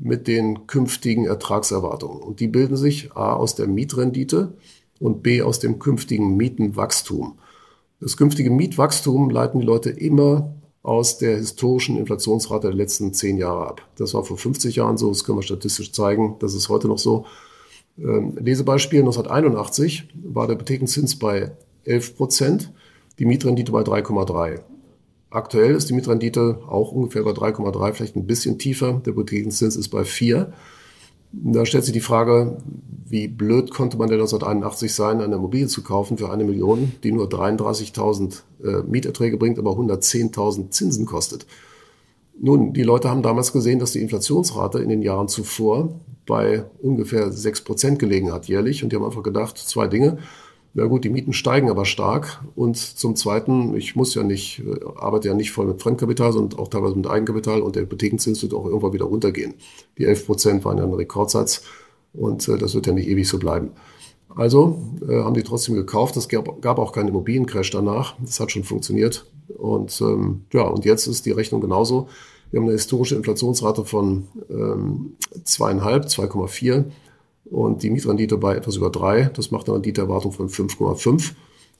mit 0.00 0.26
den 0.26 0.66
künftigen 0.66 1.26
Ertragserwartungen. 1.26 2.22
Und 2.22 2.40
die 2.40 2.48
bilden 2.48 2.76
sich 2.76 3.12
A 3.12 3.34
aus 3.34 3.54
der 3.54 3.66
Mietrendite 3.66 4.54
und 5.02 5.22
B 5.22 5.42
aus 5.42 5.58
dem 5.58 5.78
künftigen 5.78 6.36
Mietenwachstum. 6.36 7.38
Das 8.00 8.16
künftige 8.16 8.50
Mietwachstum 8.50 9.30
leiten 9.30 9.60
die 9.60 9.66
Leute 9.66 9.90
immer 9.90 10.54
aus 10.82 11.18
der 11.18 11.36
historischen 11.36 11.96
Inflationsrate 11.96 12.68
der 12.68 12.76
letzten 12.76 13.12
zehn 13.12 13.36
Jahre 13.36 13.66
ab. 13.66 13.82
Das 13.96 14.14
war 14.14 14.24
vor 14.24 14.38
50 14.38 14.76
Jahren 14.76 14.96
so, 14.96 15.08
das 15.08 15.24
können 15.24 15.38
wir 15.38 15.42
statistisch 15.42 15.92
zeigen, 15.92 16.36
das 16.40 16.54
ist 16.54 16.68
heute 16.68 16.88
noch 16.88 16.98
so. 16.98 17.26
Ähm, 17.98 18.36
Lesebeispiel 18.40 19.00
1981 19.00 20.08
war 20.24 20.46
der 20.46 20.54
Hypothekenzins 20.54 21.18
bei 21.18 21.52
11 21.84 22.16
Prozent, 22.16 22.72
die 23.18 23.24
Mietrendite 23.24 23.72
bei 23.72 23.82
3,3. 23.82 24.60
Aktuell 25.30 25.74
ist 25.74 25.88
die 25.88 25.94
Mietrendite 25.94 26.60
auch 26.68 26.92
ungefähr 26.92 27.22
bei 27.22 27.32
3,3, 27.32 27.92
vielleicht 27.92 28.16
ein 28.16 28.26
bisschen 28.26 28.58
tiefer. 28.58 29.00
Der 29.04 29.12
Hypothekenzins 29.12 29.76
ist 29.76 29.88
bei 29.88 30.04
4. 30.04 30.52
Da 31.32 31.64
stellt 31.64 31.84
sich 31.84 31.92
die 31.92 32.00
Frage, 32.00 32.58
wie 33.06 33.28
blöd 33.28 33.70
konnte 33.70 33.96
man 33.96 34.08
denn 34.08 34.18
1981 34.18 34.94
sein, 34.94 35.20
eine 35.20 35.36
Immobilie 35.36 35.66
zu 35.66 35.82
kaufen 35.82 36.18
für 36.18 36.30
eine 36.30 36.44
Million, 36.44 36.92
die 37.02 37.12
nur 37.12 37.26
33.000 37.26 38.42
äh, 38.62 38.82
Mieterträge 38.82 39.36
bringt, 39.36 39.58
aber 39.58 39.72
110.000 39.72 40.70
Zinsen 40.70 41.06
kostet. 41.06 41.46
Nun, 42.40 42.72
die 42.72 42.82
Leute 42.82 43.10
haben 43.10 43.22
damals 43.22 43.52
gesehen, 43.52 43.78
dass 43.78 43.92
die 43.92 44.00
Inflationsrate 44.00 44.78
in 44.78 44.88
den 44.88 45.02
Jahren 45.02 45.28
zuvor 45.28 46.00
bei 46.26 46.64
ungefähr 46.80 47.30
6 47.30 47.62
Prozent 47.62 47.98
gelegen 47.98 48.32
hat 48.32 48.46
jährlich. 48.46 48.82
Und 48.82 48.92
die 48.92 48.96
haben 48.96 49.04
einfach 49.04 49.22
gedacht, 49.22 49.58
zwei 49.58 49.88
Dinge. 49.88 50.18
Na 50.74 50.86
gut, 50.86 51.04
die 51.04 51.10
Mieten 51.10 51.34
steigen 51.34 51.68
aber 51.68 51.84
stark. 51.84 52.42
Und 52.54 52.76
zum 52.76 53.14
Zweiten, 53.14 53.76
ich 53.76 53.94
muss 53.94 54.14
ja 54.14 54.22
nicht, 54.22 54.62
äh, 54.66 54.80
arbeite 54.96 55.28
ja 55.28 55.34
nicht 55.34 55.52
voll 55.52 55.66
mit 55.66 55.82
Fremdkapital, 55.82 56.32
sondern 56.32 56.58
auch 56.58 56.68
teilweise 56.68 56.96
mit 56.96 57.06
Eigenkapital 57.06 57.60
und 57.60 57.76
der 57.76 57.82
Hypothekenzins 57.82 58.42
wird 58.42 58.54
auch 58.54 58.64
irgendwann 58.64 58.92
wieder 58.94 59.04
runtergehen. 59.04 59.54
Die 59.98 60.04
11 60.04 60.26
Prozent 60.26 60.64
waren 60.64 60.78
ja 60.78 60.84
ein 60.84 60.94
Rekordsatz 60.94 61.64
und 62.14 62.48
äh, 62.48 62.56
das 62.56 62.74
wird 62.74 62.86
ja 62.86 62.94
nicht 62.94 63.08
ewig 63.08 63.28
so 63.28 63.38
bleiben. 63.38 63.72
Also 64.34 64.78
äh, 65.06 65.16
haben 65.16 65.34
die 65.34 65.42
trotzdem 65.42 65.74
gekauft. 65.74 66.16
Es 66.16 66.28
gab, 66.28 66.62
gab 66.62 66.78
auch 66.78 66.92
keinen 66.92 67.08
Immobiliencrash 67.08 67.70
danach. 67.70 68.14
Das 68.20 68.40
hat 68.40 68.50
schon 68.50 68.64
funktioniert. 68.64 69.26
Und 69.58 70.00
ähm, 70.00 70.44
ja, 70.54 70.62
und 70.62 70.86
jetzt 70.86 71.06
ist 71.06 71.26
die 71.26 71.32
Rechnung 71.32 71.60
genauso. 71.60 72.08
Wir 72.50 72.60
haben 72.60 72.66
eine 72.66 72.76
historische 72.76 73.14
Inflationsrate 73.14 73.84
von 73.84 74.28
ähm, 74.50 75.16
zweieinhalb, 75.44 76.06
2,4 76.06 76.84
und 77.52 77.82
die 77.82 77.90
Mietrendite 77.90 78.38
bei 78.38 78.56
etwas 78.56 78.76
über 78.76 78.90
3. 78.90 79.30
Das 79.34 79.50
macht 79.50 79.68
eine 79.68 79.74
Renditeerwartung 79.74 80.32
von 80.32 80.48
5,5. 80.48 81.32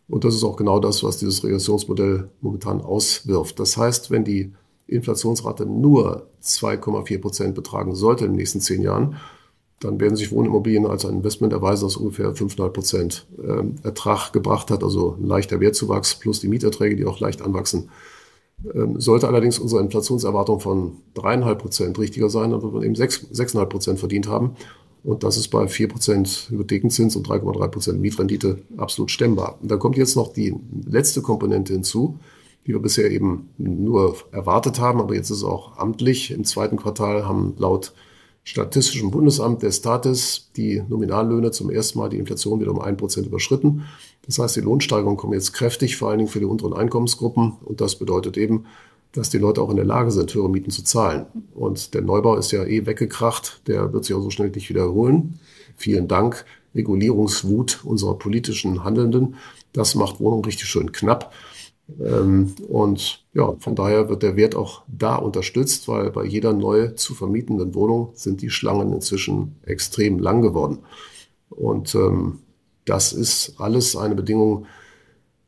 Und 0.09 0.25
das 0.25 0.35
ist 0.35 0.45
auch 0.45 0.57
genau 0.57 0.79
das, 0.79 1.03
was 1.03 1.17
dieses 1.17 1.43
Regressionsmodell 1.43 2.29
momentan 2.43 2.83
auswirft. 2.83 3.59
Das 3.59 3.77
heißt, 3.77 4.11
wenn 4.11 4.25
die 4.25 4.53
Inflationsrate 4.87 5.65
nur 5.65 6.27
2,4 6.43 7.21
Prozent 7.21 7.55
betragen 7.55 7.95
sollte 7.95 8.27
in 8.27 8.33
den 8.33 8.37
nächsten 8.37 8.61
zehn 8.61 8.83
Jahren, 8.83 9.17
dann 9.81 9.99
werden 9.99 10.15
sich 10.15 10.31
Wohnimmobilien 10.31 10.87
als 10.87 11.07
ein 11.07 11.17
Investment 11.17 11.53
erweisen, 11.53 11.87
das 11.87 11.97
ungefähr 11.97 12.35
5,5 12.35 12.69
Prozent 12.69 13.27
ähm, 13.43 13.77
Ertrag 13.83 14.33
gebracht 14.33 14.71
hat, 14.71 14.85
also 14.85 15.17
ein 15.19 15.27
leichter 15.27 15.61
Wertzuwachs 15.61 16.17
plus 16.17 16.41
die 16.41 16.49
Mieterträge, 16.49 16.97
die 16.97 17.07
auch 17.07 17.19
leicht 17.19 17.41
anwachsen. 17.41 17.89
Ähm, 18.75 19.01
sollte 19.01 19.27
allerdings 19.27 19.59
unsere 19.59 19.81
Inflationserwartung 19.81 20.61
von 20.61 20.99
3,5 21.17 21.55
Prozent 21.55 21.99
richtiger 21.99 22.29
sein, 22.29 22.51
dann 22.51 22.63
wird 22.63 22.75
man 22.75 22.83
eben 22.83 22.95
6,5 22.95 23.65
Prozent 23.67 23.99
verdient 23.99 24.29
haben. 24.29 24.57
Und 25.05 25.25
das 25.25 25.37
ist 25.37 25.49
bei 25.49 25.65
4% 25.65 26.51
Hypothekenzins 26.51 27.17
und 27.17 27.27
3,3% 27.27 27.95
Mietrendite 27.95 28.59
absolut 28.77 29.11
stemmbar. 29.11 29.59
Und 29.61 29.71
da 29.71 29.77
kommt 29.77 29.97
jetzt 29.97 30.15
noch 30.15 30.33
die 30.33 30.55
letzte 30.87 31.23
Komponente 31.23 31.73
hinzu, 31.73 32.19
die 32.67 32.73
wir 32.73 32.79
bisher 32.79 33.11
eben 33.11 33.49
nur 33.59 34.17
erwartet 34.31 34.79
haben, 34.79 35.01
aber 35.01 35.15
jetzt 35.15 35.31
ist 35.31 35.39
es 35.39 35.45
auch 35.45 35.79
amtlich. 35.79 36.31
Im 36.31 36.45
zweiten 36.45 36.77
Quartal 36.77 37.27
haben 37.27 37.55
laut 37.59 37.93
Statistischem 38.45 39.13
Bundesamt 39.13 39.63
der 39.63 39.71
Statis 39.71 40.51
die 40.57 40.83
Nominallöhne 40.89 41.53
zum 41.53 41.71
ersten 41.71 42.01
Mal 42.01 42.09
die 42.09 42.19
Inflation 42.19 42.61
wieder 42.61 42.73
um 42.73 42.81
1% 42.81 43.25
überschritten. 43.25 43.85
Das 44.27 44.39
heißt, 44.39 44.57
die 44.57 44.61
Lohnsteigerungen 44.61 45.17
kommen 45.17 45.33
jetzt 45.33 45.53
kräftig, 45.53 45.97
vor 45.97 46.11
allen 46.11 46.19
Dingen 46.19 46.31
für 46.31 46.41
die 46.41 46.47
unteren 46.47 46.73
Einkommensgruppen. 46.73 47.53
Und 47.65 47.81
das 47.81 47.97
bedeutet 47.97 48.37
eben, 48.37 48.67
dass 49.13 49.31
die 49.31 49.39
Leute 49.39 49.61
auch 49.61 49.71
in 49.71 49.77
der 49.77 49.85
Lage 49.85 50.11
sind, 50.11 50.35
höhere 50.35 50.51
Mieten 50.51 50.71
zu 50.71 50.83
zahlen. 50.85 51.27
Und 51.55 51.95
der 51.95 52.03
Neubau 52.03 52.37
ist 52.37 52.51
ja 52.51 52.65
eh 52.65 52.87
weggekracht, 52.87 53.63
der 53.67 53.93
wird 53.93 54.05
sich 54.05 54.17
auch 54.17 54.23
so 54.23 54.31
schnell 54.31 54.51
nicht 54.51 54.71
wiederholen. 54.71 55.39
Vielen 55.77 56.09
Dank. 56.09 56.45
Regulierungswut 56.75 57.85
unserer 57.85 58.19
politischen 58.19 58.83
Handelnden. 58.83 59.37
Das 59.75 59.95
macht 59.95 60.21
Wohnungen 60.21 60.45
richtig 60.45 60.67
schön 60.69 60.93
knapp. 60.93 61.33
Ähm, 62.01 62.55
und 62.69 63.25
ja, 63.35 63.55
von 63.59 63.75
daher 63.75 64.09
wird 64.09 64.23
der 64.23 64.37
Wert 64.37 64.55
auch 64.55 64.83
da 64.89 65.17
unterstützt, 65.17 65.89
weil 65.89 66.11
bei 66.11 66.25
jeder 66.25 66.53
neu 66.53 66.89
zu 66.89 67.15
vermietenden 67.15 67.75
Wohnung 67.75 68.11
sind 68.15 68.41
die 68.41 68.51
Schlangen 68.51 68.93
inzwischen 68.93 69.57
extrem 69.65 70.19
lang 70.19 70.41
geworden. 70.41 70.79
Und 71.51 71.95
ähm, 71.95 72.39
das 72.85 73.13
ist 73.13 73.55
alles 73.59 73.97
eine 73.97 74.15
Bedingung, 74.15 74.67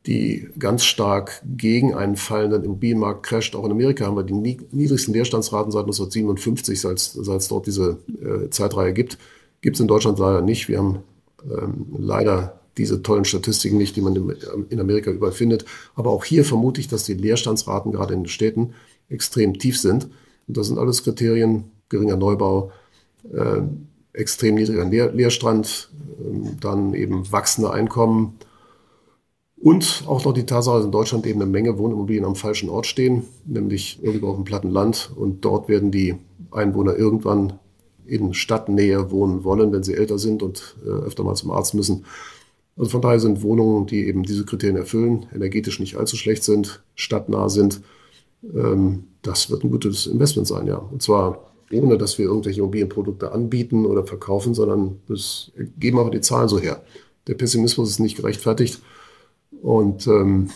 die 0.07 0.49
ganz 0.59 0.83
stark 0.83 1.41
gegen 1.57 1.95
einen 1.95 2.15
fallenden 2.15 2.63
Immobilienmarkt 2.63 3.25
crasht. 3.25 3.55
Auch 3.55 3.65
in 3.65 3.71
Amerika 3.71 4.05
haben 4.05 4.15
wir 4.15 4.23
die 4.23 4.33
niedrigsten 4.71 5.13
Leerstandsraten 5.13 5.71
seit 5.71 5.83
1957, 5.83 6.79
seit, 6.79 6.99
seit 6.99 7.41
es 7.41 7.47
dort 7.47 7.65
diese 7.65 7.97
äh, 8.21 8.49
Zeitreihe 8.49 8.93
gibt. 8.93 9.17
Gibt 9.61 9.77
es 9.77 9.79
in 9.79 9.87
Deutschland 9.87 10.19
leider 10.19 10.41
nicht. 10.41 10.67
Wir 10.67 10.77
haben 10.77 10.99
ähm, 11.43 11.87
leider 11.97 12.59
diese 12.77 13.01
tollen 13.01 13.25
Statistiken 13.25 13.77
nicht, 13.77 13.95
die 13.95 14.01
man 14.01 14.15
in 14.69 14.79
Amerika 14.79 15.09
überall 15.09 15.31
findet. 15.31 15.65
Aber 15.95 16.11
auch 16.11 16.25
hier 16.25 16.43
vermute 16.45 16.81
ich, 16.81 16.87
dass 16.87 17.05
die 17.05 17.13
Leerstandsraten 17.13 17.91
gerade 17.91 18.13
in 18.13 18.23
den 18.23 18.29
Städten 18.29 18.73
extrem 19.09 19.57
tief 19.57 19.79
sind. 19.79 20.09
Und 20.47 20.57
das 20.57 20.67
sind 20.67 20.77
alles 20.77 21.03
Kriterien, 21.03 21.65
geringer 21.89 22.17
Neubau, 22.17 22.71
äh, 23.33 23.61
extrem 24.13 24.55
niedriger 24.55 24.85
Leer 24.85 25.11
Leerstand, 25.11 25.89
äh, 26.19 26.49
dann 26.59 26.93
eben 26.93 27.31
wachsende 27.31 27.71
Einkommen 27.71 28.37
und 29.57 30.03
auch 30.07 30.25
noch 30.25 30.33
die 30.33 30.45
Tatsache, 30.45 30.77
dass 30.77 30.85
in 30.85 30.91
Deutschland 30.91 31.25
eben 31.25 31.41
eine 31.41 31.49
Menge 31.49 31.77
Wohnimmobilien 31.77 32.25
am 32.25 32.35
falschen 32.35 32.69
Ort 32.69 32.85
stehen, 32.85 33.23
nämlich 33.45 33.99
irgendwo 34.03 34.27
auf 34.27 34.35
dem 34.35 34.43
platten 34.43 34.69
Land. 34.69 35.11
Und 35.15 35.45
dort 35.45 35.69
werden 35.69 35.91
die 35.91 36.15
Einwohner 36.51 36.95
irgendwann 36.95 37.59
in 38.05 38.33
Stadtnähe 38.33 39.09
wohnen 39.11 39.43
wollen, 39.43 39.71
wenn 39.71 39.83
sie 39.83 39.95
älter 39.95 40.19
sind 40.19 40.43
und 40.43 40.75
äh, 40.85 40.89
öfter 40.89 41.23
mal 41.23 41.35
zum 41.35 41.51
Arzt 41.51 41.73
müssen. 41.73 42.05
Also 42.77 42.91
von 42.91 43.01
daher 43.01 43.19
sind 43.19 43.41
Wohnungen, 43.41 43.87
die 43.87 44.05
eben 44.07 44.23
diese 44.23 44.45
Kriterien 44.45 44.77
erfüllen, 44.77 45.25
energetisch 45.33 45.79
nicht 45.79 45.95
allzu 45.95 46.17
schlecht 46.17 46.43
sind, 46.43 46.83
stadtnah 46.93 47.49
sind, 47.49 47.81
ähm, 48.53 49.05
das 49.21 49.49
wird 49.49 49.63
ein 49.63 49.71
gutes 49.71 50.05
Investment 50.05 50.47
sein, 50.47 50.67
ja. 50.67 50.77
Und 50.77 51.01
zwar 51.01 51.51
ohne, 51.71 51.97
dass 51.97 52.19
wir 52.19 52.25
irgendwelche 52.25 52.59
Immobilienprodukte 52.59 53.31
anbieten 53.31 53.85
oder 53.85 54.05
verkaufen, 54.05 54.53
sondern 54.53 54.99
das 55.07 55.51
geben 55.79 55.97
aber 55.97 56.11
die 56.11 56.21
Zahlen 56.21 56.47
so 56.47 56.59
her. 56.59 56.83
Der 57.27 57.33
Pessimismus 57.33 57.89
ist 57.89 57.99
nicht 57.99 58.17
gerechtfertigt 58.17 58.81
und 59.65 60.05
ähm, 60.05 60.51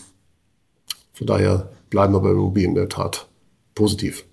von 1.14 1.26
daher 1.26 1.72
bleiben 1.90 2.14
wir 2.14 2.20
bei 2.20 2.30
Immobilien 2.30 2.72
in 2.72 2.76
der 2.76 2.90
Tat 2.90 3.28
positiv. 3.74 4.24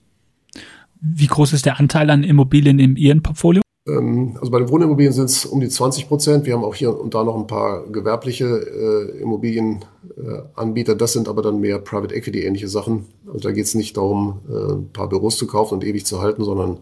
Wie 1.01 1.27
groß 1.27 1.55
ist 1.55 1.65
der 1.65 1.81
Anteil 1.81 2.11
an 2.11 2.23
Immobilien 2.23 2.79
in 2.79 2.97
Ihrem 2.97 3.23
Portfolio? 3.23 3.63
Ähm, 3.89 4.37
also 4.39 4.51
bei 4.51 4.59
den 4.59 4.69
Wohnimmobilien 4.69 5.15
sind 5.15 5.31
es 5.31 5.47
um 5.47 5.61
die 5.61 5.71
20 5.71 6.09
Prozent. 6.09 6.45
Wir 6.45 6.53
haben 6.53 6.63
auch 6.65 6.75
hier 6.75 6.95
und 6.95 7.15
da 7.15 7.25
noch 7.25 7.37
ein 7.37 7.47
paar 7.47 7.87
gewerbliche 7.87 8.45
äh, 8.45 9.23
Immobilienanbieter. 9.23 10.93
Äh, 10.93 10.97
das 10.97 11.15
sind 11.15 11.29
aber 11.29 11.41
dann 11.41 11.59
mehr 11.59 11.79
Private 11.79 12.15
Equity 12.15 12.43
ähnliche 12.43 12.69
Sachen. 12.69 13.07
Also 13.27 13.39
da 13.39 13.53
geht 13.53 13.65
es 13.65 13.75
nicht 13.75 13.97
darum, 13.97 14.41
äh, 14.47 14.75
ein 14.75 14.93
paar 14.93 15.09
Büros 15.09 15.39
zu 15.39 15.47
kaufen 15.47 15.77
und 15.77 15.85
ewig 15.85 16.05
zu 16.05 16.21
halten, 16.21 16.45
sondern 16.45 16.81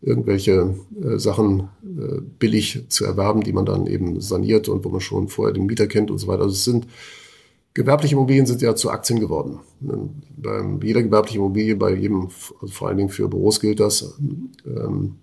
irgendwelche 0.00 0.74
äh, 1.00 1.18
Sachen 1.18 1.68
äh, 1.84 2.20
billig 2.40 2.86
zu 2.88 3.04
erwerben, 3.04 3.42
die 3.42 3.52
man 3.52 3.64
dann 3.64 3.86
eben 3.86 4.20
saniert 4.20 4.68
und 4.68 4.84
wo 4.84 4.88
man 4.88 5.00
schon 5.00 5.28
vorher 5.28 5.54
den 5.54 5.66
Mieter 5.66 5.86
kennt 5.86 6.10
und 6.10 6.18
so 6.18 6.26
weiter. 6.26 6.42
Also 6.42 6.54
es 6.54 6.64
sind 6.64 6.88
Gewerbliche 7.78 8.16
Immobilien 8.16 8.44
sind 8.44 8.60
ja 8.60 8.74
zu 8.74 8.90
Aktien 8.90 9.20
geworden. 9.20 9.60
Bei 10.36 10.64
jeder 10.82 11.00
gewerblichen 11.00 11.38
Immobilie, 11.38 11.76
bei 11.76 11.94
jedem, 11.94 12.28
also 12.60 12.74
vor 12.74 12.88
allen 12.88 12.96
Dingen 12.96 13.08
für 13.08 13.28
Büros 13.28 13.60
gilt 13.60 13.78
das. 13.78 14.18
Ähm, 14.66 15.14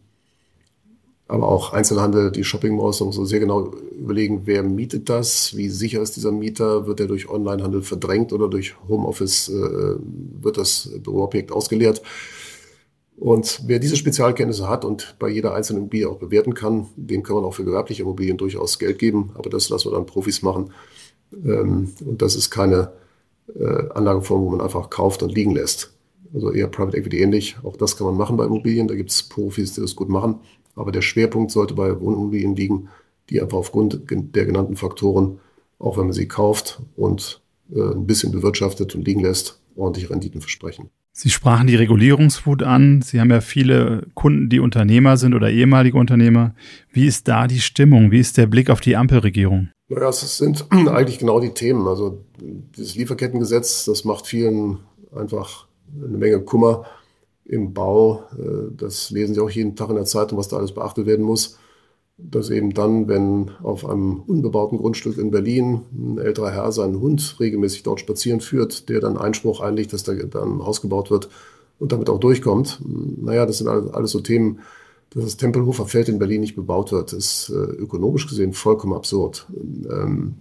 aber 1.28 1.50
auch 1.50 1.74
Einzelhandel, 1.74 2.32
die 2.32 2.46
Shopping 2.46 2.78
Malls, 2.78 3.00
da 3.00 3.04
muss 3.04 3.18
man 3.18 3.26
sehr 3.26 3.42
genau 3.42 3.74
überlegen, 4.00 4.44
wer 4.46 4.64
mietet 4.64 5.10
das, 5.10 5.58
wie 5.58 5.68
sicher 5.68 6.02
ist 6.02 6.16
dieser 6.16 6.32
Mieter, 6.32 6.88
wird 6.88 7.02
er 7.02 7.08
durch 7.08 7.30
Onlinehandel 7.30 7.82
verdrängt 7.82 8.32
oder 8.32 8.48
durch 8.48 8.76
Homeoffice 8.88 9.50
äh, 9.50 9.98
wird 10.42 10.58
das 10.58 10.90
Büroobjekt 11.04 11.52
ausgeleert. 11.52 12.02
Und 13.18 13.64
wer 13.66 13.80
diese 13.80 13.98
Spezialkenntnisse 13.98 14.70
hat 14.70 14.86
und 14.86 15.18
bei 15.20 15.28
jeder 15.28 15.54
einzelnen 15.56 15.82
Immobilie 15.82 16.08
auch 16.08 16.20
bewerten 16.20 16.54
kann, 16.54 16.88
dem 16.96 17.22
kann 17.22 17.36
man 17.36 17.44
auch 17.44 17.54
für 17.54 17.66
gewerbliche 17.66 18.04
Immobilien 18.04 18.38
durchaus 18.38 18.80
Geld 18.80 18.98
geben, 18.98 19.32
aber 19.34 19.50
das 19.50 19.68
lassen 19.68 19.90
wir 19.90 19.98
dann 19.98 20.06
Profis 20.06 20.42
machen. 20.42 20.72
Ähm, 21.44 21.94
und 22.06 22.22
das 22.22 22.36
ist 22.36 22.50
keine 22.50 22.92
äh, 23.54 23.90
Anlageform, 23.94 24.42
wo 24.42 24.50
man 24.52 24.62
einfach 24.62 24.90
kauft 24.90 25.24
und 25.24 25.34
liegen 25.34 25.56
lässt. 25.56 25.94
Also 26.34 26.52
eher 26.52 26.68
Private 26.68 26.98
Equity 26.98 27.20
ähnlich. 27.20 27.58
Auch 27.64 27.78
das 27.78 27.98
kann 27.98 28.08
man 28.08 28.18
machen 28.18 28.38
bei 28.38 28.46
Immobilien. 28.46 28.88
Da 28.88 28.96
gibt 28.96 29.12
es 29.12 29.24
Profis, 29.24 29.74
die 29.74 29.82
das 29.82 29.96
gut 29.96 30.10
machen. 30.10 30.40
Aber 30.76 30.92
der 30.92 31.02
Schwerpunkt 31.02 31.52
sollte 31.52 31.74
bei 31.74 32.00
Wohnimmobilien 32.00 32.56
liegen, 32.56 32.90
die 33.30 33.42
einfach 33.42 33.58
aufgrund 33.58 34.02
der 34.10 34.46
genannten 34.46 34.76
Faktoren, 34.76 35.40
auch 35.80 35.98
wenn 35.98 36.06
man 36.06 36.14
sie 36.14 36.28
kauft 36.28 36.82
und 36.96 37.42
äh, 37.74 37.80
ein 37.80 38.06
bisschen 38.06 38.32
bewirtschaftet 38.32 38.96
und 38.96 39.06
liegen 39.06 39.22
lässt, 39.22 39.62
ordentliche 39.76 40.10
Renditen 40.10 40.42
versprechen. 40.42 40.90
Sie 41.18 41.30
sprachen 41.30 41.68
die 41.68 41.78
Regulierungswut 41.78 42.62
an. 42.62 43.02
Sie 43.02 43.22
haben 43.22 43.32
ja 43.32 43.40
viele 43.40 44.06
Kunden, 44.16 44.50
die 44.50 44.60
Unternehmer 44.60 45.16
sind 45.16 45.34
oder 45.34 45.50
ehemalige 45.50 45.98
Unternehmer. 45.98 46.54
Wie 46.92 47.06
ist 47.06 47.30
da 47.30 47.48
die 47.48 47.62
Stimmung? 47.62 48.12
Wie 48.12 48.20
ist 48.20 48.38
der 48.38 48.48
Blick 48.48 48.70
auf 48.70 48.82
die 48.82 48.98
Ampelregierung? 48.98 49.70
Naja, 49.88 50.10
es 50.10 50.38
sind 50.38 50.66
eigentlich 50.72 51.20
genau 51.20 51.40
die 51.40 51.54
Themen. 51.54 51.88
Also 51.88 52.24
dieses 52.40 52.96
Lieferkettengesetz, 52.96 53.86
das 53.86 54.04
macht 54.04 54.28
vielen 54.28 54.80
einfach 55.16 55.68
eine 55.96 56.18
Menge 56.18 56.42
Kummer 56.42 56.86
im 57.46 57.74
Bau. 57.74 58.24
Äh, 58.38 58.76
das 58.76 59.12
lesen 59.12 59.36
Sie 59.36 59.42
auch 59.42 59.50
jeden 59.50 59.76
Tag 59.76 59.90
in 59.90 59.96
der 59.96 60.06
Zeitung, 60.06 60.38
was 60.38 60.48
da 60.48 60.58
alles 60.58 60.74
beachtet 60.74 61.06
werden 61.06 61.26
muss. 61.26 61.58
Dass 62.18 62.50
eben 62.50 62.74
dann, 62.74 63.10
wenn 63.10 63.52
auf 63.62 63.86
einem 63.86 64.22
unbebauten 64.22 64.78
Grundstück 64.78 65.18
in 65.18 65.32
Berlin 65.32 65.82
ein 65.92 66.18
älterer 66.18 66.52
Herr 66.52 66.72
seinen 66.72 67.02
Hund 67.02 67.36
regelmäßig 67.42 67.84
dort 67.84 68.00
spazieren 68.00 68.40
führt, 68.40 68.88
der 68.88 69.02
dann 69.02 69.18
Einspruch 69.18 69.60
einlegt, 69.60 69.92
dass 69.92 70.04
da 70.04 70.14
dann 70.14 70.60
ein 70.60 70.66
Haus 70.66 70.82
gebaut 70.82 71.12
wird 71.12 71.30
und 71.78 71.92
damit 71.92 72.10
auch 72.10 72.20
durchkommt. 72.20 72.80
Naja, 73.22 73.46
das 73.46 73.58
sind 73.58 73.68
alles 73.68 74.12
so 74.12 74.22
Themen, 74.22 74.62
dass 75.12 75.24
das 75.24 75.38
Tempelhofer 75.38 75.86
Feld 75.86 76.10
in 76.10 76.20
Berlin 76.20 76.42
nicht 76.42 76.56
bebaut 76.56 76.92
wird, 76.92 77.14
ist 77.14 77.50
äh, 77.50 77.54
ökonomisch 77.54 78.28
gesehen 78.28 78.54
vollkommen 78.54 78.94
absurd. 78.94 79.48
Ähm, 79.90 80.36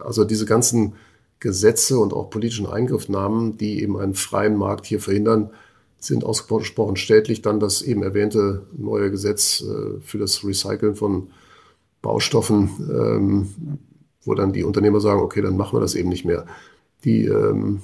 also 0.00 0.24
diese 0.24 0.46
ganzen 0.46 0.94
Gesetze 1.38 1.98
und 1.98 2.12
auch 2.12 2.30
politischen 2.30 2.66
Eingriffnahmen, 2.66 3.56
die 3.56 3.82
eben 3.82 3.98
einen 3.98 4.14
freien 4.14 4.56
Markt 4.56 4.86
hier 4.86 5.00
verhindern, 5.00 5.50
sind 5.98 6.24
ausgesprochen 6.24 6.96
städtlich. 6.96 7.42
Dann 7.42 7.60
das 7.60 7.82
eben 7.82 8.02
erwähnte 8.02 8.66
neue 8.76 9.10
Gesetz 9.10 9.62
äh, 9.62 10.00
für 10.00 10.18
das 10.18 10.44
Recyceln 10.44 10.96
von 10.96 11.28
Baustoffen, 12.00 12.70
ähm, 12.90 13.48
wo 14.24 14.34
dann 14.34 14.52
die 14.52 14.64
Unternehmer 14.64 15.00
sagen, 15.00 15.20
okay, 15.20 15.42
dann 15.42 15.56
machen 15.56 15.76
wir 15.76 15.80
das 15.80 15.94
eben 15.94 16.08
nicht 16.08 16.24
mehr. 16.24 16.46
Die 17.04 17.26
ähm, 17.26 17.82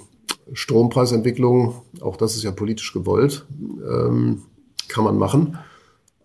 Strompreisentwicklung, 0.53 1.83
auch 2.01 2.17
das 2.17 2.37
ist 2.37 2.43
ja 2.43 2.51
politisch 2.51 2.93
gewollt, 2.93 3.47
ähm, 3.89 4.43
kann 4.89 5.05
man 5.05 5.19
machen. 5.19 5.59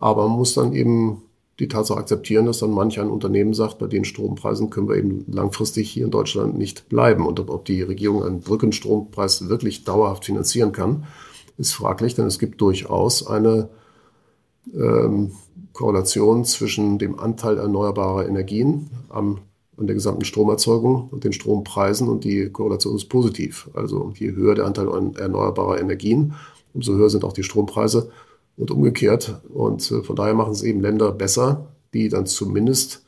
Aber 0.03 0.27
man 0.27 0.37
muss 0.37 0.53
dann 0.53 0.73
eben 0.73 1.21
die 1.59 1.69
Tatsache 1.69 1.97
akzeptieren, 1.97 2.45
dass 2.45 2.59
dann 2.59 2.71
manch 2.71 2.99
ein 2.99 3.09
Unternehmen 3.09 3.53
sagt, 3.53 3.79
bei 3.79 3.87
den 3.87 4.03
Strompreisen 4.03 4.69
können 4.69 4.89
wir 4.89 4.97
eben 4.97 5.23
langfristig 5.31 5.89
hier 5.89 6.03
in 6.03 6.11
Deutschland 6.11 6.57
nicht 6.57 6.89
bleiben. 6.89 7.25
Und 7.25 7.39
ob 7.39 7.63
die 7.63 7.81
Regierung 7.83 8.21
einen 8.21 8.41
Brückenstrompreis 8.41 9.47
wirklich 9.47 9.85
dauerhaft 9.85 10.25
finanzieren 10.25 10.73
kann, 10.73 11.05
ist 11.57 11.71
fraglich, 11.71 12.15
denn 12.15 12.25
es 12.25 12.37
gibt 12.37 12.59
durchaus 12.59 13.25
eine 13.25 13.69
ähm, 14.73 15.31
Korrelation 15.71 16.43
zwischen 16.43 16.99
dem 16.99 17.17
Anteil 17.17 17.57
erneuerbarer 17.57 18.27
Energien 18.27 18.89
am, 19.07 19.39
an 19.77 19.87
der 19.87 19.93
gesamten 19.93 20.25
Stromerzeugung 20.25 21.07
und 21.11 21.23
den 21.23 21.31
Strompreisen 21.31 22.09
und 22.09 22.25
die 22.25 22.49
Korrelation 22.49 22.97
ist 22.97 23.07
positiv. 23.07 23.69
Also 23.73 24.11
je 24.17 24.33
höher 24.33 24.55
der 24.55 24.65
Anteil 24.65 24.89
erneuerbarer 25.15 25.79
Energien, 25.79 26.33
umso 26.73 26.91
höher 26.91 27.09
sind 27.09 27.23
auch 27.23 27.31
die 27.31 27.43
Strompreise 27.43 28.11
und 28.57 28.71
umgekehrt. 28.71 29.41
Und 29.49 29.89
äh, 29.91 30.03
von 30.03 30.15
daher 30.15 30.33
machen 30.33 30.53
es 30.53 30.63
eben 30.63 30.81
Länder 30.81 31.11
besser, 31.11 31.67
die 31.93 32.09
dann 32.09 32.25
zumindest 32.25 33.03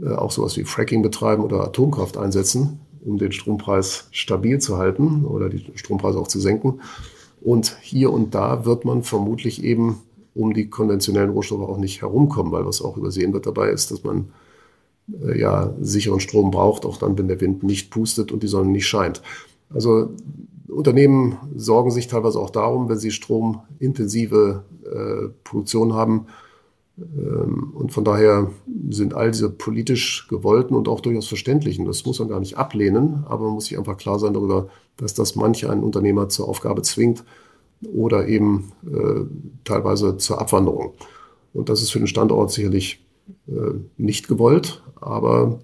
äh, 0.00 0.10
auch 0.10 0.30
sowas 0.30 0.56
wie 0.56 0.64
Fracking 0.64 1.02
betreiben 1.02 1.42
oder 1.42 1.62
Atomkraft 1.62 2.16
einsetzen, 2.16 2.80
um 3.04 3.18
den 3.18 3.32
Strompreis 3.32 4.08
stabil 4.10 4.58
zu 4.60 4.78
halten 4.78 5.24
oder 5.24 5.48
die 5.48 5.64
Strompreise 5.74 6.18
auch 6.18 6.28
zu 6.28 6.40
senken. 6.40 6.80
Und 7.40 7.76
hier 7.80 8.12
und 8.12 8.34
da 8.34 8.64
wird 8.64 8.84
man 8.84 9.02
vermutlich 9.02 9.62
eben 9.62 10.02
um 10.34 10.52
die 10.52 10.68
konventionellen 10.68 11.30
Rohstoffe 11.30 11.68
auch 11.68 11.78
nicht 11.78 12.02
herumkommen, 12.02 12.52
weil 12.52 12.66
was 12.66 12.82
auch 12.82 12.96
übersehen 12.96 13.32
wird 13.32 13.46
dabei 13.46 13.70
ist, 13.70 13.90
dass 13.90 14.04
man 14.04 14.28
äh, 15.22 15.38
ja 15.38 15.72
sicheren 15.80 16.20
Strom 16.20 16.50
braucht, 16.50 16.84
auch 16.84 16.98
dann, 16.98 17.16
wenn 17.16 17.28
der 17.28 17.40
Wind 17.40 17.62
nicht 17.62 17.90
pustet 17.90 18.32
und 18.32 18.42
die 18.42 18.48
Sonne 18.48 18.70
nicht 18.70 18.86
scheint. 18.86 19.22
Also 19.72 20.10
Unternehmen 20.76 21.38
sorgen 21.54 21.90
sich 21.90 22.06
teilweise 22.06 22.38
auch 22.38 22.50
darum, 22.50 22.88
wenn 22.88 22.98
sie 22.98 23.10
stromintensive 23.10 24.64
äh, 24.84 25.28
Produktion 25.42 25.94
haben. 25.94 26.26
Ähm, 26.98 27.72
und 27.74 27.92
von 27.92 28.04
daher 28.04 28.50
sind 28.90 29.14
all 29.14 29.30
diese 29.30 29.50
politisch 29.50 30.28
gewollten 30.28 30.74
und 30.74 30.88
auch 30.88 31.00
durchaus 31.00 31.28
verständlichen, 31.28 31.84
das 31.86 32.04
muss 32.04 32.18
man 32.18 32.28
gar 32.28 32.40
nicht 32.40 32.56
ablehnen, 32.56 33.24
aber 33.26 33.46
man 33.46 33.54
muss 33.54 33.66
sich 33.66 33.78
einfach 33.78 33.96
klar 33.96 34.18
sein 34.18 34.34
darüber, 34.34 34.68
dass 34.96 35.14
das 35.14 35.36
manche 35.36 35.70
einen 35.70 35.82
Unternehmer 35.82 36.28
zur 36.28 36.48
Aufgabe 36.48 36.82
zwingt 36.82 37.24
oder 37.82 38.26
eben 38.28 38.72
äh, 38.86 39.24
teilweise 39.64 40.16
zur 40.16 40.40
Abwanderung. 40.40 40.92
Und 41.52 41.68
das 41.68 41.82
ist 41.82 41.90
für 41.90 41.98
den 41.98 42.06
Standort 42.08 42.50
sicherlich 42.50 43.04
äh, 43.48 43.74
nicht 43.96 44.28
gewollt, 44.28 44.82
aber 45.00 45.58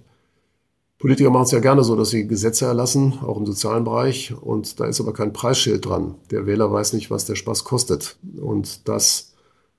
Politiker 1.03 1.31
machen 1.31 1.47
es 1.47 1.51
ja 1.51 1.59
gerne 1.59 1.83
so, 1.83 1.97
dass 1.97 2.11
sie 2.11 2.29
Gesetze 2.29 2.67
erlassen, 2.67 3.15
auch 3.27 3.37
im 3.37 3.45
sozialen 3.45 3.83
Bereich. 3.83 4.33
Und 4.41 4.79
da 4.79 4.85
ist 4.85 5.01
aber 5.01 5.13
kein 5.13 5.33
Preisschild 5.33 5.85
dran. 5.85 6.15
Der 6.31 6.47
Wähler 6.47 6.71
weiß 6.71 6.93
nicht, 6.93 7.11
was 7.11 7.25
der 7.25 7.35
Spaß 7.35 7.65
kostet. 7.65 8.19
Und 8.41 8.87
das 8.89 9.33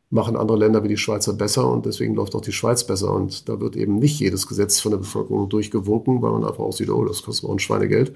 machen 0.09 0.35
andere 0.35 0.57
Länder 0.57 0.83
wie 0.83 0.89
die 0.89 0.97
Schweizer 0.97 1.31
besser 1.31 1.71
und 1.71 1.85
deswegen 1.85 2.13
läuft 2.13 2.35
auch 2.35 2.41
die 2.41 2.51
Schweiz 2.51 2.85
besser. 2.85 3.13
Und 3.13 3.47
da 3.47 3.61
wird 3.61 3.77
eben 3.77 3.99
nicht 3.99 4.19
jedes 4.19 4.47
Gesetz 4.47 4.81
von 4.81 4.91
der 4.91 4.97
Bevölkerung 4.97 5.47
durchgewunken, 5.47 6.21
weil 6.21 6.31
man 6.31 6.43
einfach 6.43 6.59
auch 6.59 6.73
sieht, 6.73 6.89
oh, 6.89 7.05
das 7.05 7.23
kostet 7.23 7.49
auch 7.49 7.53
ein 7.53 7.59
Schweinegeld. 7.59 8.13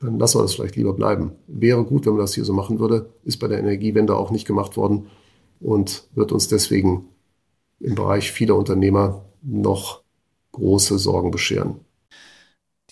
Dann 0.00 0.18
lassen 0.18 0.38
wir 0.38 0.42
das 0.42 0.54
vielleicht 0.54 0.76
lieber 0.76 0.94
bleiben. 0.94 1.32
Wäre 1.48 1.84
gut, 1.84 2.06
wenn 2.06 2.14
man 2.14 2.22
das 2.22 2.32
hier 2.32 2.46
so 2.46 2.54
machen 2.54 2.78
würde. 2.78 3.10
Ist 3.24 3.40
bei 3.40 3.48
der 3.48 3.58
Energiewende 3.58 4.16
auch 4.16 4.30
nicht 4.30 4.46
gemacht 4.46 4.78
worden 4.78 5.08
und 5.60 6.08
wird 6.14 6.32
uns 6.32 6.48
deswegen 6.48 7.08
im 7.78 7.94
Bereich 7.94 8.32
vieler 8.32 8.56
Unternehmer 8.56 9.26
noch 9.42 10.00
große 10.52 10.98
Sorgen 10.98 11.30
bescheren. 11.30 11.80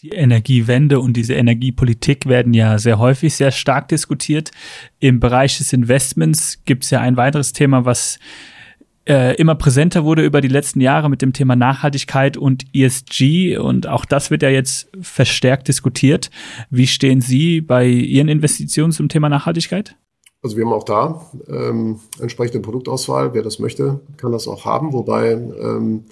Die 0.03 0.11
Energiewende 0.11 1.01
und 1.01 1.15
diese 1.17 1.35
Energiepolitik 1.35 2.27
werden 2.27 2.53
ja 2.53 2.79
sehr 2.79 2.99
häufig 2.99 3.35
sehr 3.35 3.51
stark 3.51 3.89
diskutiert. 3.89 4.51
Im 5.01 5.21
Bereich 5.21 5.57
des 5.57 5.73
Investments 5.73 6.63
gibt 6.67 6.85
es 6.85 6.91
ja 6.91 7.01
ein 7.01 7.17
weiteres 7.17 7.55
Thema, 7.55 7.87
was 7.87 8.19
äh, 9.09 9.35
immer 9.37 9.55
präsenter 9.55 10.05
wurde 10.05 10.23
über 10.23 10.43
die 10.43 10.49
letzten 10.49 10.83
Jahre 10.83 11.09
mit 11.09 11.23
dem 11.23 11.33
Thema 11.33 11.57
Nachhaltigkeit 11.57 12.37
und 12.37 12.65
ESG. 12.75 13.57
Und 13.57 13.87
auch 13.87 14.05
das 14.05 14.31
wird 14.31 14.43
ja 14.43 14.51
jetzt 14.51 14.91
verstärkt 15.01 15.69
diskutiert. 15.69 16.31
Wie 16.69 16.87
stehen 16.87 17.23
Sie 17.23 17.63
bei 17.63 17.87
Ihren 17.87 18.29
Investitionen 18.29 18.93
zum 18.93 19.09
Thema 19.09 19.31
Nachhaltigkeit? 19.31 19.97
Also 20.43 20.59
wir 20.59 20.67
haben 20.67 20.75
auch 20.75 20.85
da 20.85 21.23
ähm, 21.49 22.01
entsprechende 22.21 22.61
Produktauswahl. 22.61 23.33
Wer 23.33 23.43
das 23.43 23.59
möchte, 23.59 24.01
kann 24.19 24.33
das 24.33 24.47
auch 24.47 24.67
haben. 24.67 24.93
Wobei 24.93 25.33
ähm, 25.33 26.05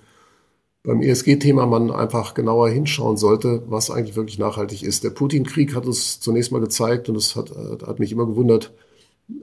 beim 0.84 1.00
ESG-Thema 1.00 1.66
man 1.66 1.90
einfach 1.90 2.34
genauer 2.34 2.68
hinschauen 2.68 3.16
sollte, 3.16 3.62
was 3.66 3.90
eigentlich 3.90 4.16
wirklich 4.16 4.38
nachhaltig 4.38 4.82
ist. 4.82 5.02
Der 5.02 5.10
Putin-Krieg 5.10 5.74
hat 5.74 5.86
uns 5.86 6.20
zunächst 6.20 6.52
mal 6.52 6.60
gezeigt, 6.60 7.08
und 7.08 7.16
es 7.16 7.34
hat, 7.36 7.50
hat 7.50 7.98
mich 7.98 8.12
immer 8.12 8.26
gewundert, 8.26 8.72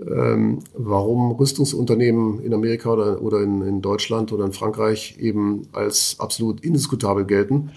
ähm, 0.07 0.59
warum 0.75 1.31
Rüstungsunternehmen 1.31 2.43
in 2.43 2.53
Amerika 2.53 2.93
oder, 2.93 3.23
oder 3.23 3.41
in, 3.41 3.63
in, 3.63 3.81
Deutschland 3.81 4.31
oder 4.31 4.45
in 4.45 4.53
Frankreich 4.53 5.17
eben 5.19 5.67
als 5.71 6.17
absolut 6.19 6.63
indiskutabel 6.63 7.25
gelten. 7.25 7.71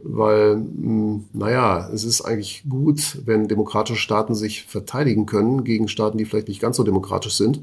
Weil, 0.00 0.54
hm, 0.54 1.26
naja, 1.32 1.88
es 1.94 2.02
ist 2.02 2.22
eigentlich 2.22 2.64
gut, 2.68 3.18
wenn 3.24 3.46
demokratische 3.46 4.00
Staaten 4.00 4.34
sich 4.34 4.64
verteidigen 4.64 5.26
können 5.26 5.62
gegen 5.62 5.86
Staaten, 5.86 6.18
die 6.18 6.24
vielleicht 6.24 6.48
nicht 6.48 6.60
ganz 6.60 6.76
so 6.76 6.82
demokratisch 6.82 7.36
sind. 7.36 7.62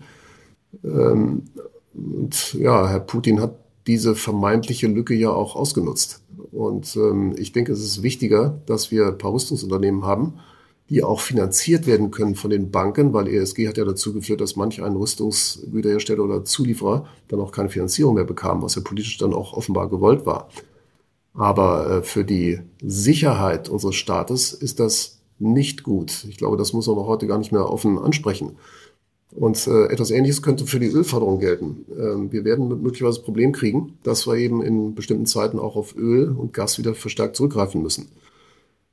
Ähm, 0.85 1.43
und 1.93 2.53
ja, 2.53 2.87
Herr 2.87 2.99
Putin 3.01 3.41
hat 3.41 3.64
diese 3.87 4.15
vermeintliche 4.15 4.87
Lücke 4.87 5.13
ja 5.13 5.29
auch 5.29 5.55
ausgenutzt. 5.55 6.21
Und 6.51 6.95
ähm, 6.95 7.35
ich 7.37 7.51
denke, 7.51 7.71
es 7.71 7.83
ist 7.83 8.03
wichtiger, 8.03 8.61
dass 8.65 8.91
wir 8.91 9.07
ein 9.07 9.17
paar 9.17 9.33
Rüstungsunternehmen 9.33 10.05
haben, 10.05 10.39
die 10.89 11.03
auch 11.03 11.19
finanziert 11.19 11.87
werden 11.87 12.11
können 12.11 12.35
von 12.35 12.51
den 12.51 12.71
Banken, 12.71 13.13
weil 13.13 13.27
ESG 13.27 13.67
hat 13.67 13.77
ja 13.77 13.85
dazu 13.85 14.13
geführt, 14.13 14.41
dass 14.41 14.55
manch 14.55 14.81
ein 14.83 14.95
Rüstungsgüterhersteller 14.95 16.23
oder 16.23 16.43
Zulieferer 16.43 17.07
dann 17.27 17.39
auch 17.39 17.51
keine 17.51 17.69
Finanzierung 17.69 18.15
mehr 18.15 18.23
bekam, 18.23 18.61
was 18.61 18.75
ja 18.75 18.81
politisch 18.83 19.17
dann 19.17 19.33
auch 19.33 19.53
offenbar 19.53 19.89
gewollt 19.89 20.25
war. 20.25 20.49
Aber 21.33 21.89
äh, 21.89 22.03
für 22.03 22.23
die 22.23 22.59
Sicherheit 22.81 23.67
unseres 23.67 23.95
Staates 23.95 24.53
ist 24.53 24.79
das 24.79 25.19
nicht 25.37 25.83
gut. 25.83 26.25
Ich 26.29 26.37
glaube, 26.37 26.55
das 26.55 26.71
muss 26.71 26.87
man 26.87 26.95
heute 26.97 27.27
gar 27.27 27.39
nicht 27.39 27.51
mehr 27.51 27.69
offen 27.69 27.97
ansprechen. 27.97 28.57
Und 29.35 29.67
äh, 29.67 29.87
etwas 29.87 30.11
Ähnliches 30.11 30.41
könnte 30.41 30.65
für 30.65 30.79
die 30.79 30.87
Ölförderung 30.87 31.39
gelten. 31.39 31.85
Ähm, 31.99 32.31
wir 32.31 32.45
werden 32.45 32.69
möglicherweise 32.81 33.17
das 33.17 33.25
Problem 33.25 33.51
kriegen, 33.51 33.97
dass 34.03 34.27
wir 34.27 34.35
eben 34.35 34.63
in 34.63 34.95
bestimmten 34.95 35.25
Zeiten 35.25 35.59
auch 35.59 35.75
auf 35.75 35.95
Öl 35.95 36.29
und 36.29 36.53
Gas 36.53 36.77
wieder 36.77 36.95
verstärkt 36.95 37.35
zurückgreifen 37.35 37.81
müssen. 37.81 38.07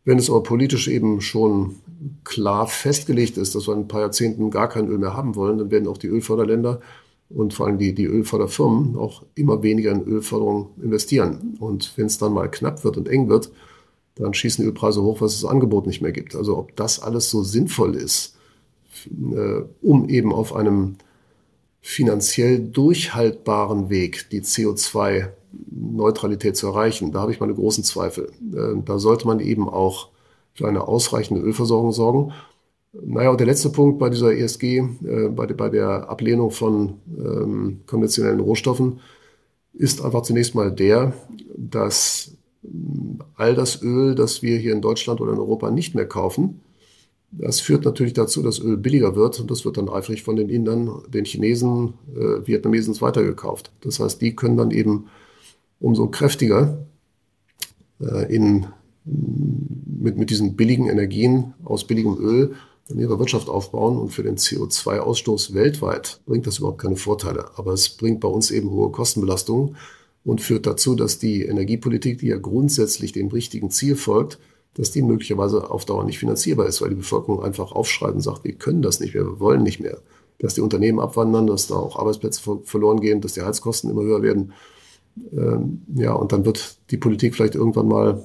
Wenn 0.05 0.19
es 0.19 0.29
aber 0.29 0.43
politisch 0.43 0.89
eben 0.89 1.21
schon 1.21 1.77
klar 2.25 2.67
festgelegt 2.67 3.37
ist, 3.37 3.55
dass 3.55 3.69
wir 3.69 3.75
in 3.75 3.81
ein 3.83 3.89
paar 3.89 4.01
Jahrzehnten 4.01 4.51
gar 4.51 4.69
kein 4.69 4.89
Öl 4.89 4.99
mehr 4.99 5.17
haben 5.17 5.37
wollen, 5.37 5.59
dann 5.59 5.71
werden 5.71 5.87
auch 5.87 5.99
die 5.99 6.09
Ölförderländer 6.09 6.81
und 7.29 7.55
vor 7.55 7.67
allem 7.67 7.79
die, 7.79 7.95
die 7.95 8.07
Ölförderfirmen 8.07 8.97
auch 8.97 9.23
immer 9.37 9.63
weniger 9.63 9.93
in 9.93 10.03
Ölförderung 10.03 10.71
investieren. 10.83 11.57
Und 11.61 11.93
wenn 11.97 12.07
es 12.07 12.19
dann 12.19 12.33
mal 12.33 12.51
knapp 12.51 12.83
wird 12.83 12.97
und 12.97 13.09
eng 13.09 13.29
wird, 13.29 13.53
dann 14.17 14.35
schießen 14.35 14.65
Ölpreise 14.65 15.03
hoch, 15.03 15.21
was 15.21 15.41
das 15.41 15.49
Angebot 15.49 15.87
nicht 15.87 16.03
mehr 16.03 16.13
gibt. 16.13 16.35
Also 16.35 16.59
ob 16.59 16.75
das 16.75 17.01
alles 17.01 17.31
so 17.31 17.45
sinnvoll 17.45 17.95
ist, 17.95 18.37
um 19.81 20.09
eben 20.09 20.33
auf 20.33 20.55
einem 20.55 20.97
finanziell 21.83 22.59
durchhaltbaren 22.61 23.91
Weg 23.91 24.31
die 24.31 24.41
CO2-Neutralität 24.41 26.57
zu 26.57 26.69
erreichen. 26.69 27.13
Da 27.13 27.21
habe 27.21 27.33
ich 27.33 27.41
meine 27.41 27.55
großen 27.55 27.85
Zweifel. 27.85 28.31
Äh, 28.55 28.81
da 28.85 29.01
sollte 29.01 29.27
man 29.27 29.41
eben 29.41 29.69
auch 29.69 30.09
für 30.55 30.69
eine 30.69 30.87
ausreichende 30.87 31.43
Ölversorgung 31.43 31.91
sorgen. 31.93 32.33
Naja, 32.93 33.31
und 33.31 33.41
der 33.41 33.49
letzte 33.49 33.71
Punkt 33.71 33.99
bei 33.99 34.11
dieser 34.11 34.33
ESG, 34.33 34.79
äh, 34.79 35.29
bei, 35.29 35.47
bei, 35.47 35.71
der 35.71 36.09
Ablehnung 36.09 36.53
von 36.53 37.01
ähm, 37.19 37.81
konventionellen 37.87 38.41
Rohstoffen, 38.41 39.01
ist 39.73 40.05
einfach 40.05 40.23
zunächst 40.23 40.55
mal 40.55 40.71
der, 40.71 41.15
dass 41.57 42.37
all 43.35 43.55
das 43.55 43.83
Öl, 43.83 44.15
das 44.15 44.43
wir 44.43 44.59
hier 44.59 44.73
in 44.73 44.83
Deutschland 44.83 45.21
oder 45.21 45.33
in 45.33 45.39
Europa 45.39 45.71
nicht 45.71 45.97
mehr 45.97 46.07
kaufen, 46.07 46.61
das 47.33 47.61
führt 47.61 47.85
natürlich 47.85 48.13
dazu, 48.13 48.43
dass 48.43 48.61
Öl 48.61 48.77
billiger 48.77 49.17
wird 49.17 49.41
und 49.41 49.51
das 49.51 49.65
wird 49.65 49.79
dann 49.79 49.89
eifrig 49.89 50.23
von 50.23 50.37
den 50.37 50.51
Indern, 50.51 51.03
den 51.09 51.25
Chinesen, 51.25 51.95
äh, 52.15 52.47
Vietnamesen 52.47 52.99
weitergekauft. 53.01 53.73
Das 53.81 54.01
heißt, 54.01 54.21
die 54.21 54.37
können 54.37 54.59
dann 54.59 54.71
eben 54.71 55.07
umso 55.81 56.09
kräftiger 56.09 56.87
äh, 58.01 58.35
in, 58.35 58.67
mit, 59.05 60.19
mit 60.19 60.29
diesen 60.29 60.57
billigen 60.57 60.89
Energien 60.89 61.55
aus 61.65 61.87
billigem 61.87 62.19
Öl 62.19 62.55
dann 62.89 62.99
ihre 62.99 63.19
Wirtschaft 63.19 63.49
aufbauen 63.49 63.97
und 63.97 64.11
für 64.11 64.23
den 64.23 64.37
CO2-Ausstoß 64.37 65.55
weltweit 65.55 66.21
bringt 66.27 66.47
das 66.47 66.59
überhaupt 66.59 66.83
keine 66.83 66.97
Vorteile. 66.97 67.51
Aber 67.57 67.73
es 67.73 67.89
bringt 67.89 68.21
bei 68.21 68.29
uns 68.29 68.51
eben 68.51 68.71
hohe 68.71 68.91
Kostenbelastungen 68.91 69.77
und 70.25 70.43
führt 70.43 70.67
dazu, 70.67 70.95
dass 70.95 71.19
die 71.19 71.45
Energiepolitik, 71.45 72.19
die 72.19 72.29
ja 72.29 72.37
grundsätzlich 72.37 73.13
dem 73.13 73.29
richtigen 73.29 73.71
Ziel 73.71 73.97
folgt, 73.97 74.39
dass 74.75 74.91
die 74.91 75.03
möglicherweise 75.03 75.71
auf 75.71 75.85
Dauer 75.85 76.05
nicht 76.05 76.19
finanzierbar 76.19 76.67
ist, 76.67 76.81
weil 76.81 76.91
die 76.91 76.97
Bevölkerung 76.97 77.43
einfach 77.43 77.73
aufschreit 77.73 78.15
und 78.15 78.23
sagt, 78.23 78.45
wir 78.45 78.55
können 78.55 78.83
das 78.83 79.01
nicht 79.01 79.15
mehr, 79.15 79.25
wir 79.25 79.41
wollen 79.41 79.63
nicht 79.63 79.81
mehr. 79.81 79.99
Dass 80.39 80.55
die 80.55 80.61
Unternehmen 80.61 80.99
abwandern, 80.99 81.47
dass 81.47 81.69
da 81.69 81.77
auch 81.77 81.99
Arbeitsplätze 81.99 82.61
verloren 82.65 83.01
gehen, 83.01 83.21
dass 83.21 83.35
die 83.35 83.43
Heizkosten 83.43 83.91
immer 83.91 84.03
höher 84.03 84.23
werden. 84.23 84.53
Ähm, 85.33 85.83
ja, 85.95 86.15
und 86.15 86.33
dann 86.33 86.45
wird 86.45 86.79
die 86.91 86.97
Politik 86.97 87.35
vielleicht 87.35 87.55
irgendwann 87.55 87.87
mal, 87.87 88.23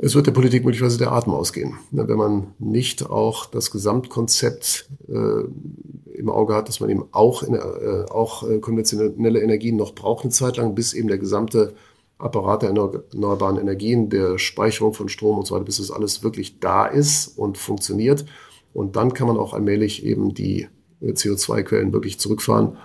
es 0.00 0.14
wird 0.14 0.28
der 0.28 0.32
Politik 0.32 0.64
möglicherweise 0.64 0.98
der 0.98 1.10
Atem 1.10 1.34
ausgehen, 1.34 1.74
ne, 1.90 2.06
wenn 2.06 2.16
man 2.16 2.54
nicht 2.60 3.10
auch 3.10 3.46
das 3.46 3.72
Gesamtkonzept 3.72 4.88
äh, 5.08 6.14
im 6.14 6.30
Auge 6.30 6.54
hat, 6.54 6.68
dass 6.68 6.78
man 6.78 6.88
eben 6.88 7.04
auch, 7.10 7.42
in, 7.42 7.54
äh, 7.54 8.04
auch 8.08 8.48
äh, 8.48 8.60
konventionelle 8.60 9.40
Energien 9.42 9.76
noch 9.76 9.94
braucht 9.94 10.24
eine 10.24 10.32
Zeit 10.32 10.56
lang, 10.56 10.76
bis 10.76 10.94
eben 10.94 11.08
der 11.08 11.18
gesamte 11.18 11.74
Apparat 12.20 12.62
der 12.62 12.70
erneuerbaren 12.70 13.58
Energien, 13.58 14.10
der 14.10 14.38
Speicherung 14.38 14.94
von 14.94 15.08
Strom 15.08 15.38
und 15.38 15.46
so 15.46 15.54
weiter, 15.54 15.64
bis 15.64 15.78
es 15.78 15.90
alles 15.90 16.22
wirklich 16.22 16.60
da 16.60 16.86
ist 16.86 17.38
und 17.38 17.58
funktioniert. 17.58 18.24
Und 18.72 18.96
dann 18.96 19.14
kann 19.14 19.26
man 19.26 19.36
auch 19.36 19.54
allmählich 19.54 20.04
eben 20.04 20.34
die 20.34 20.68
äh, 21.00 21.12
CO2-Quellen 21.12 21.92
wirklich 21.92 22.20
zurückfahren. 22.20 22.76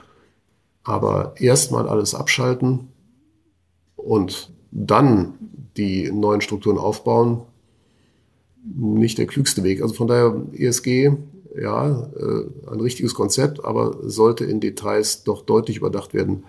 Aber 0.83 1.33
erstmal 1.37 1.87
alles 1.89 2.15
abschalten 2.15 2.89
und 3.95 4.51
dann 4.71 5.33
die 5.77 6.11
neuen 6.11 6.41
Strukturen 6.41 6.77
aufbauen, 6.77 7.41
nicht 8.63 9.17
der 9.17 9.27
klügste 9.27 9.63
Weg. 9.63 9.81
Also 9.81 9.93
von 9.93 10.07
daher 10.07 10.41
ESG, 10.53 11.11
ja, 11.59 12.09
äh, 12.15 12.71
ein 12.71 12.79
richtiges 12.79 13.13
Konzept, 13.13 13.63
aber 13.63 13.97
sollte 14.03 14.45
in 14.45 14.59
Details 14.59 15.23
doch 15.23 15.45
deutlich 15.45 15.77
überdacht 15.77 16.13
werden, 16.13 16.45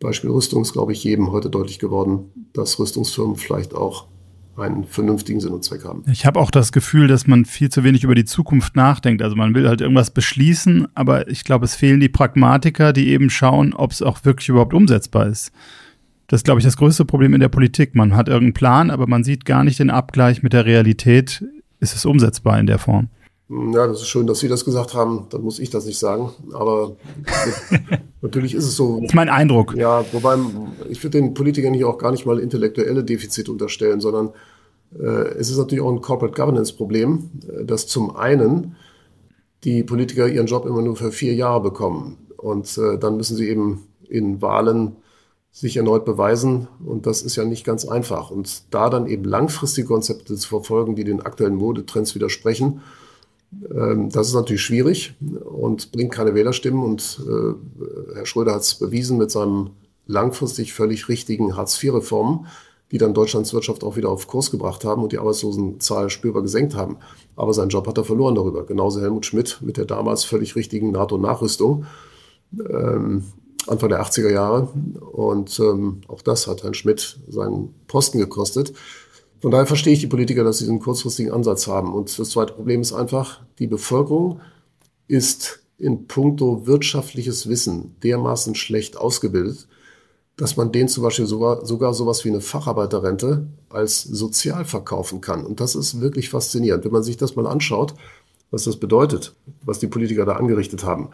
Beispiel 0.00 0.30
Rüstung 0.30 0.62
ist, 0.62 0.72
glaube 0.72 0.92
ich, 0.92 1.04
jedem 1.04 1.30
heute 1.30 1.50
deutlich 1.50 1.78
geworden, 1.78 2.30
dass 2.52 2.78
Rüstungsfirmen 2.78 3.36
vielleicht 3.36 3.74
auch 3.74 4.08
einen 4.56 4.84
vernünftigen 4.84 5.40
Sinn 5.40 5.52
und 5.52 5.64
Zweck 5.64 5.84
haben. 5.84 6.04
Ich 6.10 6.26
habe 6.26 6.40
auch 6.40 6.50
das 6.50 6.72
Gefühl, 6.72 7.06
dass 7.06 7.26
man 7.26 7.44
viel 7.44 7.70
zu 7.70 7.84
wenig 7.84 8.04
über 8.04 8.14
die 8.14 8.24
Zukunft 8.24 8.76
nachdenkt. 8.76 9.22
Also 9.22 9.36
man 9.36 9.54
will 9.54 9.68
halt 9.68 9.80
irgendwas 9.80 10.10
beschließen, 10.10 10.88
aber 10.94 11.28
ich 11.28 11.44
glaube, 11.44 11.64
es 11.64 11.74
fehlen 11.74 12.00
die 12.00 12.08
Pragmatiker, 12.08 12.92
die 12.92 13.08
eben 13.08 13.30
schauen, 13.30 13.72
ob 13.72 13.92
es 13.92 14.02
auch 14.02 14.24
wirklich 14.24 14.48
überhaupt 14.48 14.74
umsetzbar 14.74 15.26
ist. 15.26 15.52
Das 16.26 16.40
ist, 16.40 16.44
glaube 16.44 16.60
ich, 16.60 16.64
das 16.64 16.76
größte 16.76 17.04
Problem 17.04 17.34
in 17.34 17.40
der 17.40 17.48
Politik. 17.48 17.94
Man 17.94 18.14
hat 18.14 18.28
irgendeinen 18.28 18.54
Plan, 18.54 18.90
aber 18.90 19.06
man 19.06 19.24
sieht 19.24 19.44
gar 19.44 19.64
nicht 19.64 19.78
den 19.78 19.90
Abgleich 19.90 20.42
mit 20.42 20.52
der 20.52 20.64
Realität. 20.64 21.44
Ist 21.80 21.96
es 21.96 22.04
umsetzbar 22.04 22.58
in 22.58 22.66
der 22.66 22.78
Form? 22.78 23.08
Ja, 23.50 23.88
das 23.88 24.02
ist 24.02 24.06
schön, 24.06 24.28
dass 24.28 24.38
Sie 24.38 24.46
das 24.46 24.64
gesagt 24.64 24.94
haben. 24.94 25.26
Dann 25.30 25.42
muss 25.42 25.58
ich 25.58 25.70
das 25.70 25.84
nicht 25.84 25.98
sagen. 25.98 26.30
Aber 26.52 26.96
natürlich 28.22 28.54
ist 28.54 28.64
es 28.64 28.76
so. 28.76 29.00
Das 29.00 29.10
ist 29.10 29.14
mein 29.14 29.28
Eindruck. 29.28 29.74
Ja, 29.74 30.04
wobei 30.12 30.36
ich 30.88 31.02
würde 31.02 31.20
den 31.20 31.34
Politikern 31.34 31.74
hier 31.74 31.88
auch 31.88 31.98
gar 31.98 32.12
nicht 32.12 32.26
mal 32.26 32.38
intellektuelle 32.38 33.02
Defizite 33.02 33.50
unterstellen, 33.50 34.00
sondern 34.00 34.30
äh, 34.96 35.34
es 35.36 35.50
ist 35.50 35.58
natürlich 35.58 35.82
auch 35.82 35.90
ein 35.90 36.00
Corporate 36.00 36.34
Governance 36.34 36.72
Problem, 36.72 37.30
äh, 37.48 37.64
dass 37.64 37.88
zum 37.88 38.14
einen 38.14 38.76
die 39.64 39.82
Politiker 39.82 40.28
ihren 40.28 40.46
Job 40.46 40.64
immer 40.64 40.80
nur 40.80 40.94
für 40.94 41.10
vier 41.10 41.34
Jahre 41.34 41.60
bekommen. 41.60 42.18
Und 42.36 42.78
äh, 42.78 42.98
dann 42.98 43.16
müssen 43.16 43.36
sie 43.36 43.48
eben 43.48 43.88
in 44.08 44.40
Wahlen 44.40 44.96
sich 45.50 45.76
erneut 45.76 46.04
beweisen. 46.04 46.68
Und 46.84 47.04
das 47.04 47.22
ist 47.22 47.34
ja 47.34 47.44
nicht 47.44 47.64
ganz 47.64 47.84
einfach. 47.84 48.30
Und 48.30 48.62
da 48.72 48.88
dann 48.90 49.08
eben 49.08 49.24
langfristige 49.24 49.88
Konzepte 49.88 50.36
zu 50.36 50.48
verfolgen, 50.48 50.94
die 50.94 51.02
den 51.02 51.20
aktuellen 51.20 51.56
Modetrends 51.56 52.14
widersprechen, 52.14 52.80
das 53.52 54.28
ist 54.28 54.34
natürlich 54.34 54.62
schwierig 54.62 55.14
und 55.20 55.90
bringt 55.90 56.12
keine 56.12 56.34
Wählerstimmen. 56.34 56.84
Und 56.84 57.20
äh, 57.26 58.14
Herr 58.14 58.26
Schröder 58.26 58.54
hat 58.54 58.62
es 58.62 58.76
bewiesen 58.76 59.18
mit 59.18 59.30
seinem 59.30 59.70
langfristig 60.06 60.72
völlig 60.72 61.08
richtigen 61.08 61.56
Hartz-IV-Reformen, 61.56 62.46
die 62.92 62.98
dann 62.98 63.14
Deutschlands 63.14 63.52
Wirtschaft 63.52 63.84
auch 63.84 63.96
wieder 63.96 64.08
auf 64.08 64.26
Kurs 64.26 64.50
gebracht 64.50 64.84
haben 64.84 65.02
und 65.02 65.12
die 65.12 65.18
Arbeitslosenzahl 65.18 66.10
spürbar 66.10 66.42
gesenkt 66.42 66.74
haben. 66.74 66.98
Aber 67.36 67.54
seinen 67.54 67.70
Job 67.70 67.86
hat 67.86 67.98
er 67.98 68.04
verloren 68.04 68.34
darüber. 68.34 68.66
Genauso 68.66 69.00
Helmut 69.00 69.26
Schmidt 69.26 69.58
mit 69.62 69.76
der 69.76 69.84
damals 69.84 70.24
völlig 70.24 70.56
richtigen 70.56 70.92
NATO-Nachrüstung. 70.92 71.86
Ähm, 72.58 73.24
Anfang 73.66 73.88
der 73.90 74.02
80er 74.02 74.30
Jahre. 74.30 74.68
Und 75.12 75.58
ähm, 75.60 76.00
auch 76.08 76.22
das 76.22 76.46
hat 76.46 76.62
Herrn 76.62 76.74
Schmidt 76.74 77.18
seinen 77.28 77.74
Posten 77.86 78.18
gekostet. 78.18 78.72
Von 79.40 79.50
daher 79.50 79.66
verstehe 79.66 79.94
ich 79.94 80.00
die 80.00 80.06
Politiker, 80.06 80.44
dass 80.44 80.58
sie 80.58 80.64
diesen 80.64 80.80
kurzfristigen 80.80 81.32
Ansatz 81.32 81.66
haben. 81.66 81.94
Und 81.94 82.18
das 82.18 82.30
zweite 82.30 82.52
Problem 82.52 82.82
ist 82.82 82.92
einfach, 82.92 83.40
die 83.58 83.66
Bevölkerung 83.66 84.40
ist 85.08 85.60
in 85.78 86.06
puncto 86.06 86.66
wirtschaftliches 86.66 87.48
Wissen 87.48 87.96
dermaßen 88.02 88.54
schlecht 88.54 88.98
ausgebildet, 88.98 89.66
dass 90.36 90.56
man 90.56 90.72
denen 90.72 90.88
zum 90.88 91.02
Beispiel 91.02 91.26
sogar, 91.26 91.64
sogar 91.64 91.94
sowas 91.94 92.24
wie 92.24 92.28
eine 92.28 92.42
Facharbeiterrente 92.42 93.46
als 93.70 94.02
sozial 94.02 94.64
verkaufen 94.66 95.20
kann. 95.20 95.44
Und 95.44 95.60
das 95.60 95.74
ist 95.74 96.00
wirklich 96.00 96.28
faszinierend, 96.28 96.84
wenn 96.84 96.92
man 96.92 97.02
sich 97.02 97.16
das 97.16 97.34
mal 97.34 97.46
anschaut, 97.46 97.94
was 98.50 98.64
das 98.64 98.76
bedeutet, 98.76 99.34
was 99.64 99.78
die 99.78 99.86
Politiker 99.86 100.26
da 100.26 100.32
angerichtet 100.32 100.84
haben. 100.84 101.10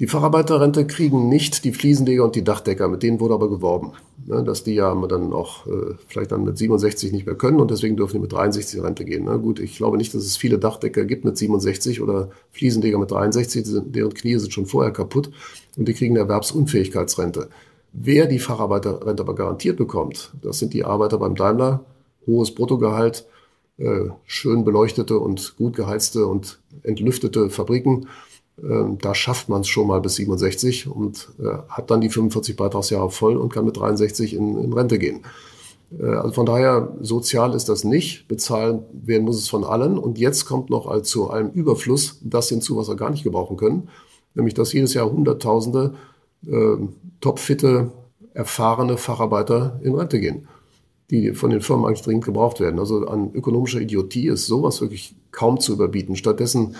Die 0.00 0.08
Facharbeiterrente 0.08 0.88
kriegen 0.88 1.28
nicht 1.28 1.64
die 1.64 1.72
Fliesenleger 1.72 2.24
und 2.24 2.34
die 2.34 2.42
Dachdecker, 2.42 2.88
mit 2.88 3.04
denen 3.04 3.20
wurde 3.20 3.34
aber 3.34 3.48
geworben, 3.48 3.92
ne, 4.26 4.42
dass 4.42 4.64
die 4.64 4.74
ja 4.74 4.92
dann 5.06 5.32
auch 5.32 5.68
äh, 5.68 5.94
vielleicht 6.08 6.32
dann 6.32 6.42
mit 6.42 6.58
67 6.58 7.12
nicht 7.12 7.26
mehr 7.26 7.36
können 7.36 7.60
und 7.60 7.70
deswegen 7.70 7.96
dürfen 7.96 8.14
die 8.14 8.22
mit 8.22 8.32
63 8.32 8.82
Rente 8.82 9.04
gehen. 9.04 9.24
Ne. 9.24 9.38
Gut, 9.38 9.60
ich 9.60 9.76
glaube 9.76 9.96
nicht, 9.96 10.12
dass 10.12 10.24
es 10.24 10.36
viele 10.36 10.58
Dachdecker 10.58 11.04
gibt 11.04 11.24
mit 11.24 11.38
67 11.38 12.00
oder 12.00 12.30
Fliesenleger 12.50 12.98
mit 12.98 13.12
63, 13.12 13.64
deren 13.86 14.12
Knie 14.14 14.36
sind 14.38 14.52
schon 14.52 14.66
vorher 14.66 14.92
kaputt 14.92 15.30
und 15.76 15.86
die 15.86 15.94
kriegen 15.94 16.14
eine 16.14 16.24
Erwerbsunfähigkeitsrente. 16.24 17.48
Wer 17.92 18.26
die 18.26 18.40
Facharbeiterrente 18.40 19.22
aber 19.22 19.36
garantiert 19.36 19.76
bekommt, 19.76 20.32
das 20.42 20.58
sind 20.58 20.74
die 20.74 20.84
Arbeiter 20.84 21.18
beim 21.18 21.36
Daimler, 21.36 21.84
hohes 22.26 22.52
Bruttogehalt, 22.52 23.26
äh, 23.78 24.08
schön 24.24 24.64
beleuchtete 24.64 25.20
und 25.20 25.56
gut 25.56 25.76
geheizte 25.76 26.26
und 26.26 26.58
entlüftete 26.82 27.48
Fabriken 27.48 28.08
ähm, 28.62 28.98
da 29.00 29.14
schafft 29.14 29.48
man 29.48 29.62
es 29.62 29.68
schon 29.68 29.88
mal 29.88 30.00
bis 30.00 30.14
67 30.16 30.86
und 30.86 31.30
äh, 31.40 31.58
hat 31.68 31.90
dann 31.90 32.00
die 32.00 32.08
45 32.08 32.56
Beitragsjahre 32.56 33.10
voll 33.10 33.36
und 33.36 33.52
kann 33.52 33.64
mit 33.64 33.76
63 33.76 34.34
in, 34.34 34.58
in 34.58 34.72
Rente 34.72 34.98
gehen. 34.98 35.22
Äh, 35.98 36.06
also 36.06 36.32
von 36.32 36.46
daher, 36.46 36.94
sozial 37.00 37.54
ist 37.54 37.68
das 37.68 37.84
nicht. 37.84 38.28
Bezahlen 38.28 38.84
werden 38.92 39.24
muss 39.24 39.38
es 39.38 39.48
von 39.48 39.64
allen. 39.64 39.98
Und 39.98 40.18
jetzt 40.18 40.46
kommt 40.46 40.70
noch 40.70 40.86
als 40.86 41.08
zu 41.08 41.30
allem 41.30 41.50
Überfluss 41.50 42.20
das 42.22 42.48
hinzu, 42.48 42.76
was 42.76 42.88
wir 42.88 42.96
gar 42.96 43.10
nicht 43.10 43.24
gebrauchen 43.24 43.56
können. 43.56 43.88
Nämlich, 44.34 44.54
dass 44.54 44.72
jedes 44.72 44.94
Jahr 44.94 45.10
Hunderttausende 45.10 45.94
äh, 46.46 46.76
topfitte, 47.20 47.92
erfahrene 48.34 48.96
Facharbeiter 48.98 49.80
in 49.82 49.94
Rente 49.94 50.18
gehen, 50.18 50.48
die 51.10 51.32
von 51.34 51.50
den 51.50 51.60
Firmen 51.60 51.86
eigentlich 51.86 52.02
dringend 52.02 52.24
gebraucht 52.24 52.60
werden. 52.60 52.80
Also 52.80 53.06
an 53.06 53.32
ökonomischer 53.32 53.80
Idiotie 53.80 54.28
ist 54.28 54.46
sowas 54.46 54.80
wirklich 54.80 55.14
kaum 55.30 55.60
zu 55.60 55.72
überbieten. 55.72 56.16
Stattdessen 56.16 56.74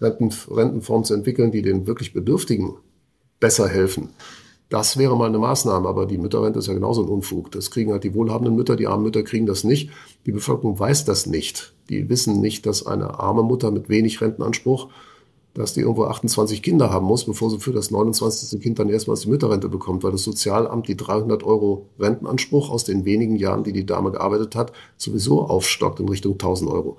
Renten, 0.00 0.30
Rentenformen 0.50 1.04
zu 1.04 1.14
entwickeln, 1.14 1.50
die 1.50 1.62
den 1.62 1.86
wirklich 1.86 2.12
Bedürftigen 2.12 2.74
besser 3.38 3.68
helfen. 3.68 4.10
Das 4.70 4.96
wäre 4.96 5.16
mal 5.16 5.26
eine 5.26 5.38
Maßnahme, 5.38 5.88
aber 5.88 6.06
die 6.06 6.16
Mütterrente 6.16 6.60
ist 6.60 6.68
ja 6.68 6.74
genauso 6.74 7.02
ein 7.02 7.08
Unfug. 7.08 7.50
Das 7.50 7.72
kriegen 7.72 7.90
halt 7.90 8.04
die 8.04 8.14
wohlhabenden 8.14 8.54
Mütter, 8.54 8.76
die 8.76 8.86
armen 8.86 9.02
Mütter 9.02 9.24
kriegen 9.24 9.46
das 9.46 9.64
nicht. 9.64 9.90
Die 10.26 10.32
Bevölkerung 10.32 10.78
weiß 10.78 11.04
das 11.04 11.26
nicht. 11.26 11.74
Die 11.88 12.08
wissen 12.08 12.40
nicht, 12.40 12.66
dass 12.66 12.86
eine 12.86 13.18
arme 13.18 13.42
Mutter 13.42 13.72
mit 13.72 13.88
wenig 13.88 14.20
Rentenanspruch, 14.20 14.88
dass 15.54 15.74
die 15.74 15.80
irgendwo 15.80 16.04
28 16.04 16.62
Kinder 16.62 16.92
haben 16.92 17.06
muss, 17.06 17.24
bevor 17.24 17.50
sie 17.50 17.58
für 17.58 17.72
das 17.72 17.90
29. 17.90 18.60
Kind 18.60 18.78
dann 18.78 18.88
erstmals 18.88 19.22
die 19.22 19.30
Mütterrente 19.30 19.68
bekommt, 19.68 20.04
weil 20.04 20.12
das 20.12 20.22
Sozialamt 20.22 20.86
die 20.86 20.96
300 20.96 21.42
Euro 21.42 21.88
Rentenanspruch 21.98 22.70
aus 22.70 22.84
den 22.84 23.04
wenigen 23.04 23.34
Jahren, 23.34 23.64
die 23.64 23.72
die 23.72 23.86
Dame 23.86 24.12
gearbeitet 24.12 24.54
hat, 24.54 24.72
sowieso 24.96 25.42
aufstockt 25.42 25.98
in 25.98 26.08
Richtung 26.08 26.34
1000 26.34 26.70
Euro. 26.70 26.96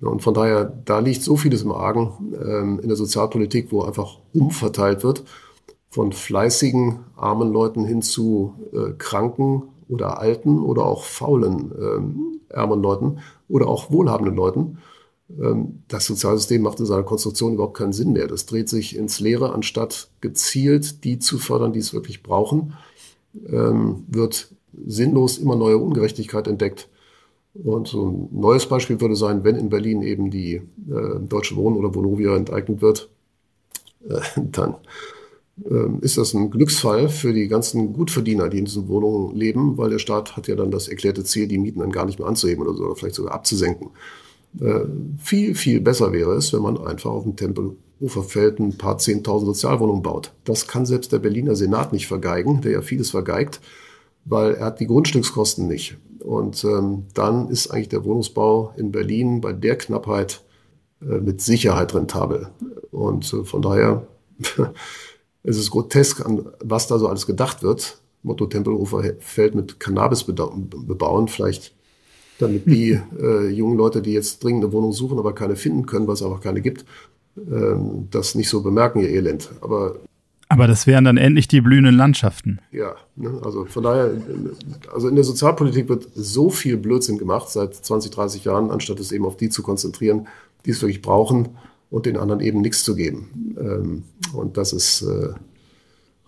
Und 0.00 0.22
von 0.22 0.34
daher, 0.34 0.64
da 0.84 0.98
liegt 0.98 1.22
so 1.22 1.36
vieles 1.36 1.62
im 1.62 1.72
Argen 1.72 2.34
ähm, 2.42 2.80
in 2.80 2.88
der 2.88 2.96
Sozialpolitik, 2.96 3.72
wo 3.72 3.82
einfach 3.82 4.18
umverteilt 4.32 5.02
wird 5.02 5.24
von 5.94 6.12
fleißigen, 6.12 7.04
armen 7.16 7.52
Leuten 7.52 7.84
hin 7.84 8.02
zu 8.02 8.54
äh, 8.72 8.92
kranken 8.98 9.62
oder 9.88 10.18
alten 10.18 10.60
oder 10.60 10.84
auch 10.86 11.04
faulen 11.04 11.72
ähm, 11.78 12.40
ärmeren 12.48 12.82
Leuten 12.82 13.18
oder 13.48 13.68
auch 13.68 13.92
wohlhabenden 13.92 14.34
Leuten. 14.34 14.78
Ähm, 15.40 15.82
das 15.88 16.06
Sozialsystem 16.06 16.62
macht 16.62 16.80
in 16.80 16.86
seiner 16.86 17.04
Konstruktion 17.04 17.54
überhaupt 17.54 17.76
keinen 17.76 17.92
Sinn 17.92 18.12
mehr. 18.12 18.26
Das 18.26 18.46
dreht 18.46 18.68
sich 18.68 18.96
ins 18.96 19.20
Leere, 19.20 19.52
anstatt 19.52 20.08
gezielt 20.20 21.04
die 21.04 21.20
zu 21.20 21.38
fördern, 21.38 21.72
die 21.72 21.78
es 21.78 21.94
wirklich 21.94 22.24
brauchen, 22.24 22.74
ähm, 23.46 24.04
wird 24.08 24.48
sinnlos 24.84 25.38
immer 25.38 25.54
neue 25.54 25.78
Ungerechtigkeit 25.78 26.48
entdeckt. 26.48 26.88
Und 27.62 27.86
so 27.86 28.08
ein 28.08 28.28
neues 28.32 28.66
Beispiel 28.66 29.00
würde 29.00 29.14
sein, 29.14 29.44
wenn 29.44 29.54
in 29.54 29.68
Berlin 29.68 30.02
eben 30.02 30.30
die 30.30 30.54
äh, 30.54 31.20
Deutsche 31.20 31.54
Wohnen 31.54 31.76
oder 31.76 31.94
Vonovia 31.94 32.36
enteignet 32.36 32.82
wird, 32.82 33.08
äh, 34.08 34.20
dann 34.50 34.74
äh, 35.70 35.88
ist 36.00 36.18
das 36.18 36.34
ein 36.34 36.50
Glücksfall 36.50 37.08
für 37.08 37.32
die 37.32 37.46
ganzen 37.46 37.92
Gutverdiener, 37.92 38.48
die 38.48 38.58
in 38.58 38.64
diesen 38.64 38.88
Wohnungen 38.88 39.36
leben, 39.36 39.78
weil 39.78 39.90
der 39.90 40.00
Staat 40.00 40.36
hat 40.36 40.48
ja 40.48 40.56
dann 40.56 40.72
das 40.72 40.88
erklärte 40.88 41.22
Ziel, 41.22 41.46
die 41.46 41.58
Mieten 41.58 41.78
dann 41.78 41.92
gar 41.92 42.06
nicht 42.06 42.18
mehr 42.18 42.26
anzuheben 42.26 42.66
oder, 42.66 42.74
so, 42.74 42.84
oder 42.86 42.96
vielleicht 42.96 43.14
sogar 43.14 43.34
abzusenken. 43.34 43.90
Äh, 44.60 44.80
viel, 45.18 45.54
viel 45.54 45.80
besser 45.80 46.12
wäre 46.12 46.34
es, 46.34 46.52
wenn 46.52 46.62
man 46.62 46.78
einfach 46.78 47.10
auf 47.10 47.22
dem 47.22 47.36
Tempeluferfeld 47.36 48.58
ein 48.58 48.78
paar 48.78 48.98
Zehntausend 48.98 49.46
Sozialwohnungen 49.46 50.02
baut. 50.02 50.32
Das 50.44 50.66
kann 50.66 50.86
selbst 50.86 51.12
der 51.12 51.20
Berliner 51.20 51.54
Senat 51.54 51.92
nicht 51.92 52.08
vergeigen, 52.08 52.60
der 52.62 52.72
ja 52.72 52.82
vieles 52.82 53.10
vergeigt, 53.10 53.60
weil 54.24 54.54
er 54.54 54.66
hat 54.66 54.80
die 54.80 54.86
Grundstückskosten 54.86 55.66
nicht. 55.66 55.96
Und 56.20 56.64
ähm, 56.64 57.04
dann 57.12 57.48
ist 57.48 57.70
eigentlich 57.70 57.90
der 57.90 58.04
Wohnungsbau 58.04 58.72
in 58.76 58.92
Berlin 58.92 59.40
bei 59.40 59.52
der 59.52 59.76
Knappheit 59.76 60.42
äh, 61.02 61.20
mit 61.20 61.42
Sicherheit 61.42 61.94
rentabel. 61.94 62.48
Und 62.90 63.30
äh, 63.32 63.44
von 63.44 63.60
daher 63.60 64.06
es 65.42 65.58
ist 65.58 65.70
grotesk, 65.70 66.24
an 66.24 66.46
was 66.60 66.86
da 66.86 66.98
so 66.98 67.08
alles 67.08 67.26
gedacht 67.26 67.62
wird. 67.62 67.98
Motto 68.22 68.46
Tempelhofer 68.46 69.02
Feld 69.18 69.54
mit 69.54 69.78
Cannabis 69.78 70.24
bebauen, 70.24 71.28
vielleicht 71.28 71.74
damit 72.38 72.66
die 72.66 72.92
äh, 73.20 73.48
jungen 73.48 73.76
Leute, 73.76 74.00
die 74.00 74.12
jetzt 74.12 74.42
dringend 74.42 74.64
eine 74.64 74.72
Wohnung 74.72 74.92
suchen, 74.92 75.18
aber 75.18 75.34
keine 75.34 75.56
finden 75.56 75.84
können, 75.84 76.06
weil 76.06 76.14
es 76.14 76.22
einfach 76.22 76.40
keine 76.40 76.62
gibt, 76.62 76.86
ähm, 77.36 78.08
das 78.10 78.34
nicht 78.34 78.48
so 78.48 78.62
bemerken, 78.62 79.00
ihr 79.00 79.10
Elend. 79.10 79.50
Aber 79.60 79.96
aber 80.54 80.68
das 80.68 80.86
wären 80.86 81.04
dann 81.04 81.16
endlich 81.16 81.48
die 81.48 81.60
blühenden 81.60 81.96
Landschaften. 81.96 82.60
Ja, 82.70 82.94
ne, 83.16 83.40
also 83.44 83.64
von 83.64 83.82
daher, 83.82 84.12
also 84.92 85.08
in 85.08 85.16
der 85.16 85.24
Sozialpolitik 85.24 85.88
wird 85.88 86.06
so 86.14 86.48
viel 86.48 86.76
Blödsinn 86.76 87.18
gemacht 87.18 87.50
seit 87.50 87.74
20, 87.74 88.12
30 88.12 88.44
Jahren, 88.44 88.70
anstatt 88.70 89.00
es 89.00 89.10
eben 89.10 89.26
auf 89.26 89.36
die 89.36 89.48
zu 89.48 89.64
konzentrieren, 89.64 90.28
die 90.64 90.70
es 90.70 90.80
wirklich 90.80 91.02
brauchen 91.02 91.48
und 91.90 92.06
den 92.06 92.16
anderen 92.16 92.40
eben 92.40 92.60
nichts 92.60 92.84
zu 92.84 92.94
geben. 92.94 93.56
Ähm, 93.58 94.02
und 94.32 94.56
das 94.56 94.72
ist 94.72 95.02
äh, 95.02 95.30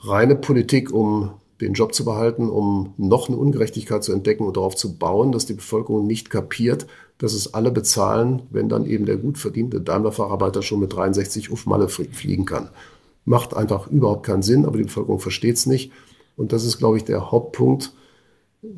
reine 0.01 0.35
Politik, 0.35 0.93
um 0.93 1.31
den 1.61 1.75
Job 1.75 1.95
zu 1.95 2.05
behalten, 2.05 2.51
um 2.51 2.95
noch 2.97 3.29
eine 3.29 3.37
Ungerechtigkeit 3.37 4.03
zu 4.03 4.13
entdecken 4.13 4.45
und 4.45 4.57
darauf 4.57 4.75
zu 4.75 4.99
bauen, 4.99 5.31
dass 5.31 5.47
die 5.47 5.55
Bevölkerung 5.55 6.05
nicht 6.05 6.31
kapiert, 6.31 6.89
dass 7.19 7.33
es 7.33 7.55
alle 7.55 7.71
bezahlen, 7.71 8.43
wenn 8.51 8.69
dann 8.69 8.87
eben 8.87 9.07
der 9.07 9.19
gut 9.19 9.39
verdiente 9.39 9.81
Daimler-Facharbeiter 9.81 10.63
schon 10.63 10.81
mit 10.81 10.93
63 10.93 11.53
auf 11.53 11.65
Malle 11.65 11.89
fliegen 11.89 12.45
kann 12.45 12.71
macht 13.27 13.55
einfach 13.55 13.89
überhaupt 13.89 14.25
keinen 14.25 14.43
Sinn, 14.43 14.65
aber 14.65 14.79
die 14.79 14.85
Bevölkerung 14.85 15.21
versteht 15.21 15.57
es 15.57 15.67
nicht. 15.67 15.93
Und 16.37 16.53
das 16.53 16.65
ist, 16.65 16.79
glaube 16.79 16.97
ich, 16.97 17.05
der 17.05 17.31
Hauptpunkt. 17.31 17.93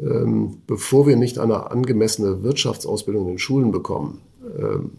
Ähm, 0.02 0.62
bevor 0.66 1.06
wir 1.06 1.16
nicht 1.16 1.38
eine 1.38 1.70
angemessene 1.70 2.42
Wirtschaftsausbildung 2.42 3.22
in 3.22 3.28
den 3.28 3.38
Schulen 3.38 3.70
bekommen 3.70 4.20
ähm, 4.58 4.90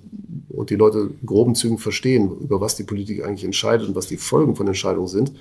und 0.47 0.69
die 0.69 0.75
Leute 0.75 1.11
groben 1.25 1.53
Zügen 1.53 1.77
verstehen, 1.77 2.31
über 2.39 2.59
was 2.59 2.75
die 2.75 2.83
Politik 2.83 3.23
eigentlich 3.23 3.43
entscheidet 3.43 3.87
und 3.87 3.95
was 3.95 4.07
die 4.07 4.17
Folgen 4.17 4.55
von 4.55 4.65
Entscheidungen 4.67 5.07
sind, 5.07 5.33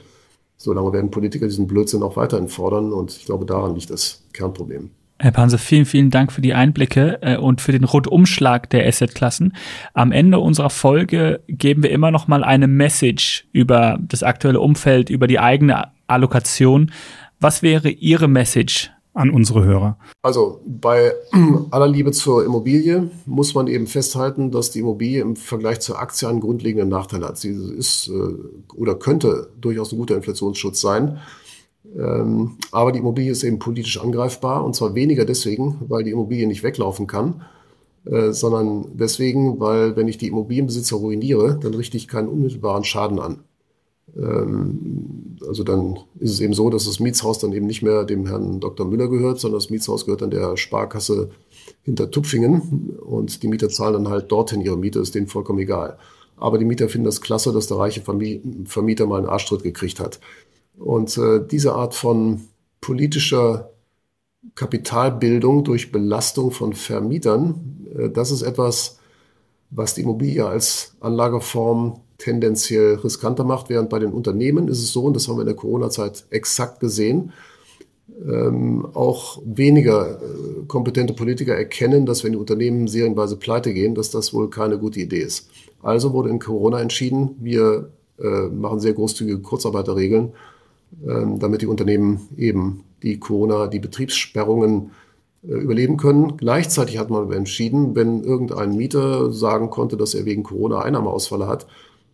solange 0.57 0.93
werden 0.93 1.11
Politiker 1.11 1.47
diesen 1.47 1.67
Blödsinn 1.67 2.03
auch 2.03 2.17
weiterhin 2.17 2.49
fordern. 2.49 2.93
Und 2.93 3.13
ich 3.13 3.27
glaube, 3.27 3.47
daran 3.47 3.75
liegt 3.75 3.91
das 3.91 4.23
Kernproblem. 4.33 4.91
Herr 5.21 5.33
Panse, 5.33 5.59
vielen, 5.59 5.85
vielen 5.85 6.11
Dank 6.11 6.31
für 6.31 6.43
die 6.43 6.55
Einblicke 6.55 7.19
äh, 7.23 7.37
und 7.37 7.61
für 7.61 7.73
den 7.73 7.83
Rundumschlag 7.83 8.71
der 8.71 8.87
Asset-Klassen. 8.87 9.57
Am 9.93 10.13
Ende 10.13 10.39
unserer 10.39 10.71
Folge 10.71 11.41
geben 11.49 11.83
wir 11.83 11.91
immer 11.91 12.13
noch 12.13 12.29
mal 12.29 12.45
eine 12.45 12.69
Message 12.69 13.49
über 13.53 13.99
das 14.01 14.23
aktuelle 14.23 14.61
Umfeld, 14.61 15.11
über 15.11 15.27
die 15.27 15.41
eigene 15.41 15.89
Allokation. 16.07 16.93
Was 17.41 17.63
wäre 17.63 17.89
Ihre 17.89 18.29
Message 18.29 18.93
an 19.13 19.31
unsere 19.31 19.65
Hörer? 19.65 19.99
Also 20.23 20.61
bei 20.65 21.13
aller 21.73 21.89
Liebe 21.89 22.13
zur 22.13 22.45
Immobilie 22.45 23.11
muss 23.27 23.55
man 23.55 23.67
eben 23.67 23.89
festhalten, 23.89 24.53
dass 24.53 24.71
die 24.71 24.79
Immobilie 24.79 25.21
im 25.21 25.35
Vergleich 25.35 25.81
zur 25.81 25.99
Aktie 25.99 26.29
einen 26.29 26.39
grundlegenden 26.39 26.89
Nachteil 26.89 27.25
hat. 27.25 27.39
Sie 27.39 27.51
ist 27.51 28.09
äh, 28.09 28.75
oder 28.77 28.95
könnte 28.95 29.51
durchaus 29.61 29.91
ein 29.91 29.99
guter 29.99 30.15
Inflationsschutz 30.15 30.81
sein. 30.81 31.19
Ähm, 31.97 32.57
aber 32.71 32.93
die 32.93 32.99
Immobilie 32.99 33.33
ist 33.33 33.45
eben 33.45 33.59
politisch 33.59 34.01
angreifbar 34.01 34.65
und 34.65 34.75
zwar 34.75 34.95
weniger 34.95 35.25
deswegen, 35.25 35.77
weil 35.89 36.05
die 36.05 36.11
Immobilie 36.11 36.47
nicht 36.47 36.63
weglaufen 36.63 37.07
kann, 37.07 37.43
äh, 38.05 38.33
sondern 38.33 38.87
deswegen, 38.95 39.59
weil 39.61 39.97
wenn 39.97 40.09
ich 40.09 40.19
die 40.19 40.29
Immobilienbesitzer 40.29 40.97
ruiniere, 40.97 41.59
dann 41.61 41.75
richte 41.75 41.97
ich 41.97 42.09
keinen 42.09 42.29
unmittelbaren 42.29 42.85
Schaden 42.85 43.19
an. 43.19 43.45
Ähm, 44.17 45.37
also 45.47 45.65
dann 45.65 45.99
ist 46.19 46.33
es 46.33 46.41
eben 46.41 46.55
so, 46.55 46.71
dass 46.71 46.85
das 46.85 47.01
Mietshaus 47.01 47.39
dann 47.39 47.53
eben 47.53 47.67
nicht 47.67 47.83
mehr 47.83 48.05
dem 48.05 48.27
Herrn 48.27 48.61
Dr. 48.61 48.87
Müller 48.87 49.09
gehört, 49.09 49.41
sondern 49.41 49.61
das 49.61 49.71
Mietshaus 49.71 50.05
gehört 50.05 50.23
dann 50.23 50.31
der 50.31 50.57
Sparkasse 50.57 51.31
hinter 51.83 52.11
Tupfingen 52.11 52.97
und 53.01 53.43
die 53.43 53.49
Mieter 53.49 53.69
zahlen 53.69 53.95
dann 53.95 54.09
halt 54.09 54.31
dorthin 54.33 54.61
ihre 54.61 54.77
Miete, 54.77 55.01
ist 55.01 55.15
denen 55.15 55.27
vollkommen 55.27 55.59
egal. 55.59 55.99
Aber 56.37 56.59
die 56.59 56.65
Mieter 56.65 56.89
finden 56.89 57.07
das 57.07 57.21
klasse, 57.21 57.53
dass 57.53 57.67
der 57.67 57.79
reiche 57.79 58.03
Vermieter 58.03 59.07
mal 59.07 59.19
einen 59.19 59.29
Arschtritt 59.29 59.63
gekriegt 59.63 60.01
hat. 60.01 60.21
Und 60.79 61.17
äh, 61.19 61.41
diese 61.47 61.75
Art 61.75 61.95
von 61.95 62.43
politischer 62.81 63.71
Kapitalbildung 64.55 65.65
durch 65.65 65.93
Belastung 65.93 66.51
von 66.51 66.73
Vermietern, 66.73 67.87
äh, 67.97 68.11
das 68.11 68.31
ist 68.31 68.43
etwas, 68.43 68.99
was 69.71 69.95
die 69.95 70.03
Immobilie 70.03 70.47
als 70.47 70.97
Anlageform 71.01 72.01
tendenziell 72.19 72.95
riskanter 72.95 73.45
macht, 73.45 73.69
während 73.69 73.91
bei 73.91 73.99
den 73.99 74.13
Unternehmen 74.13 74.69
ist 74.69 74.83
es 74.83 74.93
so, 74.93 75.05
und 75.05 75.15
das 75.15 75.29
haben 75.29 75.37
wir 75.37 75.43
in 75.43 75.47
der 75.47 75.57
Corona-Zeit 75.57 76.27
exakt 76.31 76.81
gesehen, 76.81 77.33
ähm, 78.27 78.87
auch 78.95 79.41
weniger 79.45 80.21
äh, 80.21 80.65
kompetente 80.67 81.13
Politiker 81.13 81.55
erkennen, 81.55 82.07
dass 82.07 82.25
wenn 82.25 82.33
die 82.33 82.39
Unternehmen 82.39 82.89
serienweise 82.89 83.37
pleite 83.37 83.73
gehen, 83.73 83.95
dass 83.95 84.11
das 84.11 84.35
wohl 84.35 84.51
keine 84.51 84.79
gute 84.79 85.01
Idee 85.01 85.21
ist. 85.21 85.51
Also 85.83 86.13
wurde 86.13 86.31
in 86.31 86.41
Corona 86.41 86.81
entschieden, 86.81 87.37
wir 87.39 87.91
äh, 88.19 88.49
machen 88.49 88.81
sehr 88.81 88.95
großzügige 88.95 89.39
Kurzarbeiterregeln, 89.41 90.33
damit 90.91 91.63
die 91.63 91.67
Unternehmen 91.67 92.29
eben 92.37 92.85
die 93.03 93.19
Corona, 93.19 93.67
die 93.67 93.79
Betriebssperrungen 93.79 94.91
äh, 95.47 95.53
überleben 95.53 95.97
können. 95.97 96.37
Gleichzeitig 96.37 96.99
hat 96.99 97.11
man 97.11 97.31
entschieden, 97.33 97.95
wenn 97.95 98.25
irgendein 98.25 98.77
Mieter 98.77 99.31
sagen 99.31 99.71
konnte, 99.71 99.97
dass 99.97 100.15
er 100.15 100.25
wegen 100.25 100.43
Corona 100.43 100.81
Einnahmeausfälle 100.81 101.47
hat, 101.47 101.67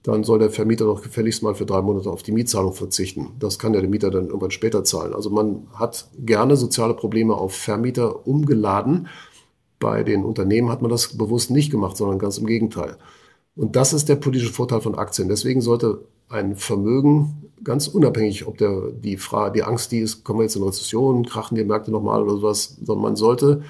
dann 0.03 0.23
soll 0.23 0.39
der 0.39 0.51
Vermieter 0.51 0.85
doch 0.85 1.03
gefälligst 1.03 1.43
mal 1.43 1.55
für 1.55 1.65
drei 1.65 1.81
Monate 1.81 2.11
auf 2.11 2.23
die 2.23 2.33
Mietzahlung 2.33 2.75
verzichten. 2.75 3.29
Das 3.39 3.59
kann 3.59 3.73
ja 3.73 3.81
der 3.81 3.89
Mieter 3.89 4.11
dann 4.11 4.27
irgendwann 4.27 4.51
später 4.51 4.85
zahlen. 4.85 5.15
Also 5.15 5.31
man 5.31 5.67
hat 5.73 6.09
gerne 6.19 6.57
soziale 6.57 6.93
Probleme 6.93 7.35
auf 7.35 7.55
Vermieter 7.55 8.27
umgeladen. 8.27 9.09
Bei 9.81 10.05
den 10.05 10.25
Unternehmen 10.25 10.69
hat 10.69 10.83
man 10.83 10.91
das 10.91 11.17
bewusst 11.17 11.51
nicht 11.51 11.71
gemacht, 11.71 11.97
sondern 11.97 12.19
ganz 12.19 12.37
im 12.37 12.47
Gegenteil. 12.47 12.99
Und 13.57 13.77
das 13.77 13.93
ist 13.93 14.09
der 14.09 14.17
politische 14.17 14.53
Vorteil 14.53 14.81
von 14.81 14.95
Aktien. 14.97 15.29
Deswegen 15.29 15.61
sollte 15.61 16.01
ein 16.29 16.57
Vermögen 16.57 17.51
ganz 17.63 17.89
unabhängig, 17.89 18.47
ob 18.47 18.59
der, 18.59 18.91
die 18.91 19.17
Frage, 19.17 19.53
die 19.55 19.63
Angst, 19.63 19.93
die 19.93 20.01
ist, 20.01 20.25
kommen 20.25 20.41
wir 20.41 20.45
jetzt 20.45 20.57
in 20.57 20.63
Rezession, 20.63 21.25
krachen 21.25 21.57
die 21.57 21.65
Märkte 21.65 21.91
nochmal 21.91 22.23
oder 22.23 22.37
sowas, 22.37 22.77
sondern 22.83 23.03
man 23.03 23.17
sollte 23.17 23.63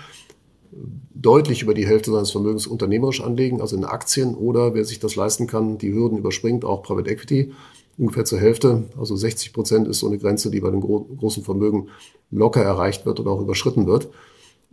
deutlich 1.14 1.62
über 1.62 1.74
die 1.74 1.87
Hälfte 1.87 2.11
seines 2.11 2.32
Vermögens 2.32 2.66
unternehmerisch 2.66 3.22
anlegen, 3.22 3.61
also 3.61 3.76
in 3.76 3.85
Aktien 3.85 4.35
oder 4.35 4.74
wer 4.74 4.85
sich 4.85 4.99
das 4.99 5.16
leisten 5.16 5.47
kann, 5.47 5.78
die 5.78 5.93
Hürden 5.93 6.18
überspringt, 6.18 6.64
auch 6.64 6.82
Private 6.82 7.11
Equity, 7.11 7.53
ungefähr 7.97 8.24
zur 8.24 8.41
Hälfte. 8.41 8.85
Also 8.99 9.14
60 9.14 9.53
Prozent 9.53 9.89
ist 9.89 10.01
so 10.01 10.09
eine 10.09 10.18
Grenze, 10.18 10.51
die 10.51 10.61
bei 10.61 10.70
den 10.70 10.80
gro 10.80 11.07
großen 11.18 11.45
Vermögen 11.45 11.89
locker 12.30 12.62
erreicht 12.62 13.07
wird 13.07 13.20
oder 13.20 13.30
auch 13.30 13.41
überschritten 13.41 13.87
wird. 13.87 14.09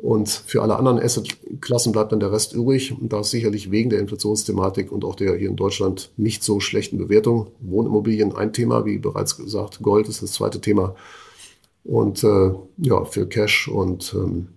Und 0.02 0.30
für 0.30 0.64
alle 0.64 0.78
anderen 0.78 1.00
Assetklassen 1.00 1.92
bleibt 1.92 2.12
dann 2.12 2.20
der 2.20 2.32
Rest 2.32 2.54
übrig. 2.54 2.92
Und 3.00 3.14
da 3.14 3.20
ist 3.20 3.30
sicherlich 3.30 3.70
wegen 3.70 3.92
der 3.92 4.00
Inflationsthematik 4.00 4.92
und 4.92 5.06
auch 5.06 5.16
der 5.16 5.36
hier 5.36 5.50
in 5.50 5.56
Deutschland 5.56 6.12
nicht 6.18 6.44
so 6.44 6.60
schlechten 6.60 6.98
Bewertung 6.98 7.52
Wohnimmobilien 7.60 8.36
ein 8.36 8.52
Thema, 8.52 8.84
wie 8.86 8.98
bereits 8.98 9.38
gesagt. 9.38 9.82
Gold 9.84 10.08
ist 10.08 10.24
das 10.24 10.32
zweite 10.32 10.60
Thema. 10.60 10.96
Und 11.84 12.24
äh, 12.24 12.52
ja, 12.78 13.06
für 13.06 13.28
Cash 13.28 13.68
und 13.68 14.14
ähm, 14.16 14.48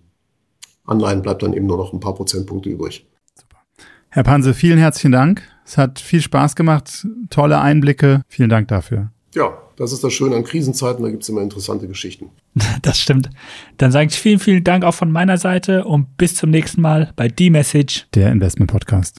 Anleihen 0.83 1.21
bleibt 1.21 1.43
dann 1.43 1.53
eben 1.53 1.67
nur 1.67 1.77
noch 1.77 1.93
ein 1.93 1.99
paar 1.99 2.15
Prozentpunkte 2.15 2.69
übrig. 2.69 3.05
Super. 3.35 3.57
Herr 4.09 4.23
Panse, 4.23 4.55
vielen 4.55 4.79
herzlichen 4.79 5.11
Dank. 5.11 5.43
Es 5.63 5.77
hat 5.77 5.99
viel 5.99 6.21
Spaß 6.21 6.55
gemacht, 6.55 7.07
tolle 7.29 7.59
Einblicke. 7.59 8.23
Vielen 8.27 8.49
Dank 8.49 8.67
dafür. 8.67 9.11
Ja, 9.33 9.57
das 9.77 9.91
ist 9.91 10.03
das 10.03 10.13
Schöne 10.13 10.35
an 10.35 10.43
Krisenzeiten, 10.43 11.03
da 11.03 11.09
gibt 11.09 11.23
es 11.23 11.29
immer 11.29 11.41
interessante 11.41 11.87
Geschichten. 11.87 12.29
Das 12.81 12.99
stimmt. 12.99 13.29
Dann 13.77 13.91
sage 13.91 14.09
ich 14.09 14.17
vielen, 14.17 14.39
vielen 14.39 14.63
Dank 14.63 14.83
auch 14.83 14.93
von 14.93 15.11
meiner 15.11 15.37
Seite 15.37 15.85
und 15.85 16.17
bis 16.17 16.35
zum 16.35 16.51
nächsten 16.51 16.81
Mal 16.81 17.11
bei 17.15 17.27
D-Message, 17.27 18.07
der 18.13 18.31
Investment 18.31 18.69
Podcast. 18.71 19.17